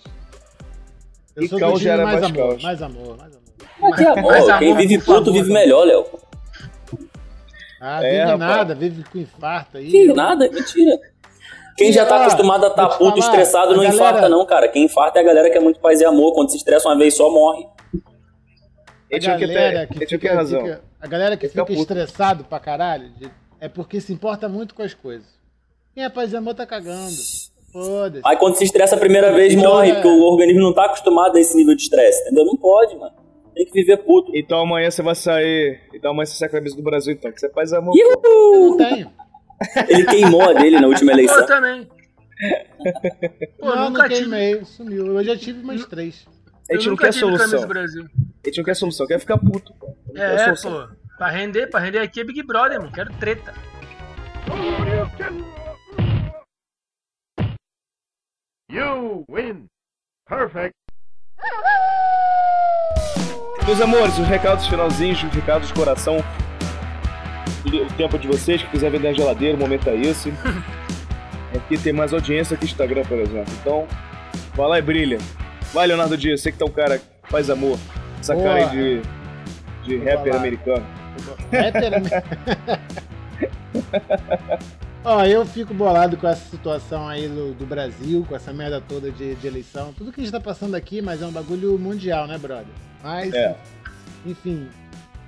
[1.35, 2.63] Eu E sou time gera mais, mais amor, caos.
[2.63, 3.41] mais amor, mais amor.
[3.79, 5.53] Mas que amor, amor, quem vive por puto vive amor.
[5.53, 6.05] melhor, Léo.
[7.79, 8.39] Ah, É, vive rapaz.
[8.39, 9.89] nada, vive com infarto aí.
[9.89, 10.99] Que nada, mentira.
[11.77, 14.45] Quem já tá ó, acostumado a estar te puto, falar, estressado, não galera- infarta não,
[14.45, 14.67] cara.
[14.67, 16.33] Quem infarta é a galera que é muito paz e amor.
[16.33, 17.65] Quando se estressa uma vez só, morre.
[19.13, 20.61] A galera ter, que que ter fica, razão.
[20.61, 23.29] fica- a galera que Ele fica fica estressado pra caralho de-
[23.59, 25.27] é porque se importa muito com as coisas.
[25.93, 27.15] Quem é paz e amor tá cagando.
[27.71, 28.21] Foda-se.
[28.25, 29.93] Aí quando se estressa a primeira vez, Então, morre, é.
[29.95, 32.45] porque o organismo não tá acostumado a esse nível de estresse, entendeu?
[32.45, 33.13] Não pode, mano.
[33.53, 34.31] Tem que viver puto.
[34.35, 35.79] Então amanhã você vai sair.
[35.93, 37.31] Então amanhã você sai com a camisa do Brasil, então.
[37.31, 37.93] Que você faz amor.
[37.97, 38.21] Eu
[38.69, 39.11] não tenho.
[39.89, 41.45] Ele queimou a dele na última Pô, eu eleição.
[41.45, 41.87] também.
[43.59, 44.21] Pô, não, nunca não tive.
[44.21, 45.07] queimei, sumiu.
[45.07, 46.25] Eu já tive mais três.
[46.69, 47.67] A Eu gente não nunca quer tive camisa do solução.
[47.69, 48.05] Brasil.
[48.43, 49.73] A gente não quer solução, quer ficar puto.
[49.75, 49.95] pô.
[50.15, 50.87] É, pô.
[51.17, 52.91] Pra render, pra render aqui é Big Brother, mano.
[52.91, 53.53] Quero treta.
[58.71, 59.67] You win.
[60.27, 60.73] Perfect.
[63.67, 66.17] Meus amores, os recados finalzinhos, os recados de coração.
[67.63, 70.33] O tempo de vocês, que quiser vender a geladeira, o momento é esse.
[71.55, 73.53] Aqui tem mais audiência que Instagram, por exemplo.
[73.61, 73.87] Então,
[74.55, 75.19] vai lá e brilha.
[75.71, 77.77] Vai, Leonardo Dias, você que tá um cara que faz amor.
[78.21, 78.47] Essa Boa.
[78.47, 79.01] cara aí
[79.83, 80.85] de, de rapper americano.
[81.51, 82.23] Rapper, né?
[85.03, 89.09] Ó, eu fico bolado com essa situação aí do, do Brasil, com essa merda toda
[89.11, 89.91] de, de eleição.
[89.93, 92.67] Tudo que a gente tá passando aqui, mas é um bagulho mundial, né, brother?
[93.03, 93.55] Mas, É.
[94.23, 94.67] enfim,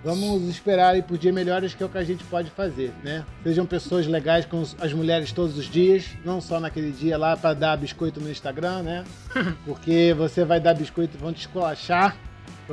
[0.03, 3.25] vamos esperar aí por dias melhores, que é o que a gente pode fazer, né?
[3.43, 7.55] Sejam pessoas legais com as mulheres todos os dias, não só naquele dia lá pra
[7.55, 9.03] dar biscoito no Instagram, né?
[9.65, 12.15] Porque você vai dar biscoito e vão te esculachar,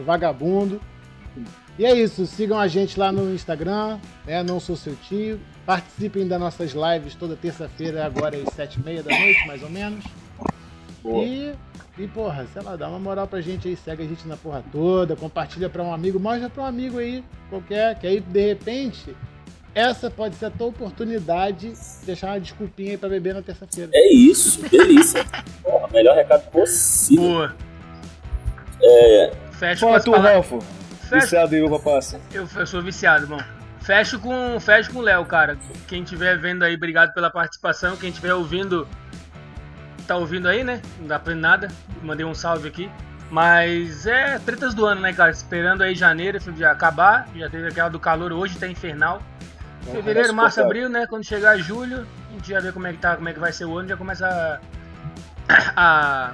[0.01, 0.81] pro vagabundo.
[1.79, 4.43] E é isso, sigam a gente lá no Instagram, né?
[4.43, 5.41] Não sou seu tio.
[5.65, 9.71] Participem das nossas lives toda terça-feira, agora às sete e meia da noite, mais ou
[9.71, 10.05] menos.
[11.03, 11.25] Boa.
[11.25, 11.55] E,
[11.97, 14.65] e, porra, sei lá, dá uma moral pra gente aí, segue a gente na porra
[14.73, 19.17] toda, compartilha pra um amigo, mostra pra um amigo aí, qualquer, que aí, de repente,
[19.75, 23.91] essa pode ser a tua oportunidade de deixar uma desculpinha aí pra beber na terça-feira.
[23.95, 25.25] É isso, delícia.
[25.63, 27.25] Porra, melhor recado possível.
[27.25, 27.57] Boa.
[29.61, 30.33] Fecho com Fala as tu, palavras.
[30.33, 30.61] Ralfo.
[31.03, 31.21] Fecho.
[31.21, 32.19] Viciado em uva passa.
[32.33, 33.39] Eu, eu sou viciado, bom.
[33.83, 35.59] Fecho com fecho com o Léo, cara.
[35.87, 37.95] Quem estiver vendo aí, obrigado pela participação.
[37.97, 38.89] Quem estiver ouvindo,
[40.07, 40.81] tá ouvindo aí, né?
[40.99, 41.69] Não dá pra nada.
[42.03, 42.91] Mandei um salve aqui.
[43.31, 45.31] Mas é tretas do ano, né, cara?
[45.31, 47.29] Esperando aí janeiro já acabar.
[47.37, 49.23] Já teve aquela do calor hoje, tá infernal.
[49.93, 51.07] Fevereiro, março, abril, né?
[51.07, 53.53] Quando chegar julho, a gente já vê como é que tá, como é que vai
[53.53, 54.61] ser o ano, já começa
[55.49, 56.33] a, a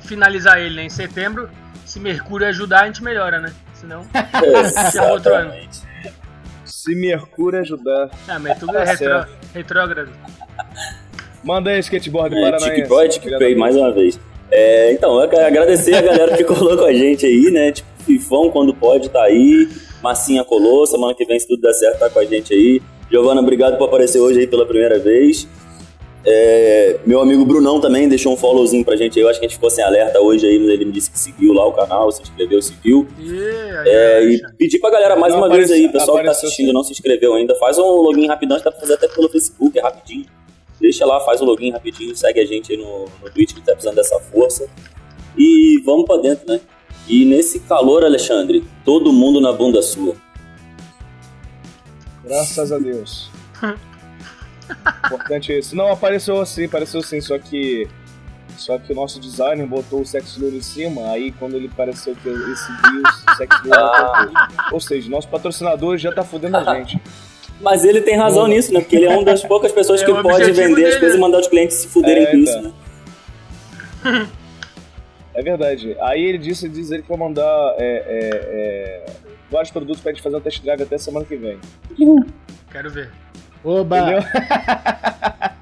[0.00, 0.84] finalizar ele, né?
[0.84, 1.50] Em setembro,
[1.86, 3.52] se Mercúrio ajudar, a gente melhora, né?
[3.74, 4.02] Senão,
[4.92, 5.52] chama outro ano.
[6.64, 8.10] Se Mercúrio ajudar.
[8.28, 9.30] Ah, mas tudo Tá é retró- certo.
[9.54, 10.10] retrógrado.
[11.44, 12.74] Manda aí, skateboard É, paranaense.
[12.80, 14.18] Tic Boy, Tic Pay, mais uma vez.
[14.50, 17.72] É, então, eu quero agradecer a galera que colou com a gente aí, né?
[17.72, 19.68] Tipo, Fifão, quando pode, tá aí.
[20.02, 22.80] Massinha colou, semana que vem, se tudo der certo, tá com a gente aí.
[23.10, 25.48] Giovana, obrigado por aparecer hoje aí pela primeira vez.
[26.28, 29.24] É, meu amigo Brunão também deixou um followzinho pra gente aí.
[29.24, 31.18] Eu acho que a gente ficou sem alerta hoje aí, mas ele me disse que
[31.18, 33.06] seguiu lá o canal, se inscreveu, seguiu.
[33.18, 36.24] Yeah, É, e yeah, pedir pra galera mais Não uma apareceu- vez aí, pessoal que
[36.24, 36.70] tá assistindo sim.
[36.70, 39.78] e não se inscreveu ainda, faz um login rapidão, dá pra fazer até pelo Facebook,
[39.78, 40.26] é rapidinho.
[40.80, 43.72] Deixa lá, faz o login rapidinho, segue a gente aí no, no Twitch que tá
[43.72, 44.68] precisando dessa força.
[45.38, 46.60] E vamos pra dentro, né?
[47.08, 50.14] E nesse calor, Alexandre, todo mundo na bunda sua.
[52.24, 53.30] Graças a Deus.
[55.06, 55.74] Importante é isso.
[55.76, 57.88] Não, apareceu assim, apareceu assim, só que.
[58.56, 62.14] Só que o nosso designer botou o Sex Lure em cima, aí quando ele pareceu
[62.16, 64.48] que esse viu o Sex Lure Ah.
[64.72, 66.98] Ou seja, nosso patrocinador já tá fudendo a gente.
[67.60, 68.80] Mas ele tem razão nisso, né?
[68.80, 71.20] Porque ele é uma das poucas pessoas É que pode vender as dele, coisas e
[71.20, 71.20] né?
[71.20, 72.72] mandar os clientes se fuderem É, com isso, então.
[74.12, 74.28] né?
[75.34, 75.94] É verdade.
[76.00, 78.30] Aí ele disse, diz ele que vai mandar é, é,
[79.06, 79.06] é,
[79.50, 81.58] vários produtos pra gente fazer um test drive até semana que vem.
[82.72, 83.10] Quero ver.
[83.66, 83.98] Oba!
[83.98, 84.22] Entendeu?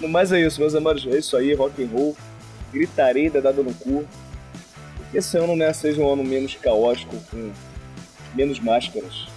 [0.00, 1.06] No mais é isso, meus amores.
[1.06, 2.16] É isso aí, rock and roll.
[2.72, 4.04] Gritaria dada no cu.
[5.10, 7.50] Que esse ano né, seja um ano menos caótico, com
[8.34, 9.28] menos máscaras.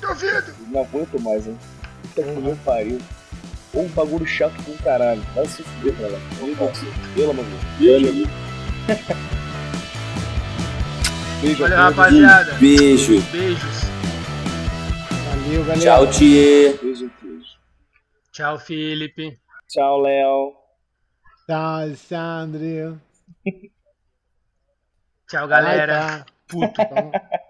[0.72, 1.57] Não aguento mais, hein?
[2.02, 2.99] Puta que me pariu.
[3.73, 5.22] Ou um bagulho chato com caralho.
[5.34, 6.19] Vai se fuder pra lá.
[7.15, 7.65] Pelo amor de Deus.
[7.80, 8.30] Beijo, amigo.
[11.41, 11.98] Beijo Valeu, a todos.
[11.98, 12.53] rapaziada.
[12.56, 13.22] Beijo.
[13.32, 13.94] Beijos.
[15.36, 15.80] Valeu, galera.
[15.82, 16.78] Tchau, Thier.
[16.82, 17.57] Beijo, beijo.
[18.32, 19.40] Tchau, Felipe.
[19.68, 20.56] Tchau, Léo.
[21.45, 22.98] Tchau, Alexandre.
[25.28, 26.06] Tchau, galera.
[26.06, 26.26] Ai, tá.
[26.48, 26.82] Puto.
[26.82, 27.12] Então,